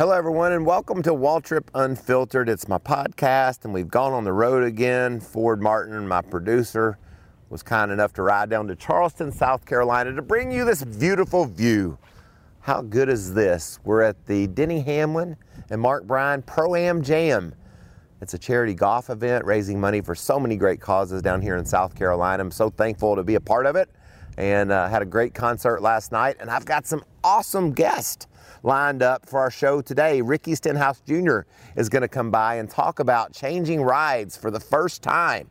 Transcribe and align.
Hello, 0.00 0.16
everyone, 0.16 0.52
and 0.52 0.64
welcome 0.64 1.02
to 1.02 1.10
Waltrip 1.10 1.68
Unfiltered. 1.74 2.48
It's 2.48 2.66
my 2.66 2.78
podcast, 2.78 3.66
and 3.66 3.74
we've 3.74 3.90
gone 3.90 4.14
on 4.14 4.24
the 4.24 4.32
road 4.32 4.64
again. 4.64 5.20
Ford 5.20 5.60
Martin, 5.60 6.08
my 6.08 6.22
producer, 6.22 6.96
was 7.50 7.62
kind 7.62 7.92
enough 7.92 8.14
to 8.14 8.22
ride 8.22 8.48
down 8.48 8.66
to 8.68 8.76
Charleston, 8.76 9.30
South 9.30 9.66
Carolina 9.66 10.14
to 10.14 10.22
bring 10.22 10.50
you 10.50 10.64
this 10.64 10.82
beautiful 10.82 11.44
view. 11.44 11.98
How 12.60 12.80
good 12.80 13.10
is 13.10 13.34
this? 13.34 13.78
We're 13.84 14.00
at 14.00 14.24
the 14.24 14.46
Denny 14.46 14.80
Hamlin 14.80 15.36
and 15.68 15.82
Mark 15.82 16.06
Bryan 16.06 16.40
Pro 16.40 16.76
Am 16.76 17.02
Jam. 17.02 17.54
It's 18.22 18.32
a 18.32 18.38
charity 18.38 18.72
golf 18.72 19.10
event 19.10 19.44
raising 19.44 19.78
money 19.78 20.00
for 20.00 20.14
so 20.14 20.40
many 20.40 20.56
great 20.56 20.80
causes 20.80 21.20
down 21.20 21.42
here 21.42 21.58
in 21.58 21.66
South 21.66 21.94
Carolina. 21.94 22.42
I'm 22.42 22.50
so 22.50 22.70
thankful 22.70 23.16
to 23.16 23.22
be 23.22 23.34
a 23.34 23.40
part 23.40 23.66
of 23.66 23.76
it 23.76 23.90
and 24.38 24.72
uh, 24.72 24.88
had 24.88 25.02
a 25.02 25.06
great 25.06 25.34
concert 25.34 25.82
last 25.82 26.10
night. 26.10 26.36
And 26.40 26.48
I've 26.48 26.64
got 26.64 26.86
some 26.86 27.04
awesome 27.22 27.72
guests 27.72 28.28
lined 28.62 29.02
up 29.02 29.26
for 29.26 29.40
our 29.40 29.50
show 29.50 29.80
today. 29.80 30.20
Ricky 30.20 30.54
Stenhouse 30.54 31.00
Jr. 31.00 31.40
is 31.76 31.88
going 31.88 32.02
to 32.02 32.08
come 32.08 32.30
by 32.30 32.56
and 32.56 32.68
talk 32.68 32.98
about 32.98 33.32
changing 33.32 33.82
rides 33.82 34.36
for 34.36 34.50
the 34.50 34.60
first 34.60 35.02
time. 35.02 35.50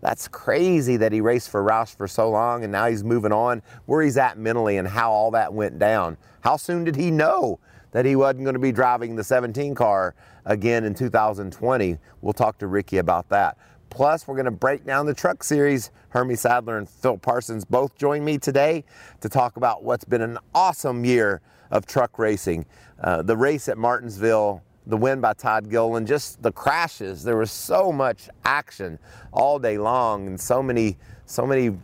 That's 0.00 0.28
crazy 0.28 0.96
that 0.96 1.12
he 1.12 1.20
raced 1.20 1.50
for 1.50 1.62
Roush 1.62 1.94
for 1.94 2.08
so 2.08 2.30
long 2.30 2.62
and 2.64 2.72
now 2.72 2.86
he's 2.86 3.04
moving 3.04 3.32
on, 3.32 3.62
where 3.86 4.02
he's 4.02 4.16
at 4.16 4.38
mentally 4.38 4.78
and 4.78 4.88
how 4.88 5.10
all 5.10 5.30
that 5.32 5.52
went 5.52 5.78
down. 5.78 6.16
How 6.40 6.56
soon 6.56 6.84
did 6.84 6.96
he 6.96 7.10
know 7.10 7.58
that 7.92 8.06
he 8.06 8.16
wasn't 8.16 8.44
going 8.44 8.54
to 8.54 8.60
be 8.60 8.72
driving 8.72 9.16
the 9.16 9.24
17 9.24 9.74
car 9.74 10.14
again 10.46 10.84
in 10.84 10.94
2020? 10.94 11.98
We'll 12.22 12.32
talk 12.32 12.58
to 12.58 12.66
Ricky 12.66 12.98
about 12.98 13.28
that. 13.28 13.58
Plus, 13.90 14.26
we're 14.26 14.36
going 14.36 14.44
to 14.44 14.50
break 14.52 14.86
down 14.86 15.04
the 15.04 15.14
truck 15.14 15.42
series. 15.42 15.90
Hermie 16.10 16.36
Sadler 16.36 16.78
and 16.78 16.88
Phil 16.88 17.18
Parsons 17.18 17.64
both 17.64 17.96
join 17.96 18.24
me 18.24 18.38
today 18.38 18.84
to 19.20 19.28
talk 19.28 19.56
about 19.56 19.82
what's 19.82 20.04
been 20.04 20.22
an 20.22 20.38
awesome 20.54 21.04
year 21.04 21.40
of 21.70 21.86
truck 21.86 22.18
racing. 22.18 22.64
Uh, 23.02 23.22
the 23.22 23.36
race 23.36 23.68
at 23.68 23.76
Martinsville, 23.76 24.62
the 24.86 24.96
win 24.96 25.20
by 25.20 25.34
Todd 25.34 25.68
Gilliland, 25.68 26.06
just 26.06 26.40
the 26.42 26.52
crashes. 26.52 27.22
There 27.24 27.36
was 27.36 27.50
so 27.50 27.92
much 27.92 28.28
action 28.44 28.98
all 29.32 29.58
day 29.58 29.76
long, 29.76 30.26
and 30.28 30.40
so 30.40 30.62
many, 30.62 30.96
so 31.26 31.46
many 31.46 31.76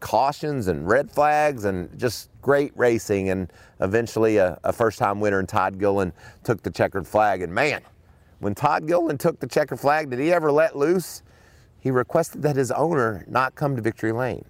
cautions 0.00 0.68
and 0.68 0.88
red 0.88 1.10
flags, 1.10 1.64
and 1.64 1.96
just 1.98 2.30
great 2.40 2.72
racing. 2.74 3.28
And 3.30 3.52
eventually, 3.80 4.38
a, 4.38 4.58
a 4.64 4.72
first-time 4.72 5.20
winner, 5.20 5.38
and 5.38 5.48
Todd 5.48 5.78
Gilliland 5.78 6.12
took 6.42 6.62
the 6.62 6.70
checkered 6.70 7.06
flag. 7.06 7.42
And 7.42 7.52
man, 7.52 7.82
when 8.40 8.54
Todd 8.54 8.86
Gilliland 8.86 9.20
took 9.20 9.40
the 9.40 9.46
checkered 9.46 9.80
flag, 9.80 10.10
did 10.10 10.18
he 10.18 10.32
ever 10.32 10.52
let 10.52 10.76
loose? 10.76 11.22
He 11.80 11.90
requested 11.90 12.42
that 12.42 12.56
his 12.56 12.70
owner 12.70 13.24
not 13.28 13.54
come 13.54 13.76
to 13.76 13.82
victory 13.82 14.12
lane. 14.12 14.44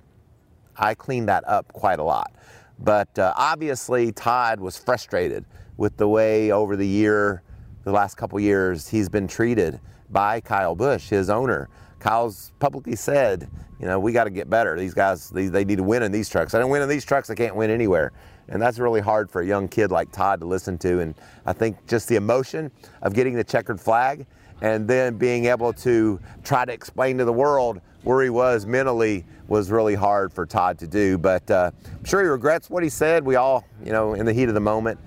I 0.77 0.95
cleaned 0.95 1.29
that 1.29 1.47
up 1.47 1.73
quite 1.73 1.99
a 1.99 2.05
lot. 2.05 2.33
But 2.79 3.19
uh, 3.19 3.33
obviously, 3.37 4.13
Todd 4.13 4.61
was 4.61 4.79
frustrated 4.79 5.45
with 5.77 5.97
the 5.97 6.09
way 6.09 6.53
over 6.53 6.77
the 6.77 6.87
year, 6.87 7.43
the 7.85 7.93
last 7.93 8.17
couple 8.17 8.39
years, 8.39 8.89
he's 8.89 9.09
been 9.09 9.27
treated 9.27 9.81
by 10.11 10.41
Kyle 10.41 10.75
Busch, 10.75 11.09
his 11.09 11.31
owner. 11.31 11.69
Kyle's 11.99 12.53
publicly 12.59 12.97
said, 12.97 13.49
you 13.81 13.87
know, 13.87 13.99
we 13.99 14.13
got 14.13 14.25
to 14.25 14.31
get 14.31 14.49
better. 14.49 14.79
These 14.79 14.95
guys, 14.95 15.31
they, 15.31 15.47
they 15.47 15.65
need 15.65 15.79
to 15.79 15.83
win 15.83 16.03
in 16.03 16.13
these 16.13 16.29
trucks. 16.29 16.55
I 16.55 16.59
don't 16.59 16.71
win 16.71 16.83
in 16.83 16.89
these 16.89 17.05
trucks, 17.05 17.31
I 17.31 17.35
can't 17.35 17.57
win 17.57 17.71
anywhere. 17.71 18.13
And 18.49 18.61
that's 18.61 18.79
really 18.79 19.01
hard 19.01 19.31
for 19.31 19.43
a 19.43 19.47
young 19.47 19.69
kid 19.69 19.91
like 19.91 20.11
Todd 20.13 20.41
to 20.41 20.47
listen 20.47 20.79
to. 20.79 21.01
And 21.01 21.15
I 21.47 21.53
think 21.53 21.87
just 21.87 22.09
the 22.09 22.17
emotion 22.17 22.71
of 23.03 23.15
getting 23.15 23.35
the 23.35 23.45
checkered 23.45 23.81
flag 23.81 24.27
and 24.61 24.89
then 24.89 25.17
being 25.17 25.47
able 25.47 25.73
to 25.73 26.19
try 26.43 26.65
to 26.65 26.73
explain 26.73 27.19
to 27.19 27.25
the 27.25 27.33
world 27.33 27.81
where 28.03 28.23
he 28.23 28.31
was 28.31 28.67
mentally 28.67 29.25
was 29.49 29.71
really 29.71 29.95
hard 29.95 30.33
for 30.33 30.47
Todd 30.47 30.79
to 30.79 30.87
do. 30.87 31.19
But 31.19 31.51
uh, 31.51 31.71
I'm 31.87 32.05
sure 32.05 32.23
he 32.23 32.29
regrets 32.29 32.71
what 32.71 32.83
he 32.83 32.89
said. 32.89 33.25
We 33.25 33.37
all, 33.37 33.65
you 33.85 33.93
know, 33.93 34.15
in 34.15 34.27
the 34.27 34.33
heat 34.33 34.49
of 34.49 34.55
the 34.55 34.61
moment, 34.61 34.99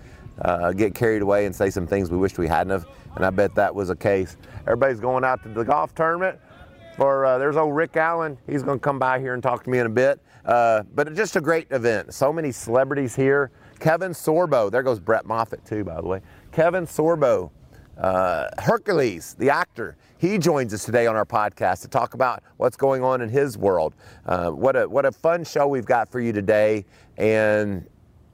uh, 0.41 0.72
get 0.72 0.96
carried 0.96 1.22
away 1.22 1.46
and 1.46 1.56
say 1.56 1.69
some 1.69 1.85
things 1.85 2.09
we 2.09 2.18
wished 2.18 2.38
we 2.38 2.47
hadn't 2.47 2.72
have. 2.72 2.85
And 3.16 3.25
I 3.25 3.30
bet 3.30 3.56
that 3.56 3.74
was 3.74 3.90
a 3.90 3.96
case. 3.96 4.38
Everybody's 4.62 5.00
going 5.00 5.24
out 5.24 5.44
to 5.44 5.50
the 5.50 5.63
golf 5.63 5.94
tournament. 5.94 6.40
For 6.97 7.25
uh, 7.25 7.38
there's 7.38 7.56
old 7.56 7.75
Rick 7.75 7.97
Allen. 7.97 8.38
He's 8.47 8.63
going 8.63 8.80
to 8.80 8.84
come 8.84 9.00
by 9.00 9.19
here 9.19 9.34
and 9.34 9.41
talk 9.41 9.63
to 9.63 9.69
me 9.69 9.80
in 9.80 9.85
a 9.85 9.90
bit. 9.90 10.19
Uh, 10.46 10.84
but 10.94 11.13
just 11.16 11.35
a 11.35 11.41
great 11.41 11.68
event. 11.72 12.13
So 12.13 12.34
many 12.34 12.52
celebrities 12.52 13.16
here. 13.16 13.52
Kevin 13.79 14.12
Sorbo. 14.12 14.72
There 14.72 14.84
goes 14.84 15.00
Brett 15.00 15.25
Moffitt 15.25 15.66
too, 15.66 15.84
by 15.84 16.02
the 16.02 16.07
way. 16.07 16.22
Kevin 16.52 16.85
Sorbo 16.85 17.52
uh, 17.97 18.50
Hercules, 18.57 19.35
the 19.38 19.50
actor, 19.50 19.96
he 20.18 20.38
joins 20.38 20.74
us 20.74 20.85
today 20.85 21.07
on 21.07 21.16
our 21.16 21.25
podcast 21.25 21.81
to 21.81 21.88
talk 21.88 22.13
about 22.13 22.44
what's 22.57 22.78
going 22.78 23.03
on 23.03 23.22
in 23.22 23.30
his 23.30 23.57
world. 23.57 23.94
Uh, 24.25 24.50
what 24.50 24.75
a 24.75 24.88
what 24.88 25.06
a 25.06 25.12
fun 25.12 25.44
show 25.44 25.68
we've 25.68 25.85
got 25.85 26.12
for 26.12 26.19
you 26.19 26.34
today, 26.34 26.85
and 27.18 27.88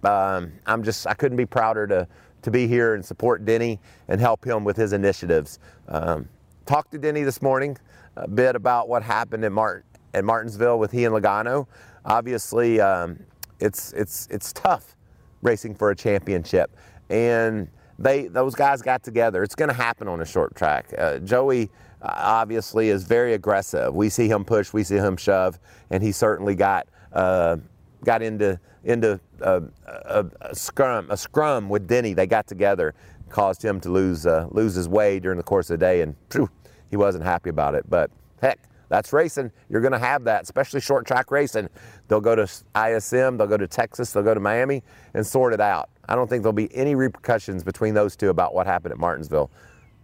um, 0.03 0.53
I'm 0.66 0.84
just 0.84 1.07
I 1.07 1.13
couldn't 1.13 1.38
be 1.38 1.46
prouder 1.46 1.88
to 1.88 2.07
to 2.44 2.51
be 2.51 2.67
here 2.67 2.94
and 2.94 3.03
support 3.03 3.46
Denny 3.46 3.79
and 4.07 4.22
help 4.22 4.46
him 4.46 4.63
with 4.63 4.78
his 4.78 4.94
initiatives. 4.94 5.59
Um, 5.88 6.29
talked 6.66 6.91
to 6.91 6.97
Denny 6.97 7.23
this 7.23 7.41
morning 7.41 7.78
a 8.16 8.28
bit 8.28 8.56
about 8.56 8.88
what 8.88 9.03
happened 9.03 9.44
at 9.44 9.51
Martin 9.51 9.84
at 10.13 10.23
Martinsville 10.23 10.79
with 10.79 10.91
he 10.91 11.06
and 11.06 11.13
Logano. 11.13 11.67
Obviously, 12.07 12.79
um, 12.79 13.19
it's 13.59 13.91
it's 13.94 14.28
it's 14.31 14.53
tough 14.53 14.95
racing 15.41 15.75
for 15.75 15.91
a 15.91 15.95
championship, 15.95 16.75
and 17.09 17.68
they 18.00 18.28
those 18.28 18.56
guys 18.56 18.81
got 18.81 19.03
together. 19.03 19.44
It's 19.44 19.56
going 19.56 19.69
to 19.69 19.75
happen 19.75 20.07
on 20.07 20.22
a 20.22 20.25
short 20.25 20.56
track. 20.56 20.94
Uh, 20.97 21.19
Joey 21.19 21.69
uh, 22.01 22.13
obviously 22.16 22.90
is 22.90 23.03
very 23.03 23.34
aggressive. 23.34 23.94
We 23.94 24.09
see 24.09 24.29
him 24.29 24.46
push, 24.46 24.72
we 24.72 24.84
see 24.84 24.96
him 24.96 25.17
shove, 25.17 25.59
and 25.90 26.01
he 26.01 26.13
certainly 26.13 26.56
got 26.56 26.88
uh, 27.12 27.57
got 28.06 28.22
into 28.22 28.57
into 28.85 29.19
a, 29.41 29.63
a, 29.85 30.25
a, 30.41 30.56
scrum 30.56 31.12
a 31.12 31.17
scrum 31.17 31.67
with 31.67 31.88
Denny. 31.88 32.13
They 32.13 32.25
got 32.25 32.47
together, 32.47 32.94
caused 33.29 33.63
him 33.63 33.81
to 33.81 33.90
lose 33.90 34.25
uh, 34.25 34.47
lose 34.51 34.75
his 34.75 34.88
way 34.88 35.19
during 35.19 35.38
the 35.38 35.44
course 35.44 35.69
of 35.69 35.79
the 35.79 35.85
day, 35.85 36.01
and 36.01 36.16
phew, 36.29 36.50
he 36.90 36.96
wasn't 36.96 37.25
happy 37.25 37.50
about 37.50 37.75
it. 37.75 37.90
But 37.90 38.12
heck, 38.41 38.59
that's 38.90 39.14
racing. 39.14 39.52
You're 39.70 39.81
going 39.81 39.94
to 39.94 40.00
have 40.00 40.24
that, 40.25 40.44
especially 40.44 40.81
short 40.81 41.06
track 41.06 41.31
racing. 41.31 41.70
They'll 42.08 42.22
go 42.22 42.36
to 42.36 42.44
ISM, 42.44 43.38
they'll 43.38 43.48
go 43.48 43.58
to 43.58 43.68
Texas, 43.68 44.12
they'll 44.12 44.24
go 44.24 44.34
to 44.34 44.40
Miami 44.40 44.84
and 45.14 45.25
sort 45.25 45.53
it 45.53 45.62
out. 45.62 45.90
I 46.09 46.16
don't 46.16 46.30
think 46.30 46.44
there'll 46.44 46.53
be 46.53 46.74
any 46.75 46.96
repercussions 46.96 47.64
between 47.64 47.94
those 47.94 48.16
two 48.16 48.30
about 48.30 48.53
what 48.53 48.66
happened 48.66 48.94
at 48.94 48.97
Martinsville. 48.97 49.52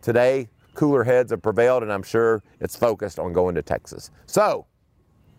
Today, 0.01 0.49
cooler 0.73 1.03
heads 1.03 1.31
have 1.31 1.41
prevailed, 1.41 1.83
and 1.83 1.91
I'm 1.91 2.03
sure 2.03 2.43
it's 2.59 2.75
focused 2.75 3.19
on 3.19 3.31
going 3.31 3.55
to 3.55 3.61
Texas. 3.61 4.11
So, 4.25 4.65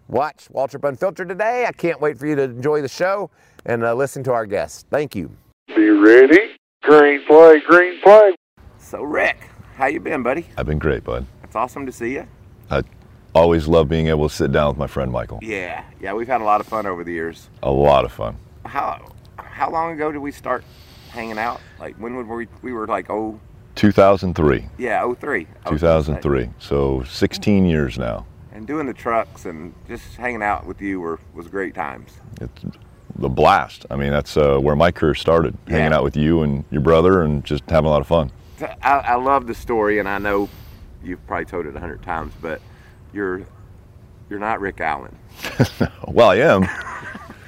watch 0.08 0.48
Waltrip 0.52 0.88
Unfiltered 0.88 1.28
today. 1.28 1.66
I 1.66 1.72
can't 1.72 2.00
wait 2.00 2.18
for 2.18 2.26
you 2.26 2.34
to 2.36 2.42
enjoy 2.42 2.80
the 2.80 2.88
show 2.88 3.30
and 3.66 3.84
uh, 3.84 3.94
listen 3.94 4.22
to 4.24 4.32
our 4.32 4.46
guests. 4.46 4.84
Thank 4.90 5.14
you. 5.14 5.30
Be 5.68 5.90
ready. 5.90 6.56
Green 6.82 7.26
flag, 7.26 7.62
green 7.66 8.00
flag. 8.02 8.34
So, 8.78 9.02
Rick, 9.02 9.48
how 9.76 9.86
you 9.86 10.00
been, 10.00 10.22
buddy? 10.22 10.46
I've 10.56 10.66
been 10.66 10.78
great, 10.78 11.04
bud. 11.04 11.26
It's 11.42 11.56
awesome 11.56 11.86
to 11.86 11.92
see 11.92 12.12
you. 12.12 12.26
I 12.70 12.82
always 13.34 13.66
love 13.66 13.88
being 13.88 14.08
able 14.08 14.28
to 14.28 14.34
sit 14.34 14.52
down 14.52 14.68
with 14.68 14.78
my 14.78 14.86
friend 14.86 15.10
Michael. 15.10 15.38
Yeah, 15.42 15.84
yeah, 16.00 16.12
we've 16.12 16.28
had 16.28 16.40
a 16.40 16.44
lot 16.44 16.60
of 16.60 16.66
fun 16.66 16.86
over 16.86 17.04
the 17.04 17.12
years. 17.12 17.50
A 17.62 17.70
lot 17.70 18.04
of 18.04 18.12
fun. 18.12 18.36
How 18.64 19.10
how 19.36 19.70
long 19.70 19.92
ago 19.92 20.10
did 20.10 20.18
we 20.18 20.32
start 20.32 20.64
hanging 21.10 21.38
out? 21.38 21.60
Like 21.78 21.96
when 21.96 22.16
would 22.16 22.26
we 22.26 22.48
we 22.62 22.72
were 22.72 22.86
like 22.86 23.10
oh 23.10 23.38
2003. 23.74 24.66
Yeah, 24.78 25.12
03. 25.12 25.46
2003. 25.66 26.50
So 26.58 27.02
16 27.02 27.64
years 27.66 27.98
now. 27.98 28.24
And 28.52 28.66
doing 28.68 28.86
the 28.86 28.94
trucks 28.94 29.46
and 29.46 29.74
just 29.88 30.14
hanging 30.14 30.42
out 30.42 30.64
with 30.64 30.80
you 30.80 31.00
were 31.00 31.18
was 31.34 31.48
great 31.48 31.74
times. 31.74 32.12
It's 32.40 32.62
the 33.16 33.28
blast. 33.28 33.84
I 33.90 33.96
mean, 33.96 34.10
that's 34.10 34.36
uh, 34.36 34.58
where 34.58 34.76
my 34.76 34.92
career 34.92 35.14
started. 35.14 35.56
Yeah. 35.66 35.78
Hanging 35.78 35.92
out 35.92 36.04
with 36.04 36.16
you 36.16 36.42
and 36.42 36.64
your 36.70 36.82
brother 36.82 37.22
and 37.22 37.44
just 37.44 37.68
having 37.68 37.86
a 37.86 37.90
lot 37.90 38.00
of 38.00 38.06
fun. 38.06 38.30
I, 38.82 38.98
I 38.98 39.14
love 39.16 39.48
the 39.48 39.54
story, 39.54 39.98
and 39.98 40.08
I 40.08 40.18
know 40.18 40.48
you've 41.02 41.24
probably 41.26 41.44
told 41.44 41.66
it 41.66 41.74
a 41.74 41.80
hundred 41.80 42.02
times, 42.02 42.32
but 42.40 42.60
you're 43.14 43.42
you're 44.28 44.38
not 44.38 44.60
Rick 44.60 44.80
Allen. 44.80 45.16
well, 46.08 46.30
I 46.30 46.36
am. 46.36 46.66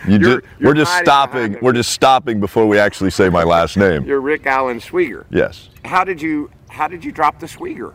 You 0.06 0.18
You're- 0.20 0.40
ju- 0.40 0.46
you're 0.60 0.68
we're 0.70 0.74
just 0.74 0.96
stopping. 0.98 1.56
We're 1.60 1.72
just 1.72 1.90
stopping 1.90 2.38
before 2.38 2.64
we 2.68 2.78
actually 2.78 3.10
say 3.10 3.28
my 3.28 3.42
last 3.42 3.76
name. 3.76 4.04
You're 4.04 4.20
Rick 4.20 4.46
Allen 4.46 4.78
Schwieger. 4.78 5.24
Yes. 5.30 5.68
How 5.84 6.04
did 6.04 6.22
you 6.22 6.48
how 6.68 6.86
did 6.86 7.04
you 7.04 7.10
drop 7.10 7.40
the 7.40 7.46
Schwieger? 7.46 7.92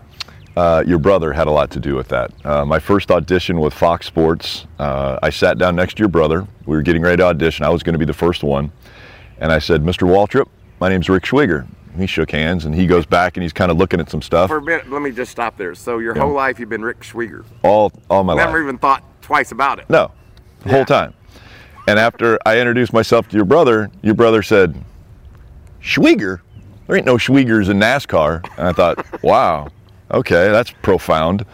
Uh, 0.57 0.83
your 0.85 0.97
brother 0.99 1.31
had 1.31 1.47
a 1.47 1.51
lot 1.51 1.71
to 1.71 1.79
do 1.79 1.95
with 1.95 2.09
that. 2.09 2.33
Uh, 2.45 2.65
my 2.65 2.79
first 2.79 3.11
audition 3.11 3.61
with 3.61 3.73
Fox 3.73 4.07
Sports, 4.07 4.65
uh, 4.77 5.19
I 5.23 5.29
sat 5.29 5.57
down 5.57 5.77
next 5.77 5.95
to 5.95 5.99
your 5.99 6.09
brother. 6.09 6.45
We 6.65 6.75
were 6.75 6.81
getting 6.81 7.01
ready 7.01 7.15
to 7.17 7.23
audition. 7.27 7.65
I 7.65 7.69
was 7.69 7.81
going 7.81 7.93
to 7.93 7.99
be 7.99 8.03
the 8.03 8.13
first 8.13 8.43
one. 8.43 8.73
And 9.37 9.49
I 9.49 9.59
said, 9.59 9.81
Mr. 9.81 10.05
Waltrip, 10.05 10.49
my 10.81 10.89
name's 10.89 11.07
Rick 11.07 11.23
Schwieger. 11.23 11.65
He 11.97 12.07
shook 12.07 12.31
hands 12.31 12.65
and 12.65 12.73
he 12.73 12.87
goes 12.87 13.05
back 13.05 13.35
and 13.37 13.43
he's 13.43 13.53
kind 13.53 13.69
of 13.71 13.77
looking 13.77 13.99
at 13.99 14.09
some 14.09 14.21
stuff 14.21 14.49
For 14.49 14.57
a 14.57 14.61
minute, 14.61 14.89
let 14.89 15.01
me 15.01 15.11
just 15.11 15.31
stop 15.31 15.57
there. 15.57 15.75
So 15.75 15.99
your 15.99 16.13
whole 16.15 16.31
life 16.33 16.59
you've 16.59 16.69
been 16.69 16.83
Rick 16.83 17.01
Schwieger. 17.01 17.43
all 17.63 17.91
all 18.09 18.23
my 18.23 18.33
Never 18.33 18.45
life. 18.47 18.53
Never 18.55 18.63
even 18.63 18.77
thought 18.77 19.03
twice 19.21 19.51
about 19.51 19.79
it. 19.79 19.89
No, 19.89 20.11
the 20.63 20.69
Yeah. 20.69 20.75
whole 20.75 20.85
time. 20.85 21.13
And 21.87 21.99
after 21.99 22.37
I 22.45 22.59
introduced 22.59 22.93
myself 22.93 23.27
to 23.29 23.35
your 23.35 23.45
brother, 23.45 23.89
your 24.01 24.13
brother 24.15 24.41
said, 24.43 24.75
Schwieger? 25.81 26.39
There 26.87 26.95
ain't 26.95 27.05
no 27.05 27.15
Schwiegers 27.17 27.69
in 27.69 27.79
NASCAR. 27.79 28.45
And 28.57 28.67
I 28.67 28.71
thought, 28.73 29.05
wow, 29.23 29.67
okay, 30.11 30.49
that's 30.51 30.71
profound. 30.71 31.45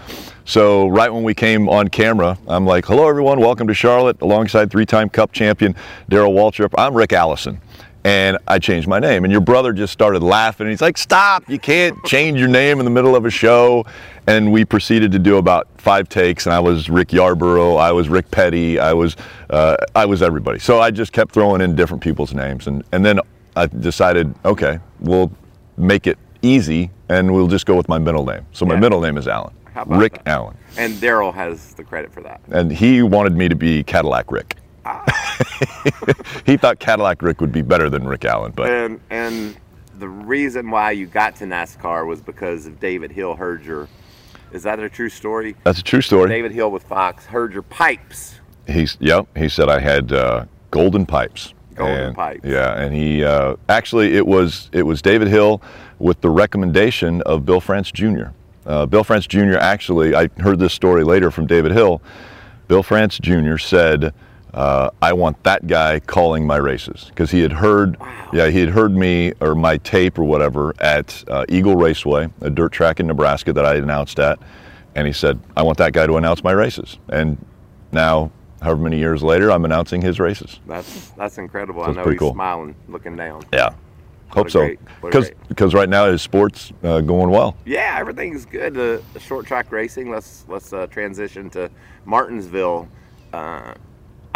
So 0.46 0.88
right 0.88 1.12
when 1.12 1.24
we 1.24 1.34
came 1.34 1.68
on 1.70 1.88
camera, 1.90 2.38
I'm 2.48 2.66
like, 2.66 2.86
hello 2.86 3.08
everyone, 3.08 3.40
welcome 3.40 3.68
to 3.68 3.74
Charlotte, 3.74 4.22
alongside 4.22 4.72
three-time 4.72 5.10
Cup 5.10 5.32
champion 5.32 5.76
Darrell 6.10 6.34
Waltrip. 6.34 6.74
I'm 6.78 6.94
Rick 6.94 7.14
Allison. 7.14 7.60
And 8.08 8.38
I 8.48 8.58
changed 8.58 8.88
my 8.88 9.00
name. 9.00 9.26
And 9.26 9.34
your 9.34 9.42
brother 9.42 9.74
just 9.74 9.92
started 9.92 10.24
laughing. 10.24 10.70
He's 10.70 10.80
like, 10.82 10.98
stop, 10.98 11.50
you 11.50 11.60
can't 11.60 12.02
change 12.06 12.40
your 12.40 12.48
name 12.48 12.80
in 12.80 12.86
the 12.86 12.90
middle 12.90 13.18
of 13.18 13.26
a 13.26 13.30
show. 13.30 13.86
And 14.28 14.54
we 14.54 14.64
proceeded 14.64 15.12
to 15.12 15.20
do 15.20 15.36
about 15.36 15.68
five 15.78 16.08
takes. 16.08 16.46
And 16.46 16.54
I 16.54 16.62
was 16.62 16.90
Rick 16.90 17.12
Yarborough, 17.12 17.76
I 17.76 17.92
was 17.92 18.08
Rick 18.08 18.32
Petty, 18.32 18.80
I 18.80 18.94
was, 18.94 19.18
uh, 19.50 19.76
I 19.94 20.06
was 20.06 20.22
everybody. 20.22 20.58
So 20.60 20.80
I 20.80 20.90
just 20.90 21.12
kept 21.12 21.34
throwing 21.34 21.60
in 21.60 21.76
different 21.76 22.02
people's 22.02 22.34
names. 22.34 22.68
And, 22.68 22.82
and 22.94 23.06
then 23.06 23.20
I 23.58 23.66
decided, 23.66 24.34
okay, 24.46 24.80
we'll 25.02 25.30
make 25.76 26.08
it 26.08 26.18
easy 26.42 26.92
and 27.10 27.34
we'll 27.34 27.48
just 27.48 27.66
go 27.66 27.76
with 27.76 27.90
my 27.90 27.98
middle 27.98 28.26
name. 28.26 28.46
So 28.54 28.66
my 28.66 28.76
Yeah. 28.76 28.80
middle 28.80 29.02
name 29.02 29.18
is 29.18 29.28
Allen. 29.28 29.54
How 29.74 29.82
about 29.82 30.00
Rick 30.00 30.14
that? 30.24 30.28
Allen. 30.30 30.56
And 30.78 31.02
Darrell 31.02 31.34
has 31.34 31.74
the 31.74 31.84
credit 31.84 32.14
for 32.14 32.22
that. 32.22 32.40
And 32.52 32.72
he 32.72 33.02
wanted 33.02 33.36
me 33.36 33.50
to 33.50 33.56
be 33.56 33.84
Cadillac 33.84 34.32
Rick. 34.32 34.56
He 36.46 36.58
thought 36.58 36.80
Cadillac 36.80 37.22
Rick 37.22 37.42
would 37.42 37.52
be 37.52 37.62
better 37.62 37.90
than 37.90 38.06
Rick 38.08 38.26
Allen, 38.26 38.54
but 38.56 38.70
And 38.70 39.00
and 39.10 39.58
the 40.00 40.08
reason 40.08 40.70
why 40.70 40.92
you 40.92 41.06
got 41.08 41.36
to 41.38 41.46
NASCAR 41.46 42.06
was 42.08 42.22
because 42.22 42.66
of 42.68 42.80
David 42.80 43.12
Hill 43.12 43.36
heard 43.36 43.64
your. 43.66 43.88
Is 44.54 44.64
that 44.64 44.80
a 44.80 44.90
true 44.90 45.10
story? 45.10 45.56
that's 45.64 45.80
a 45.80 45.84
true 45.84 46.02
story. 46.02 46.30
David 46.30 46.52
Hill 46.54 46.72
with 46.72 46.84
Fox 46.84 47.26
heard 47.26 47.52
your 47.54 47.64
pipes. 47.64 48.40
He's 48.66 48.98
yep. 49.00 49.28
He 49.38 49.50
said 49.50 49.70
I 49.70 49.80
had 49.80 50.12
uh, 50.14 50.46
golden 50.72 51.06
pipes. 51.06 51.54
Golden 51.76 51.96
And- 52.00 52.16
pipes. 52.16 52.42
Yeah, 52.46 52.80
and 52.82 52.94
he 52.94 53.24
uh, 53.24 53.56
actually 53.70 54.16
it 54.16 54.26
was 54.26 54.70
it 54.72 54.84
was 54.84 55.02
David 55.02 55.28
Hill 55.28 55.62
with 56.00 56.22
the 56.22 56.30
recommendation 56.30 57.22
of 57.24 57.46
Bill 57.46 57.60
France 57.62 57.92
Jr. 57.92 58.28
Uh, 58.66 58.86
Bill 58.86 59.04
France 59.04 59.28
Jr. 59.28 59.58
actually 59.60 60.16
I 60.16 60.30
heard 60.38 60.60
this 60.60 60.74
story 60.74 61.04
later 61.04 61.30
from 61.32 61.46
David 61.46 61.72
Hill. 61.74 62.02
Bill 62.68 62.84
France 62.84 63.18
Jr. 63.20 63.58
said. 63.58 64.14
Uh, 64.54 64.90
I 65.02 65.14
want 65.14 65.44
that 65.44 65.68
guy 65.68 66.00
calling 66.00 66.48
my 66.48 66.56
races 66.56 67.06
because 67.10 67.30
he 67.30 67.42
had 67.42 67.52
heard, 67.52 67.98
yeah, 68.34 68.50
he 68.50 68.60
had 68.60 68.70
heard 68.70 68.96
me 68.96 69.34
or 69.40 69.56
my 69.56 69.78
tape 69.78 70.18
or 70.18 70.24
whatever 70.24 70.74
at 70.80 71.24
uh, 71.28 71.46
Eagle 71.50 71.76
Raceway, 71.76 72.30
a 72.42 72.50
dirt 72.50 72.72
track 72.72 73.00
in 73.00 73.08
Nebraska 73.08 73.54
that 73.54 73.66
I 73.66 73.76
announced 73.76 74.20
at, 74.20 74.40
and 74.96 75.06
he 75.06 75.14
said, 75.14 75.40
I 75.56 75.64
want 75.64 75.78
that 75.78 75.94
guy 75.94 76.08
to 76.08 76.18
announce 76.18 76.44
my 76.44 76.54
races. 76.54 76.98
And 77.10 77.38
now, 77.92 78.32
however 78.62 78.82
many 78.82 78.98
years 78.98 79.22
later, 79.22 79.52
I'm 79.52 79.66
announcing 79.66 80.02
his 80.02 80.20
races. 80.20 80.60
That's 80.66 81.10
that's 81.12 81.38
incredible. 81.38 81.84
So 81.84 81.92
I 81.92 81.94
know 81.94 82.04
pretty 82.04 82.16
he's 82.16 82.20
cool. 82.20 82.34
smiling, 82.34 82.76
looking 82.88 83.16
down. 83.16 83.44
Yeah. 83.54 83.74
Hope 84.30 84.50
so. 84.50 84.60
great- 84.60 84.80
what 85.02 85.14
a 85.16 85.20
Because 85.20 85.32
because 85.48 85.74
right 85.74 85.88
now 85.88 86.08
his 86.08 86.22
sports 86.22 86.74
uh, 86.84 87.02
going 87.02 87.30
well. 87.30 87.56
Yeah, 87.66 87.98
everything's 88.00 88.46
good. 88.46 88.74
The, 88.74 89.02
the 89.14 89.20
short 89.20 89.46
track 89.46 89.72
racing. 89.72 90.10
Let's 90.10 90.46
let's 90.48 90.74
uh, 90.74 90.88
transition 90.88 91.50
to 91.52 91.70
Martinsville. 92.06 92.88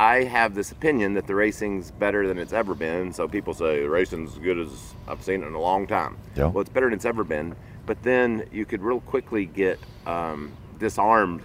I 0.01 0.23
have 0.23 0.55
this 0.55 0.71
opinion 0.71 1.13
that 1.13 1.27
the 1.27 1.35
racing's 1.35 1.91
better 1.91 2.27
than 2.27 2.39
it's 2.39 2.53
ever 2.53 2.73
been. 2.73 3.13
So 3.13 3.27
people 3.27 3.53
say 3.53 3.83
the 3.83 3.89
racing's 3.89 4.31
as 4.31 4.39
good 4.39 4.57
as 4.57 4.95
I've 5.07 5.21
seen 5.21 5.43
it 5.43 5.45
in 5.45 5.53
a 5.53 5.61
long 5.61 5.85
time. 5.85 6.17
Yeah. 6.35 6.47
Well, 6.47 6.61
it's 6.61 6.71
better 6.71 6.87
than 6.87 6.95
it's 6.95 7.05
ever 7.05 7.23
been. 7.23 7.55
But 7.85 8.01
then 8.01 8.47
you 8.51 8.65
could 8.65 8.81
real 8.81 8.99
quickly 9.01 9.45
get 9.45 9.79
um, 10.07 10.53
disarmed 10.79 11.43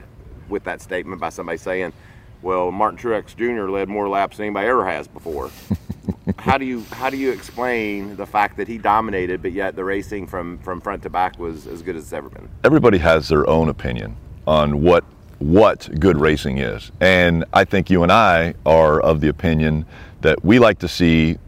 with 0.48 0.64
that 0.64 0.80
statement 0.80 1.20
by 1.20 1.28
somebody 1.28 1.58
saying, 1.58 1.92
"Well, 2.40 2.70
Martin 2.70 2.98
Truex 2.98 3.36
Jr. 3.36 3.70
led 3.70 3.90
more 3.90 4.08
laps 4.08 4.38
than 4.38 4.46
anybody 4.46 4.68
ever 4.68 4.86
has 4.86 5.06
before." 5.06 5.50
how 6.38 6.56
do 6.56 6.64
you 6.64 6.82
how 6.92 7.10
do 7.10 7.18
you 7.18 7.32
explain 7.32 8.16
the 8.16 8.26
fact 8.26 8.56
that 8.56 8.68
he 8.68 8.78
dominated, 8.78 9.42
but 9.42 9.52
yet 9.52 9.76
the 9.76 9.84
racing 9.84 10.26
from 10.26 10.56
from 10.60 10.80
front 10.80 11.02
to 11.02 11.10
back 11.10 11.38
was 11.38 11.66
as 11.66 11.82
good 11.82 11.94
as 11.94 12.04
it's 12.04 12.12
ever 12.14 12.30
been? 12.30 12.48
Everybody 12.64 12.96
has 12.98 13.28
their 13.28 13.46
own 13.50 13.68
opinion 13.68 14.16
on 14.46 14.80
what 14.80 15.04
what 15.38 15.88
good 15.98 16.18
racing 16.18 16.58
is, 16.58 16.92
and 17.00 17.44
I 17.52 17.64
think 17.64 17.90
you 17.90 18.02
and 18.02 18.10
I 18.10 18.54
are 18.64 19.00
of 19.00 19.20
the 19.20 19.28
opinion 19.28 19.86
that 20.22 20.44
we 20.44 20.58
like 20.58 20.78
to 20.80 20.88
see 20.88 21.38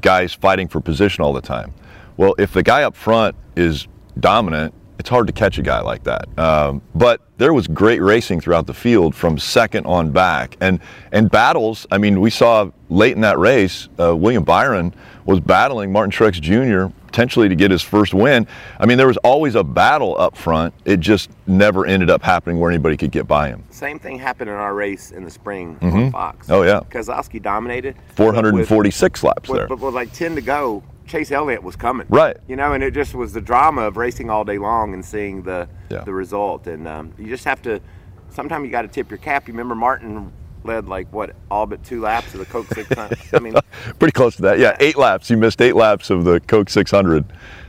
guys 0.00 0.32
fighting 0.32 0.68
for 0.68 0.80
position 0.80 1.22
all 1.22 1.32
the 1.32 1.40
time. 1.40 1.72
Well, 2.16 2.34
if 2.38 2.52
the 2.52 2.62
guy 2.62 2.82
up 2.82 2.96
front 2.96 3.36
is 3.56 3.86
dominant, 4.18 4.74
it's 4.98 5.08
hard 5.08 5.26
to 5.26 5.32
catch 5.32 5.58
a 5.58 5.62
guy 5.62 5.80
like 5.80 6.04
that. 6.04 6.26
Um, 6.38 6.82
but 6.94 7.20
there 7.38 7.52
was 7.52 7.68
great 7.68 8.00
racing 8.00 8.40
throughout 8.40 8.66
the 8.66 8.74
field 8.74 9.14
from 9.14 9.38
second 9.38 9.86
on 9.86 10.10
back, 10.10 10.56
and 10.60 10.80
and 11.12 11.30
battles. 11.30 11.86
I 11.90 11.98
mean, 11.98 12.20
we 12.20 12.30
saw 12.30 12.70
late 12.88 13.14
in 13.14 13.20
that 13.20 13.38
race, 13.38 13.88
uh, 14.00 14.16
William 14.16 14.44
Byron 14.44 14.94
was 15.24 15.40
battling 15.40 15.92
Martin 15.92 16.10
Truex 16.10 16.40
Jr. 16.40 16.92
potentially 17.16 17.48
to 17.48 17.54
get 17.56 17.70
his 17.70 17.80
first 17.80 18.12
win. 18.12 18.46
I 18.78 18.84
mean, 18.84 18.98
there 18.98 19.06
was 19.06 19.16
always 19.18 19.54
a 19.54 19.64
battle 19.64 20.20
up 20.20 20.36
front. 20.36 20.74
It 20.84 21.00
just 21.00 21.30
never 21.46 21.86
ended 21.86 22.10
up 22.10 22.22
happening 22.22 22.60
where 22.60 22.70
anybody 22.70 22.98
could 22.98 23.10
get 23.10 23.26
by 23.26 23.48
him. 23.48 23.64
Same 23.70 23.98
thing 23.98 24.18
happened 24.18 24.50
in 24.50 24.56
our 24.56 24.74
race 24.74 25.12
in 25.12 25.24
the 25.24 25.30
spring 25.30 25.78
on 25.80 26.12
Fox. 26.12 26.50
Oh, 26.50 26.60
yeah. 26.62 26.80
Keselowski 26.90 27.40
dominated. 27.40 27.94
but 28.16 28.26
with- 28.34 28.34
446 28.68 29.24
laps 29.24 29.48
With, 29.48 29.58
there. 29.60 29.66
but 29.66 29.80
with 29.80 29.94
like 29.94 30.12
10 30.12 30.34
to 30.34 30.42
go, 30.42 30.82
Chase 31.06 31.30
Elliott 31.32 31.62
was 31.62 31.74
coming. 31.74 32.06
Right. 32.10 32.36
You 32.48 32.56
know, 32.56 32.74
and 32.74 32.84
it 32.84 32.92
just 32.92 33.14
was 33.14 33.32
the 33.32 33.40
drama 33.40 33.82
of 33.82 33.96
racing 33.96 34.28
all 34.28 34.44
day 34.44 34.58
long 34.58 34.92
and 34.92 35.02
seeing 35.02 35.42
the 35.42 35.68
Yeah. 35.88 36.02
the 36.04 36.12
result. 36.12 36.66
And 36.66 36.86
um, 36.86 37.14
you 37.16 37.28
just 37.28 37.46
have 37.46 37.62
to, 37.62 37.80
sometimes 38.28 38.66
you 38.66 38.70
got 38.70 38.82
to 38.82 38.88
tip 38.88 39.10
your 39.10 39.18
cap. 39.18 39.48
You 39.48 39.54
remember 39.54 39.74
Martin 39.74 40.30
led 40.66 40.86
like 40.86 41.12
what, 41.12 41.34
all 41.50 41.66
but 41.66 41.82
two 41.84 42.00
laps 42.00 42.34
of 42.34 42.40
the 42.40 42.46
Coke 42.46 42.66
600? 42.68 43.18
I 43.32 43.38
mean, 43.38 43.54
pretty 43.98 44.12
close 44.12 44.36
to 44.36 44.42
that. 44.42 44.58
Yeah, 44.58 44.76
eight 44.80 44.96
laps. 44.96 45.30
You 45.30 45.36
missed 45.36 45.60
eight 45.60 45.76
laps 45.76 46.10
of 46.10 46.24
the 46.24 46.40
Coke 46.40 46.68
600. 46.68 47.24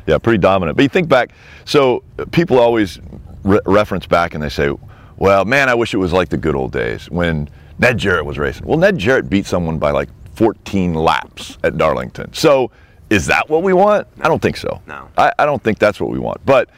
Yeah, 0.08 0.18
pretty 0.18 0.40
dominant. 0.40 0.78
But 0.78 0.84
you 0.84 0.90
think 0.90 1.10
back, 1.10 1.32
so 1.66 2.04
uh, 2.18 2.26
people 2.32 2.60
always 2.60 3.00
re- 3.44 3.60
reference 3.66 4.06
back 4.06 4.34
and 4.34 4.44
they 4.44 4.50
say, 4.50 4.74
well, 5.18 5.46
man, 5.46 5.70
I 5.70 5.76
wish 5.76 5.94
it 5.94 5.98
was 5.98 6.14
like 6.14 6.30
the 6.30 6.38
good 6.38 6.56
old 6.56 6.72
days 6.72 7.10
when 7.10 7.50
Ned 7.80 7.98
Jarrett 7.98 8.26
was 8.26 8.38
racing. 8.38 8.66
Well, 8.66 8.78
Ned 8.78 8.98
Jarrett 8.98 9.30
beat 9.30 9.46
someone 9.46 9.80
by 9.80 9.92
like 9.92 10.10
14 10.36 10.94
laps 10.94 11.58
at 11.64 11.78
Darlington. 11.78 12.34
So 12.34 12.72
is 13.10 13.26
that 13.28 13.50
what 13.50 13.64
we 13.64 13.74
want? 13.74 14.08
I 14.22 14.28
don't 14.28 14.42
think 14.42 14.58
so. 14.58 14.82
No. 14.86 15.10
I, 15.18 15.32
I 15.40 15.46
don't 15.46 15.62
think 15.64 15.80
that's 15.80 16.00
what 16.00 16.10
we 16.10 16.20
want. 16.20 16.46
But 16.46 16.70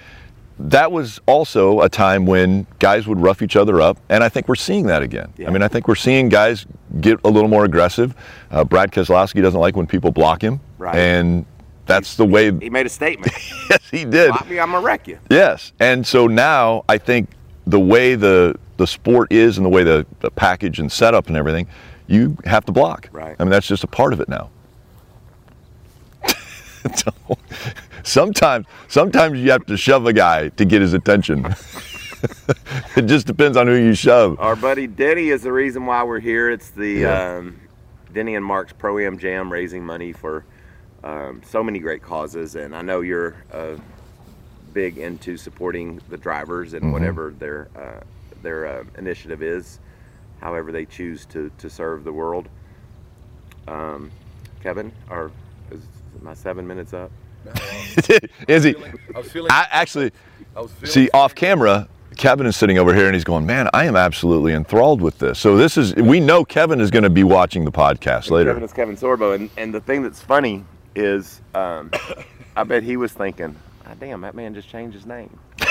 that 0.60 0.92
was 0.92 1.20
also 1.26 1.82
a 1.82 1.90
time 1.90 2.26
when 2.26 2.68
guys 2.80 3.08
would 3.08 3.20
rough 3.20 3.42
each 3.42 3.56
other 3.56 3.82
up, 3.82 3.98
and 4.10 4.24
I 4.24 4.30
think 4.30 4.48
we're 4.48 4.56
seeing 4.56 4.86
that 4.88 5.02
again. 5.02 5.32
Yeah. 5.38 5.48
I 5.48 5.52
mean, 5.52 5.62
I 5.62 5.68
think 5.68 5.88
we're 5.88 5.96
seeing 5.96 6.30
guys 6.30 6.66
get 7.02 7.20
a 7.24 7.30
little 7.30 7.50
more 7.50 7.66
aggressive. 7.66 8.14
Uh, 8.52 8.64
Brad 8.64 8.92
Keselowski 8.92 9.42
doesn't 9.42 9.60
like 9.60 9.76
when 9.76 9.88
people 9.88 10.12
block 10.12 10.42
him, 10.42 10.60
Right. 10.78 10.96
and 10.96 11.46
that's 11.86 12.16
the 12.18 12.26
way. 12.26 12.52
he 12.60 12.70
made 12.70 12.86
a 12.86 12.90
statement. 12.90 13.32
yes, 13.70 13.90
he 13.90 14.06
did. 14.06 14.30
Block 14.30 14.50
me, 14.50 14.60
I'm 14.60 14.72
to 14.72 14.80
wreck 14.80 15.08
you. 15.08 15.18
Yes, 15.30 15.72
and 15.80 16.06
so 16.06 16.28
now 16.28 16.84
I 16.90 16.98
think 16.98 17.30
the 17.66 17.80
way 17.80 18.16
the 18.16 18.56
the 18.78 18.88
sport 18.88 19.32
is 19.32 19.58
and 19.58 19.66
the 19.66 19.70
way 19.70 19.84
the, 19.84 20.06
the 20.22 20.32
package 20.32 20.80
and 20.80 20.90
setup 20.92 21.28
and 21.28 21.36
everything, 21.36 21.68
you 22.08 22.38
have 22.46 22.64
to 22.66 22.72
block. 22.72 23.10
Right. 23.12 23.36
I 23.40 23.44
mean, 23.44 23.52
that's 23.52 23.68
just 23.68 23.84
a 23.84 23.88
part 23.88 24.14
of 24.14 24.20
it 24.22 24.30
now. 24.30 24.50
So, 26.96 27.12
sometimes, 28.04 28.66
sometimes 28.88 29.40
you 29.40 29.52
have 29.52 29.66
to 29.68 29.78
shove 29.78 30.06
a 30.06 30.14
guy 30.14 30.50
to 30.50 30.66
get 30.66 30.82
his 30.82 30.94
attention. 30.94 31.46
it 32.96 33.04
just 33.06 33.28
depends 33.28 33.56
on 33.58 33.68
who 33.68 33.76
you 33.76 33.94
shove. 33.94 34.40
Our 34.40 34.56
buddy 34.56 34.88
Denny 34.88 35.30
is 35.30 35.44
the 35.44 35.52
reason 35.52 35.86
why 35.86 36.04
we're 36.04 36.20
here. 36.20 36.50
It's 36.50 36.70
the 36.72 36.88
Yeah. 36.90 37.38
um, 37.38 37.60
Denny 38.14 38.36
and 38.36 38.44
Mark's 38.46 38.74
Pro 38.74 39.00
Am 39.00 39.18
Jam 39.18 39.52
raising 39.52 39.86
money 39.86 40.12
for 40.14 40.44
um, 41.04 41.42
so 41.46 41.64
many 41.64 41.80
great 41.80 42.02
causes, 42.02 42.56
and 42.56 42.76
I 42.76 42.82
know 42.82 43.02
you're 43.02 43.36
uh, 43.54 43.76
big 44.74 44.98
into 44.98 45.38
supporting 45.38 46.02
the 46.10 46.18
drivers 46.18 46.74
and 46.74 46.92
whatever 46.92 47.34
their 47.38 47.70
uh, 47.76 48.04
their 48.42 48.66
uh, 48.68 48.84
initiative 48.98 49.42
is, 49.42 49.80
however 50.42 50.72
they 50.72 50.86
choose 50.86 51.26
to 51.28 51.52
to 51.60 51.70
serve 51.70 52.04
the 52.04 52.12
world. 52.12 52.50
Um, 53.68 54.12
Kevin, 54.62 54.92
or 55.10 55.32
is 55.72 55.82
my 56.22 56.34
seven 56.34 56.68
minutes 56.68 56.94
up? 56.94 57.12
Is 58.48 58.64
he? 58.64 58.76
I 59.16 59.18
was 59.18 59.32
feeling. 59.32 59.52
I 59.52 59.68
actually 59.72 60.12
I 60.56 60.62
was 60.62 60.72
feeling. 60.72 60.92
see 60.92 61.10
off 61.14 61.36
camera. 61.36 61.88
Kevin 62.18 62.46
is 62.48 62.58
sitting 62.58 62.78
over 62.78 62.94
here 62.94 63.06
and 63.06 63.14
he's 63.16 63.24
going, 63.24 63.46
"Man, 63.46 63.70
I 63.74 63.86
am 63.86 63.96
absolutely 63.96 64.52
enthralled 64.54 65.02
with 65.02 65.20
this." 65.20 65.40
So 65.40 65.56
this 65.56 65.78
is 65.78 65.96
we 65.96 66.20
know 66.20 66.44
Kevin 66.44 66.82
is 66.82 66.92
going 66.92 67.04
to 67.04 67.10
be 67.10 67.24
watching 67.24 67.64
the 67.64 67.72
podcast 67.72 68.30
later. 68.30 68.50
Kevin 68.50 68.64
is 68.64 68.74
Kevin 68.74 68.98
Sorbo, 68.98 69.36
and, 69.36 69.50
and 69.58 69.74
the 69.74 69.80
thing 69.80 70.04
that's 70.04 70.22
funny 70.22 70.66
is, 70.96 71.40
um, 71.56 71.92
I 72.58 72.64
bet 72.66 72.84
he 72.84 72.98
was 72.98 73.14
thinking, 73.14 73.56
"Ah, 73.86 73.94
"Damn, 74.00 74.20
that 74.22 74.36
man 74.36 74.54
just 74.54 74.68
changed 74.68 74.96
his 74.96 75.06
name." 75.06 75.30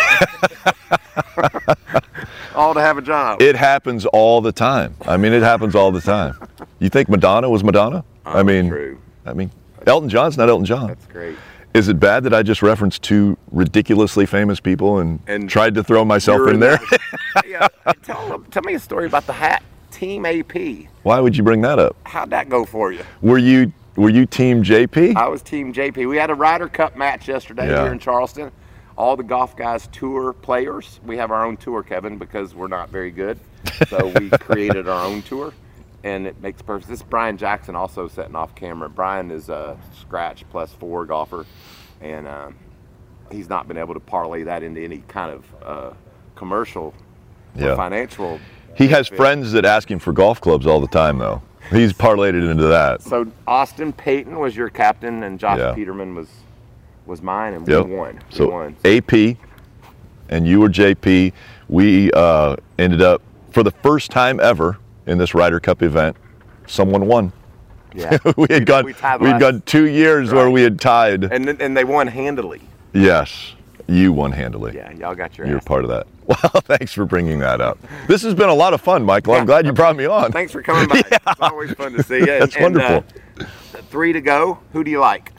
All 2.55 2.75
to 2.75 2.81
have 2.81 2.99
a 2.99 3.03
job. 3.03 3.41
It 3.41 3.55
happens 3.57 4.05
all 4.07 4.41
the 4.41 4.51
time. 4.53 4.97
I 5.07 5.17
mean, 5.17 5.33
it 5.33 5.43
happens 5.43 5.75
all 5.77 5.93
the 5.93 6.01
time. 6.01 6.37
You 6.81 6.89
think 6.89 7.09
Madonna 7.09 7.49
was 7.49 7.63
Madonna? 7.63 8.05
I 8.27 8.41
Oh, 8.41 8.45
mean, 8.45 8.69
true. 8.69 8.99
I 9.27 9.33
mean, 9.33 9.51
Elton 9.87 10.09
John's 10.09 10.37
not 10.37 10.49
Elton 10.49 10.65
John. 10.65 10.89
That's 10.89 11.07
great. 11.07 11.37
Is 11.79 11.87
it 11.87 12.01
bad 12.01 12.25
that 12.25 12.35
I 12.35 12.43
just 12.43 12.61
referenced 12.61 13.03
two 13.05 13.39
ridiculously 13.53 14.27
famous 14.27 14.59
people 14.59 14.99
and, 14.99 15.21
And 15.29 15.49
tried 15.49 15.77
to 15.77 15.85
throw 15.85 16.05
myself 16.05 16.39
You're 16.39 16.51
in 16.55 16.59
there? 16.59 16.79
that- 16.91 17.45
yeah. 17.47 17.69
Tell, 18.03 18.41
tell 18.51 18.63
me 18.65 18.75
a 18.75 18.81
story 18.81 19.07
about 19.07 19.27
the 19.29 19.33
hat. 19.33 19.63
Team 19.93 20.27
AP. 20.27 20.89
Why 21.05 21.21
would 21.21 21.37
you 21.37 21.45
bring 21.45 21.61
that 21.61 21.79
up? 21.79 21.95
How'd 22.05 22.31
that 22.31 22.49
go 22.49 22.65
for 22.65 22.91
you? 22.93 23.05
Were 23.23 23.39
you 23.39 23.73
were 23.97 24.11
you 24.11 24.27
team 24.27 24.65
JP? 24.65 25.15
I 25.15 25.29
was 25.29 25.41
Team 25.41 25.73
JP. 25.73 26.09
We 26.09 26.17
had 26.17 26.31
a 26.31 26.35
Ryder 26.35 26.69
Cup 26.69 26.97
match 26.97 27.29
yesterday 27.29 27.69
Yeah. 27.69 27.85
here 27.85 27.93
in 27.93 27.99
Charleston. 28.01 28.51
All 28.97 29.17
the 29.17 29.23
golf 29.23 29.57
guys 29.57 29.87
tour 29.93 30.33
players. 30.33 30.99
We 31.07 31.17
have 31.19 31.31
our 31.31 31.45
own 31.47 31.57
tour, 31.57 31.85
Kevin, 31.85 32.19
because 32.19 32.55
we're 32.57 32.67
not 32.69 32.91
very 32.91 33.13
good. 33.13 33.39
So 33.89 34.13
we 34.19 34.31
created 34.41 34.89
our 34.89 35.05
own 35.07 35.23
tour, 35.23 35.53
and 36.05 36.27
it 36.27 36.41
makes 36.41 36.63
perfect. 36.63 36.89
This 36.91 37.01
is 37.01 37.07
Brian 37.07 37.37
Jackson 37.37 37.75
also 37.75 38.09
setting 38.09 38.37
off 38.37 38.55
camera. 38.55 38.89
Brian 38.89 39.31
is 39.31 39.49
a 39.49 39.77
scratch 40.01 40.45
plus 40.51 40.73
four 40.73 41.05
golfer, 41.07 41.47
and 42.01 42.27
um, 42.29 42.55
he's 43.31 43.49
not 43.49 43.67
been 43.69 43.77
able 43.79 43.95
to 43.95 44.01
parlay 44.01 44.43
that 44.45 44.63
into 44.63 44.81
any 44.81 44.99
kind 45.09 45.31
of 45.33 45.45
uh, 45.65 45.95
commercial 46.35 46.95
or 47.57 47.63
Yeah. 47.69 47.75
financial. 47.77 48.41
He 48.77 48.87
has 48.89 49.09
friends 49.09 49.53
that 49.53 49.65
ask 49.65 49.91
him 49.91 49.99
for 49.99 50.13
golf 50.13 50.41
clubs 50.41 50.67
all 50.67 50.81
the 50.81 50.87
time, 50.87 51.19
though. 51.19 51.43
He's 51.71 51.93
parlayed 51.93 52.31
it 52.35 52.45
into 52.49 52.69
that. 52.69 53.03
So 53.03 53.27
Austin 53.47 53.93
Payton 53.93 54.39
was 54.39 54.57
your 54.57 54.71
captain, 54.71 55.25
and 55.25 55.39
Josh 55.39 55.59
Yeah. 55.59 55.73
Peterman 55.75 56.15
was 56.15 56.29
was 57.07 57.23
mine, 57.23 57.55
and 57.55 57.67
Yep. 57.67 57.87
we 57.87 57.95
won. 57.95 58.15
We 58.31 58.37
So 58.37 58.51
won. 58.51 58.77
AP 58.85 59.39
and 60.29 60.47
you 60.47 60.61
were 60.61 60.69
JP. 60.69 61.33
We 61.69 62.13
uh, 62.13 62.57
ended 62.79 63.01
up 63.01 63.23
for 63.51 63.63
the 63.63 63.71
first 63.71 64.11
time 64.11 64.39
ever 64.41 64.77
in 65.09 65.19
this 65.19 65.35
Ryder 65.35 65.59
Cup 65.59 65.83
event. 65.83 66.17
Someone 66.67 67.07
won. 67.07 67.33
Yeah. 67.95 68.19
we 68.37 68.47
had 68.51 68.67
gone. 68.67 68.85
we 68.85 68.93
had 68.93 69.41
gone 69.41 69.63
two 69.65 69.87
years 69.89 70.33
where 70.33 70.51
we 70.51 70.63
had 70.63 70.81
tied. 70.81 71.25
and 71.25 71.49
and 71.49 71.77
they 71.77 71.85
won 71.85 72.07
handily. 72.07 72.61
yes, 72.93 73.55
you 73.87 74.13
won 74.13 74.31
handily. 74.33 74.77
Yeah, 74.77 74.93
y'all 74.93 75.15
got 75.15 75.37
your. 75.39 75.47
You're 75.47 75.61
part 75.61 75.85
of 75.85 75.91
that. 75.91 76.07
Well, 76.29 76.61
thanks 76.61 76.93
for 76.93 77.07
bringing 77.07 77.39
that 77.39 77.63
up. 77.63 77.79
This 78.07 78.21
has 78.21 78.35
been 78.35 78.51
a 78.51 78.55
lot 78.55 78.75
of 78.75 78.83
fun, 78.83 79.03
Michael. 79.03 79.33
I'm 79.33 79.47
glad 79.47 79.65
you 79.65 79.73
brought 79.73 79.97
me 79.97 80.05
on. 80.05 80.31
Thanks 80.31 80.53
for 80.53 80.61
coming 80.61 80.87
by. 80.87 81.01
It's 81.11 81.41
always 81.41 81.73
fun 81.73 81.95
to 81.95 82.03
see 82.03 82.19
you. 82.19 82.27
That's 82.27 82.59
wonderful. 82.61 83.03
uh, 83.41 83.45
three 83.89 84.13
to 84.13 84.21
go. 84.21 84.59
Who 84.75 84.85
do 84.85 84.91
you 84.91 85.01
like? 85.01 85.33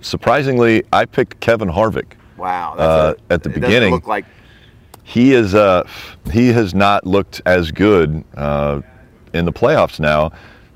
Surprisingly, 0.00 0.82
I 0.94 1.04
picked 1.04 1.40
Kevin 1.40 1.68
Harvick. 1.68 2.12
Wow. 2.38 2.74
Uh, 2.78 3.14
a- 3.28 3.32
at 3.34 3.42
the 3.42 3.50
it 3.50 3.60
beginning- 3.60 3.92
look 3.92 4.06
like 4.06 4.24
he 5.10 5.32
is 5.34 5.54
uh, 5.54 5.86
he 6.32 6.48
has 6.48 6.72
not 6.74 7.06
looked 7.06 7.42
as 7.44 7.72
good 7.72 8.22
uh, 8.36 8.80
in 9.34 9.44
the 9.44 9.52
playoffs 9.52 9.98
now. 9.98 10.30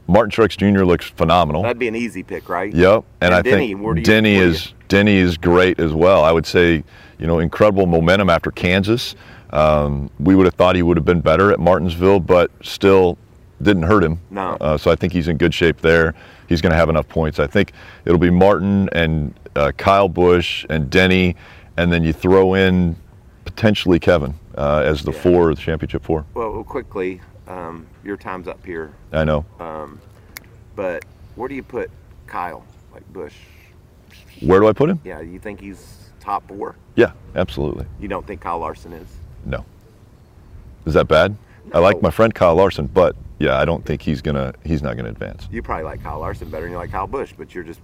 Martin 0.07 0.31
Truex 0.31 0.57
Jr. 0.59 0.85
looks 0.85 1.07
phenomenal. 1.09 1.62
that'd 1.62 1.79
be 1.79 1.88
an 1.88 1.97
easy 1.97 2.23
pick, 2.23 2.49
right? 2.50 2.75
Yep, 2.75 3.05
and, 3.23 3.29
And 3.29 3.35
I 3.35 3.41
Denny, 3.43 3.69
think 3.69 3.81
where 3.83 3.95
do 3.95 4.00
you- 4.00 4.05
Denny 4.05 4.35
is 4.37 4.75
Denny 4.88 5.17
is 5.17 5.38
great 5.38 5.81
as 5.81 5.93
well. 5.93 6.25
I 6.25 6.31
would 6.33 6.47
say, 6.47 6.85
you 7.19 7.26
know, 7.26 7.38
incredible 7.38 7.87
momentum 7.87 8.29
after 8.29 8.50
Kansas. 8.50 9.14
Um, 9.50 10.11
we 10.19 10.35
would 10.35 10.47
have 10.47 10.55
thought 10.55 10.75
he 10.76 10.83
would 10.83 10.97
have 10.97 11.07
been 11.07 11.21
better 11.21 11.53
at 11.53 11.61
Martinsville, 11.61 12.21
but 12.21 12.50
still 12.62 13.17
didn't 13.62 13.85
hurt 13.85 14.03
him. 14.05 14.19
No. 14.31 14.57
Uh, 14.61 14.76
so 14.76 14.91
I 14.91 14.97
think 14.97 15.12
he's 15.12 15.29
in 15.29 15.37
good 15.38 15.55
shape 15.55 15.81
there. 15.81 16.12
He's 16.49 16.61
going 16.61 16.73
to 16.73 16.76
have 16.76 16.88
enough 16.91 17.09
points. 17.09 17.38
I 17.38 17.47
think 17.47 17.73
it'll 18.05 18.19
be 18.19 18.31
Martin 18.31 18.88
and 18.93 19.33
uh, 19.57 19.71
Kyle 19.76 20.09
Busch 20.09 20.67
and 20.69 20.91
Denny, 20.91 21.37
and 21.76 21.91
then 21.93 22.03
you 22.05 22.12
throw 22.12 22.55
in 22.55 22.97
potentially 23.45 23.99
Kevin 23.99 24.35
uh, 24.57 24.83
as 24.85 25.03
the 25.03 25.13
Yeah. 25.13 25.21
four, 25.21 25.55
the 25.55 25.61
championship 25.61 26.03
four. 26.05 26.25
Well, 26.35 26.53
well, 26.53 26.65
quickly, 26.65 27.21
um, 27.47 27.87
your 28.03 28.17
time's 28.17 28.49
up 28.49 28.65
here, 28.65 28.93
I 29.13 29.25
know. 29.25 29.45
but 30.77 31.05
where 31.37 31.49
do 31.49 31.55
you 31.55 31.63
put 31.63 31.91
Kyle? 32.27 32.65
Like 32.93 33.11
Busch? 33.13 33.35
Where 34.41 34.61
do 34.61 34.69
I 34.69 34.73
put 34.73 34.89
him? 34.91 35.01
Yeah, 35.05 35.21
you 35.21 35.39
think 35.39 35.61
he's 35.61 36.11
top 36.21 36.47
four? 36.49 36.77
Yeah, 36.97 37.13
absolutely. 37.35 37.87
You 38.01 38.09
don't 38.09 38.27
think 38.27 38.41
Kyle 38.41 38.59
Larson 38.59 38.93
is? 38.93 39.09
No. 39.45 39.65
Is 40.87 40.95
that 40.95 41.09
bad? 41.09 41.37
I 41.73 41.79
like 41.79 42.03
my 42.03 42.11
friend 42.11 42.35
Kyle 42.35 42.55
Larson, 42.55 42.87
but 42.87 43.17
yeah, 43.38 43.59
I 43.59 43.64
don't 43.64 43.85
think 43.85 44.00
he's 44.00 44.23
gonna. 44.23 44.53
He's 44.64 44.83
not 44.83 44.97
gonna 44.97 45.09
advance. 45.09 45.49
You 45.50 45.61
probably 45.62 45.85
like 45.85 46.03
Kyle 46.03 46.21
Larson 46.21 46.50
better 46.50 46.62
than 46.64 46.73
you 46.73 46.79
like 46.79 46.93
Kyle 46.93 47.07
Busch, 47.07 47.33
but 47.37 47.55
you're 47.55 47.64
just 47.64 47.81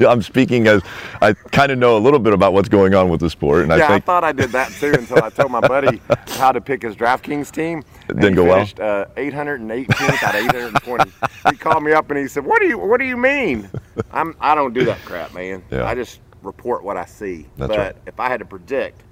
I'm 0.00 0.22
speaking 0.22 0.66
as 0.66 0.82
I 1.20 1.34
kind 1.34 1.70
of 1.70 1.78
know 1.78 1.96
a 1.96 2.00
little 2.00 2.18
bit 2.18 2.32
about 2.32 2.54
what's 2.54 2.68
going 2.68 2.94
on 2.94 3.10
with 3.10 3.20
the 3.20 3.28
sport, 3.28 3.62
and 3.62 3.70
yeah. 3.70 3.88
I 3.90 3.94
I, 3.96 4.00
thought 4.00 4.24
I 4.24 4.32
did 4.32 4.50
that 4.50 4.72
too 4.72 4.92
until 4.94 5.22
I 5.22 5.28
told 5.28 5.50
my 5.50 5.60
buddy 5.60 6.00
how 6.28 6.50
to 6.50 6.60
pick 6.60 6.82
his 6.82 6.96
DraftKings 6.96 7.50
team. 7.50 7.82
and 8.08 8.20
didn't 8.20 8.32
he 8.32 8.36
go 8.36 8.44
well? 8.44 8.54
finished, 8.56 8.80
Uh, 8.80 9.06
818th 9.16 10.22
out 10.22 10.34
of 10.34 10.44
820. 10.46 11.12
he 11.50 11.56
called 11.56 11.82
me 11.82 11.92
up 11.92 12.10
and 12.10 12.18
he 12.18 12.26
said, 12.26 12.44
"What 12.46 12.60
do 12.60 12.68
you 12.68 12.78
What 12.78 13.00
do 13.00 13.04
you 13.06 13.16
mean? 13.18 13.68
I'm 14.12 14.34
I 14.40 14.54
don't 14.54 14.72
do 14.72 14.84
that 14.86 14.98
crap, 15.04 15.34
man. 15.34 15.62
Yeah. 15.70 15.84
I 15.84 15.94
just 15.94 16.20
report 16.42 16.82
what 16.84 16.96
I 16.96 17.04
see. 17.04 17.46
That's 17.56 17.68
but 17.68 17.78
right. 17.78 17.96
if 18.06 18.18
I 18.18 18.28
had 18.28 18.40
to 18.40 18.46
predict, 18.46 19.02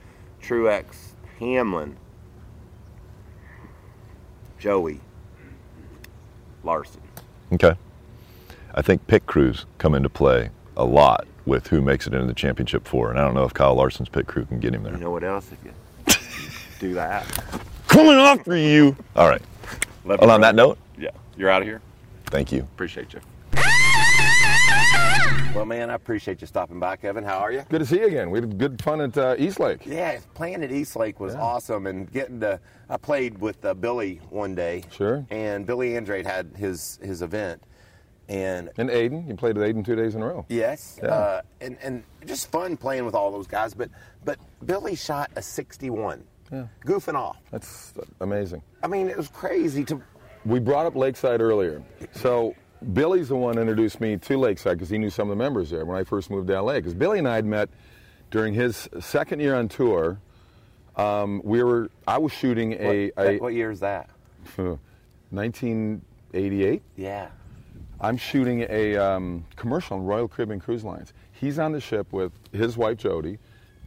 Truex, 0.43 0.87
Hamlin, 1.39 1.97
Joey, 4.59 5.01
Larson. 6.65 7.01
okay. 7.53 7.75
I 8.75 8.83
think 8.83 9.07
pit 9.09 9.27
crews 9.27 9.67
come 9.79 9.95
into 9.95 10.09
play 10.09 10.51
a 10.77 10.85
lot 10.85 11.27
with 11.45 11.67
who 11.69 11.81
makes 11.81 12.07
it 12.07 12.15
into 12.15 12.27
the 12.27 12.35
championship 12.35 12.87
four, 12.87 13.11
and 13.11 13.19
I 13.19 13.25
don't 13.25 13.35
know 13.35 13.45
if 13.45 13.53
Kyle 13.53 13.75
Larson's 13.75 14.09
pit 14.09 14.27
crew 14.29 14.45
can 14.45 14.61
get 14.61 14.75
him 14.75 14.85
there. 14.85 14.93
You 14.93 15.01
know 15.01 15.11
what 15.11 15.25
else? 15.25 15.51
If 15.51 15.59
you 15.65 15.73
do 16.79 16.95
that. 16.95 17.27
Coming 17.89 18.13
after 18.15 18.57
you. 18.57 18.97
All 19.17 19.29
right. 19.29 19.43
Well, 20.05 20.31
on 20.31 20.41
that 20.43 20.55
note, 20.55 20.79
Yeah, 20.97 21.11
you're 21.37 21.51
out 21.51 21.63
of 21.63 21.69
here. 21.69 21.81
thank 22.27 22.53
you. 22.53 22.61
Appreciate 22.61 23.13
you. 23.13 23.21
Well, 25.55 25.65
man, 25.67 25.91
I 25.91 25.95
appreciate 25.95 26.41
you 26.41 26.47
stopping 26.47 26.79
by, 26.79 26.97
Kevin. 26.97 27.25
How 27.25 27.39
are 27.39 27.51
you? 27.51 27.65
Good 27.69 27.81
to 27.81 27.87
see 27.87 27.99
you 27.99 28.07
again. 28.07 28.31
We 28.31 28.39
had 28.41 28.57
good 28.57 28.81
fun 28.81 29.01
at 29.01 29.19
uh, 29.19 29.35
East 29.37 29.59
Lake. 29.59 29.85
Yeah, 29.85 30.21
playing 30.35 30.63
at 30.63 30.71
East 30.71 30.95
Lake 30.95 31.19
was 31.19 31.35
awesome, 31.35 31.87
and 31.89 32.11
getting 32.11 32.39
to. 32.41 32.61
I 32.89 32.97
played 32.97 33.39
with 33.39 33.63
uh, 33.65 33.75
Billy 33.75 34.21
one 34.31 34.55
day. 34.55 34.85
Sure. 34.93 35.27
And 35.29 35.67
Billy 35.67 35.97
Andrade 35.97 36.25
had 36.25 36.53
his 36.57 37.01
his 37.03 37.21
event, 37.21 37.63
and 38.29 38.71
And 38.79 38.89
Aiden, 38.91 39.27
you 39.29 39.35
played 39.35 39.59
with 39.59 39.67
Aiden 39.69 39.85
two 39.85 39.97
days 39.97 40.15
in 40.15 40.23
a 40.23 40.27
row. 40.29 40.47
yes, 40.49 41.01
Yeah. 41.03 41.09
uh, 41.09 41.43
and 41.61 41.77
and 41.83 42.05
just 42.27 42.51
fun 42.53 42.77
playing 42.77 43.05
with 43.05 43.17
all 43.17 43.33
those 43.33 43.49
guys. 43.49 43.75
But 43.75 43.91
but 44.25 44.39
Billy 44.65 44.95
shot 44.95 45.31
a 45.35 45.43
61, 45.43 46.23
Yeah. 46.53 46.67
goofing 46.87 47.15
off. 47.17 47.39
That's 47.51 47.93
amazing. 48.21 48.63
I 48.85 48.87
mean, 48.87 49.09
it 49.09 49.17
was 49.17 49.29
crazy 49.29 49.85
to. 49.87 50.01
We 50.47 50.61
brought 50.61 50.87
up 50.87 50.95
Lakeside 50.95 51.41
earlier. 51.43 51.83
So 52.13 52.55
Billy's 52.93 53.29
the 53.29 53.37
one 53.37 53.59
introduced 53.59 54.01
me 54.01 54.17
to 54.17 54.39
Lakeside 54.39 54.79
because 54.79 54.89
he 54.91 54.99
knew 54.99 55.11
some 55.11 55.31
of 55.31 55.37
the 55.37 55.43
members 55.43 55.71
there 55.71 55.85
when 55.85 55.97
I 55.99 56.05
first 56.05 56.31
moved 56.31 56.49
to 56.49 56.61
LA. 56.63 56.75
Because 56.75 56.95
Billy 56.95 57.19
and 57.19 57.29
I 57.29 57.35
had 57.37 57.45
met 57.45 57.69
during 58.31 58.55
his 58.55 58.89
second 59.01 59.41
year 59.41 59.55
on 59.55 59.69
tour. 59.69 60.19
Um, 60.97 61.41
we 61.45 61.63
were. 61.63 61.91
I 62.07 62.19
was 62.19 62.33
shooting 62.33 62.73
a, 62.75 63.11
what, 63.17 63.27
a 63.27 63.39
what 63.39 63.55
year 63.55 63.71
is 63.71 63.81
that? 63.81 64.11
1988. 65.31 66.83
Yeah. 66.97 67.29
I'm 68.01 68.17
shooting 68.17 68.67
a 68.69 68.97
um, 68.97 69.45
commercial 69.57 69.99
on 69.99 70.05
Royal 70.05 70.27
Caribbean 70.27 70.59
Cruise 70.61 70.85
Lines. 70.85 71.13
He's 71.33 71.59
on 71.59 71.73
the 71.73 71.81
ship 71.81 72.13
with 72.13 72.33
his 72.53 72.77
wife 72.77 72.97
Jody. 72.99 73.39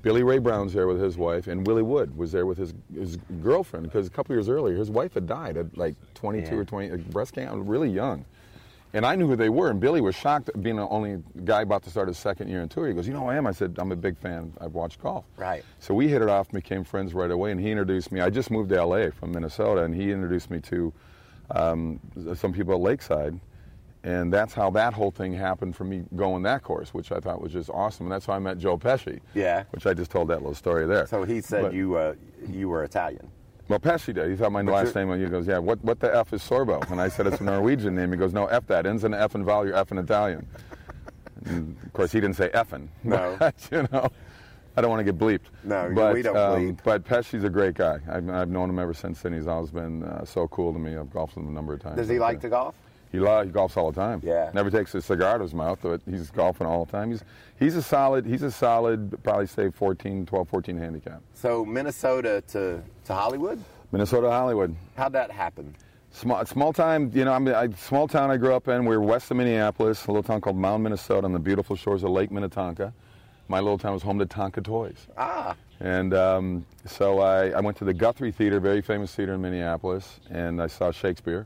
Billy 0.03 0.21
Ray 0.21 0.37
Brown's 0.37 0.73
there 0.73 0.85
with 0.85 0.99
his 1.01 1.17
wife, 1.17 1.47
and 1.47 1.65
Willie 1.65 1.81
Wood 1.81 2.15
was 2.17 2.31
there 2.31 2.45
with 2.45 2.57
his 2.57 2.73
his 2.93 3.17
girlfriend 3.41 3.85
because 3.85 4.05
a 4.05 4.09
couple 4.09 4.35
years 4.35 4.49
earlier 4.49 4.75
his 4.75 4.89
wife 4.91 5.13
had 5.13 5.25
died 5.25 5.55
at 5.55 5.77
like 5.77 5.95
22 6.13 6.45
Yeah. 6.47 6.61
or 6.61 6.65
20, 6.65 6.89
like 6.91 7.09
breast 7.09 7.33
cancer, 7.33 7.53
I'm 7.53 7.65
really 7.65 7.89
young. 7.89 8.25
And 8.95 9.07
I 9.07 9.15
knew 9.15 9.27
who 9.27 9.35
they 9.35 9.49
were, 9.49 9.71
and 9.71 9.79
Billy 9.79 10.01
was 10.01 10.13
shocked 10.15 10.51
being 10.61 10.75
the 10.75 10.87
only 10.87 11.17
guy 11.43 11.63
about 11.63 11.81
to 11.83 11.89
start 11.89 12.07
his 12.07 12.17
second 12.19 12.47
year 12.47 12.61
in 12.61 12.69
tour. 12.69 12.87
He 12.87 12.93
goes, 12.93 13.07
"You 13.07 13.13
know 13.13 13.21
who 13.21 13.27
I 13.29 13.35
am?" 13.35 13.47
I 13.47 13.51
said, 13.51 13.75
"I'm 13.79 13.91
a 13.91 13.95
big 13.95 14.17
fan. 14.17 14.53
I've 14.61 14.75
watched 14.75 15.01
golf." 15.01 15.25
Right. 15.35 15.63
So 15.79 15.95
we 15.95 16.07
hit 16.07 16.21
it 16.21 16.29
off, 16.29 16.49
and 16.49 16.61
became 16.61 16.83
friends 16.83 17.15
right 17.15 17.31
away, 17.31 17.51
and 17.51 17.59
he 17.59 17.71
introduced 17.71 18.11
me. 18.11 18.21
I 18.21 18.29
just 18.29 18.51
moved 18.51 18.69
to 18.69 18.75
LA 18.85 19.09
from 19.09 19.31
Minnesota, 19.31 19.81
and 19.83 19.95
he 19.95 20.11
introduced 20.11 20.51
me 20.51 20.59
to 20.61 20.93
um, 21.51 21.99
some 22.35 22.53
people 22.53 22.75
at 22.75 22.81
Lakeside, 22.81 23.39
and 24.03 24.31
that's 24.31 24.53
how 24.53 24.69
that 24.71 24.93
whole 24.93 25.11
thing 25.11 25.33
happened 25.33 25.75
for 25.75 25.85
me 25.85 26.03
going 26.15 26.43
that 26.43 26.61
course, 26.61 26.93
which 26.93 27.11
I 27.11 27.19
thought 27.19 27.41
was 27.41 27.51
just 27.51 27.71
awesome. 27.71 28.05
And 28.05 28.11
that's 28.13 28.27
how 28.27 28.33
I 28.33 28.39
met 28.39 28.59
Joe 28.59 28.77
Pesci. 28.77 29.19
Yeah. 29.33 29.63
Which 29.71 29.87
I 29.87 29.95
just 29.95 30.11
told 30.11 30.27
that 30.27 30.37
little 30.41 30.53
story 30.53 30.85
there. 30.85 31.07
So 31.07 31.23
he 31.23 31.41
said 31.41 31.63
But- 31.63 31.73
you 31.73 31.95
uh, 31.95 32.13
you 32.47 32.69
were 32.69 32.83
Italian. 32.83 33.27
Well, 33.69 33.79
Pesci 33.79 34.13
did. 34.13 34.29
He 34.29 34.35
thought 34.35 34.51
my 34.51 34.61
But 34.61 34.73
last 34.73 34.95
name. 34.95 35.17
He 35.17 35.25
goes, 35.27 35.47
"Yeah, 35.47 35.57
what 35.57 35.83
what 35.83 35.99
the 35.99 36.13
f 36.13 36.33
is 36.33 36.41
Sorbo?" 36.41 36.89
And 36.91 36.99
I 36.99 37.07
said, 37.07 37.27
"It's 37.27 37.39
a 37.39 37.43
Norwegian 37.43 37.95
name." 37.95 38.11
He 38.11 38.17
goes, 38.17 38.33
"No, 38.33 38.47
f 38.47 38.67
that 38.67 38.85
ends 38.85 39.03
in 39.03 39.13
f 39.13 39.35
and 39.35 39.45
vowel. 39.45 39.65
You're 39.65 39.75
f 39.75 39.91
in 39.91 39.97
Italian." 39.97 40.45
And 41.45 41.77
of 41.85 41.93
course, 41.93 42.11
he 42.11 42.19
didn't 42.19 42.35
say 42.35 42.49
effing. 42.49 42.87
No. 43.03 43.35
But, 43.37 43.55
you 43.71 43.87
know, 43.91 44.09
I 44.77 44.81
don't 44.81 44.89
want 44.89 45.05
to 45.05 45.11
get 45.11 45.17
bleeped. 45.19 45.49
No, 45.63 45.91
but, 45.93 46.13
we 46.13 46.21
don't 46.21 46.37
um, 46.37 46.59
bleep. 46.59 46.79
But 46.83 47.03
Pesci's 47.03 47.43
a 47.43 47.49
great 47.49 47.75
guy. 47.75 47.99
I've, 48.09 48.29
I've 48.29 48.49
known 48.49 48.69
him 48.69 48.79
ever 48.79 48.93
since 48.93 49.21
then. 49.21 49.33
He's 49.33 49.47
always 49.47 49.71
been 49.71 50.03
uh, 50.03 50.25
so 50.25 50.47
cool 50.47 50.73
to 50.73 50.79
me. 50.79 50.95
I've 50.95 51.11
golfed 51.11 51.35
with 51.35 51.45
him 51.45 51.51
a 51.51 51.53
number 51.53 51.73
of 51.73 51.81
times. 51.81 51.97
Does 51.97 52.09
he 52.09 52.19
like 52.19 52.39
to 52.41 52.49
golf? 52.49 52.75
He, 53.13 53.19
lo- 53.19 53.45
he 53.45 53.51
golfs 53.51 53.77
all 53.77 53.91
the 53.91 54.01
time. 54.01 54.19
Yeah. 54.23 54.49
Never 54.53 54.69
takes 54.69 54.93
a 54.95 55.01
cigar 55.01 55.37
to 55.37 55.43
his 55.43 55.53
mouth, 55.53 55.79
but 55.81 56.01
he's 56.09 56.29
golfing 56.31 56.67
all 56.67 56.83
the 56.83 56.91
time. 56.91 57.11
He's 57.11 57.23
he's 57.59 57.75
a 57.77 57.81
solid. 57.81 58.25
He's 58.25 58.41
a 58.41 58.51
solid. 58.51 59.15
Probably 59.23 59.47
say 59.47 59.69
14, 59.69 60.25
12, 60.25 60.49
14 60.49 60.77
handicap. 60.77 61.21
So 61.33 61.63
Minnesota 61.63 62.41
to 62.47 62.81
to 63.05 63.13
Hollywood. 63.13 63.63
Minnesota 63.91 64.29
Hollywood. 64.29 64.75
How'd 64.97 65.13
that 65.13 65.29
happen? 65.31 65.75
Small, 66.11 66.45
small 66.45 66.73
time, 66.73 67.09
you 67.13 67.25
know, 67.25 67.33
I'm 67.33 67.47
I, 67.47 67.69
small 67.71 68.07
town 68.07 68.29
I 68.29 68.37
grew 68.37 68.53
up 68.53 68.67
in. 68.67 68.85
We 68.85 68.95
were 68.97 69.01
west 69.03 69.31
of 69.31 69.37
Minneapolis, 69.37 70.05
a 70.05 70.11
little 70.11 70.21
town 70.21 70.41
called 70.41 70.55
Mound, 70.57 70.83
Minnesota, 70.83 71.25
on 71.25 71.33
the 71.33 71.39
beautiful 71.39 71.75
shores 71.75 72.03
of 72.03 72.11
Lake 72.11 72.29
Minnetonka. 72.31 72.93
My 73.47 73.59
little 73.59 73.77
town 73.79 73.93
was 73.93 74.03
home 74.03 74.19
to 74.19 74.25
Tonka 74.27 74.63
Toys. 74.63 75.07
Ah, 75.17 75.55
And 75.79 76.13
um, 76.13 76.65
so 76.85 77.19
I, 77.19 77.49
I 77.49 77.59
went 77.61 77.77
to 77.77 77.83
the 77.85 77.93
Guthrie 77.95 78.31
Theater, 78.31 78.59
very 78.59 78.81
famous 78.81 79.13
theater 79.13 79.33
in 79.33 79.41
Minneapolis, 79.41 80.19
and 80.29 80.61
I 80.61 80.67
saw 80.67 80.91
Shakespeare. 80.91 81.45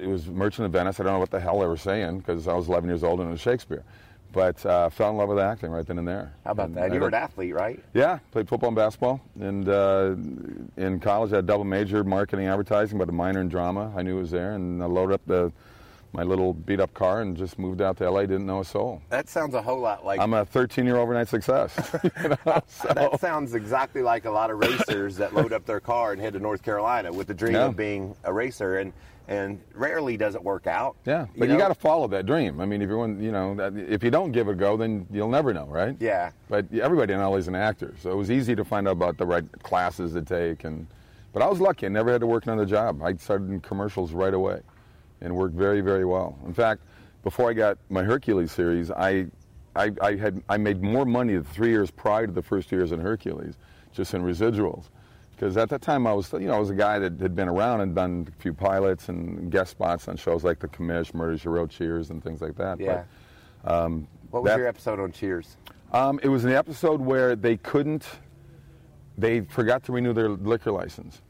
It 0.00 0.06
was 0.06 0.26
Merchant 0.26 0.66
of 0.66 0.72
Venice. 0.72 0.98
I 1.00 1.04
don't 1.04 1.12
know 1.14 1.18
what 1.18 1.30
the 1.30 1.40
hell 1.40 1.60
they 1.60 1.66
were 1.66 1.76
saying 1.76 2.18
because 2.18 2.48
I 2.48 2.54
was 2.54 2.68
11 2.68 2.88
years 2.88 3.02
old 3.04 3.20
and 3.20 3.28
it 3.28 3.32
was 3.32 3.40
Shakespeare. 3.40 3.84
But 4.32 4.64
uh, 4.64 4.88
fell 4.90 5.10
in 5.10 5.16
love 5.16 5.28
with 5.28 5.40
acting 5.40 5.70
right 5.72 5.84
then 5.84 5.98
and 5.98 6.06
there. 6.06 6.32
how 6.44 6.52
about 6.52 6.66
And 6.68 6.76
that? 6.76 6.94
You 6.94 7.00
were 7.00 7.08
an 7.08 7.14
athlete, 7.14 7.52
right? 7.52 7.82
yeah, 7.94 8.20
played 8.30 8.48
football 8.48 8.68
and 8.68 8.76
basketball. 8.76 9.20
And 9.40 9.68
uh, 9.68 10.14
in 10.76 11.00
college, 11.00 11.32
I 11.32 11.36
had 11.36 11.44
a 11.44 11.46
double 11.48 11.64
major, 11.64 12.04
marketing, 12.04 12.46
advertising, 12.46 12.96
but 12.96 13.08
a 13.08 13.12
minor 13.12 13.40
in 13.40 13.48
drama. 13.48 13.92
I 13.96 14.02
knew 14.02 14.18
it 14.18 14.20
was 14.20 14.30
there, 14.30 14.52
and 14.52 14.80
I 14.82 14.86
loaded 14.86 15.14
up 15.14 15.22
the 15.26 15.52
my 16.12 16.22
little 16.22 16.52
beat 16.52 16.80
up 16.80 16.92
car 16.94 17.20
and 17.20 17.36
just 17.36 17.58
moved 17.58 17.80
out 17.80 17.96
to 17.98 18.10
LA. 18.10 18.22
Didn't 18.22 18.46
know 18.46 18.60
a 18.60 18.64
soul. 18.64 19.00
That 19.10 19.28
sounds 19.28 19.54
a 19.54 19.62
whole 19.62 19.78
lot 19.80 20.04
like. 20.04 20.20
I'm 20.20 20.34
a 20.34 20.44
13 20.44 20.84
year 20.84 20.96
overnight 20.96 21.28
success. 21.28 21.72
you 22.04 22.28
know, 22.28 22.36
so- 22.66 22.92
that 22.94 23.20
sounds 23.20 23.54
exactly 23.54 24.02
like 24.02 24.24
a 24.24 24.30
lot 24.30 24.50
of 24.50 24.58
racers 24.58 25.16
that 25.16 25.34
load 25.34 25.52
up 25.52 25.64
their 25.66 25.80
car 25.80 26.12
and 26.12 26.20
head 26.20 26.32
to 26.32 26.40
North 26.40 26.62
Carolina 26.62 27.12
with 27.12 27.26
the 27.28 27.34
dream 27.34 27.54
Yeah. 27.54 27.66
of 27.66 27.76
being 27.76 28.14
a 28.24 28.32
racer, 28.32 28.78
and 28.78 28.92
and 29.28 29.60
rarely 29.74 30.16
does 30.16 30.34
it 30.34 30.42
work 30.42 30.66
out. 30.66 30.96
Yeah, 31.04 31.26
but 31.38 31.46
you, 31.46 31.54
know? 31.54 31.60
got 31.60 31.68
to 31.68 31.74
follow 31.76 32.08
that 32.08 32.26
dream. 32.26 32.60
I 32.60 32.66
mean, 32.66 32.82
if 32.82 32.90
one, 32.90 33.22
you 33.22 33.30
know, 33.30 33.56
if 33.88 34.02
you 34.02 34.10
don't 34.10 34.32
give 34.32 34.48
it 34.48 34.52
a 34.52 34.54
go, 34.56 34.76
then 34.76 35.06
you'll 35.08 35.28
never 35.28 35.54
know, 35.54 35.66
right? 35.66 35.96
Yeah. 36.00 36.32
But 36.48 36.66
everybody 36.74 37.12
in 37.12 37.20
LA 37.20 37.36
is 37.36 37.46
an 37.46 37.54
actor, 37.54 37.94
so 38.02 38.10
it 38.10 38.16
was 38.16 38.28
easy 38.32 38.56
to 38.56 38.64
find 38.64 38.88
out 38.88 38.92
about 38.92 39.18
the 39.18 39.26
right 39.26 39.44
classes 39.62 40.14
to 40.14 40.22
take. 40.22 40.64
And 40.64 40.88
but 41.32 41.42
I 41.42 41.46
was 41.46 41.60
lucky; 41.60 41.86
I 41.86 41.90
never 41.90 42.10
had 42.10 42.20
to 42.22 42.26
work 42.26 42.46
another 42.46 42.66
job. 42.66 43.00
I 43.04 43.14
started 43.14 43.50
in 43.50 43.60
commercials 43.60 44.10
right 44.12 44.34
away, 44.34 44.62
and 45.20 45.34
worked 45.34 45.54
very, 45.54 45.80
very 45.80 46.04
well. 46.04 46.38
In 46.46 46.54
fact, 46.54 46.82
before 47.22 47.50
I 47.50 47.52
got 47.52 47.78
my 47.90 48.02
Hercules 48.02 48.52
series, 48.52 48.90
I, 48.90 49.26
I, 49.76 49.90
I 50.00 50.16
had 50.16 50.42
I 50.48 50.56
made 50.56 50.82
more 50.82 51.04
money 51.04 51.36
the 51.36 51.44
three 51.44 51.68
years 51.70 51.90
prior 51.90 52.26
to 52.26 52.32
the 52.32 52.42
first 52.42 52.68
two 52.70 52.76
years 52.76 52.92
in 52.92 53.00
Hercules, 53.00 53.54
just 53.92 54.14
in 54.14 54.22
residuals. 54.22 54.84
Because 55.32 55.56
at 55.56 55.68
that 55.70 55.80
time 55.80 56.06
I 56.06 56.12
was, 56.12 56.30
you 56.34 56.40
know, 56.40 56.54
I 56.54 56.58
was 56.58 56.68
a 56.70 56.74
guy 56.74 56.98
that 56.98 57.18
had 57.20 57.34
been 57.34 57.48
around 57.48 57.80
and 57.80 57.94
done 57.94 58.28
a 58.28 58.42
few 58.42 58.52
pilots 58.52 59.08
and 59.08 59.50
guest 59.50 59.70
spots 59.70 60.06
on 60.08 60.16
shows 60.16 60.44
like 60.44 60.58
The 60.58 60.68
Commish, 60.68 61.14
Murder 61.14 61.38
She 61.38 61.48
Wrote, 61.48 61.70
Cheers, 61.70 62.10
and 62.10 62.22
things 62.22 62.42
like 62.42 62.56
that. 62.56 62.78
Yeah. 62.78 63.04
But, 63.62 63.72
um, 63.72 64.06
What 64.30 64.42
was 64.42 64.50
that- 64.52 64.58
your 64.58 64.68
episode 64.68 65.00
on 65.00 65.12
Cheers? 65.12 65.56
um, 65.92 66.20
it 66.22 66.28
was 66.28 66.44
an 66.44 66.52
episode 66.52 67.00
where 67.00 67.34
they 67.36 67.56
couldn't, 67.56 68.06
they 69.16 69.40
forgot 69.40 69.82
to 69.84 69.92
renew 69.92 70.12
their 70.12 70.28
liquor 70.28 70.72
license. 70.72 71.20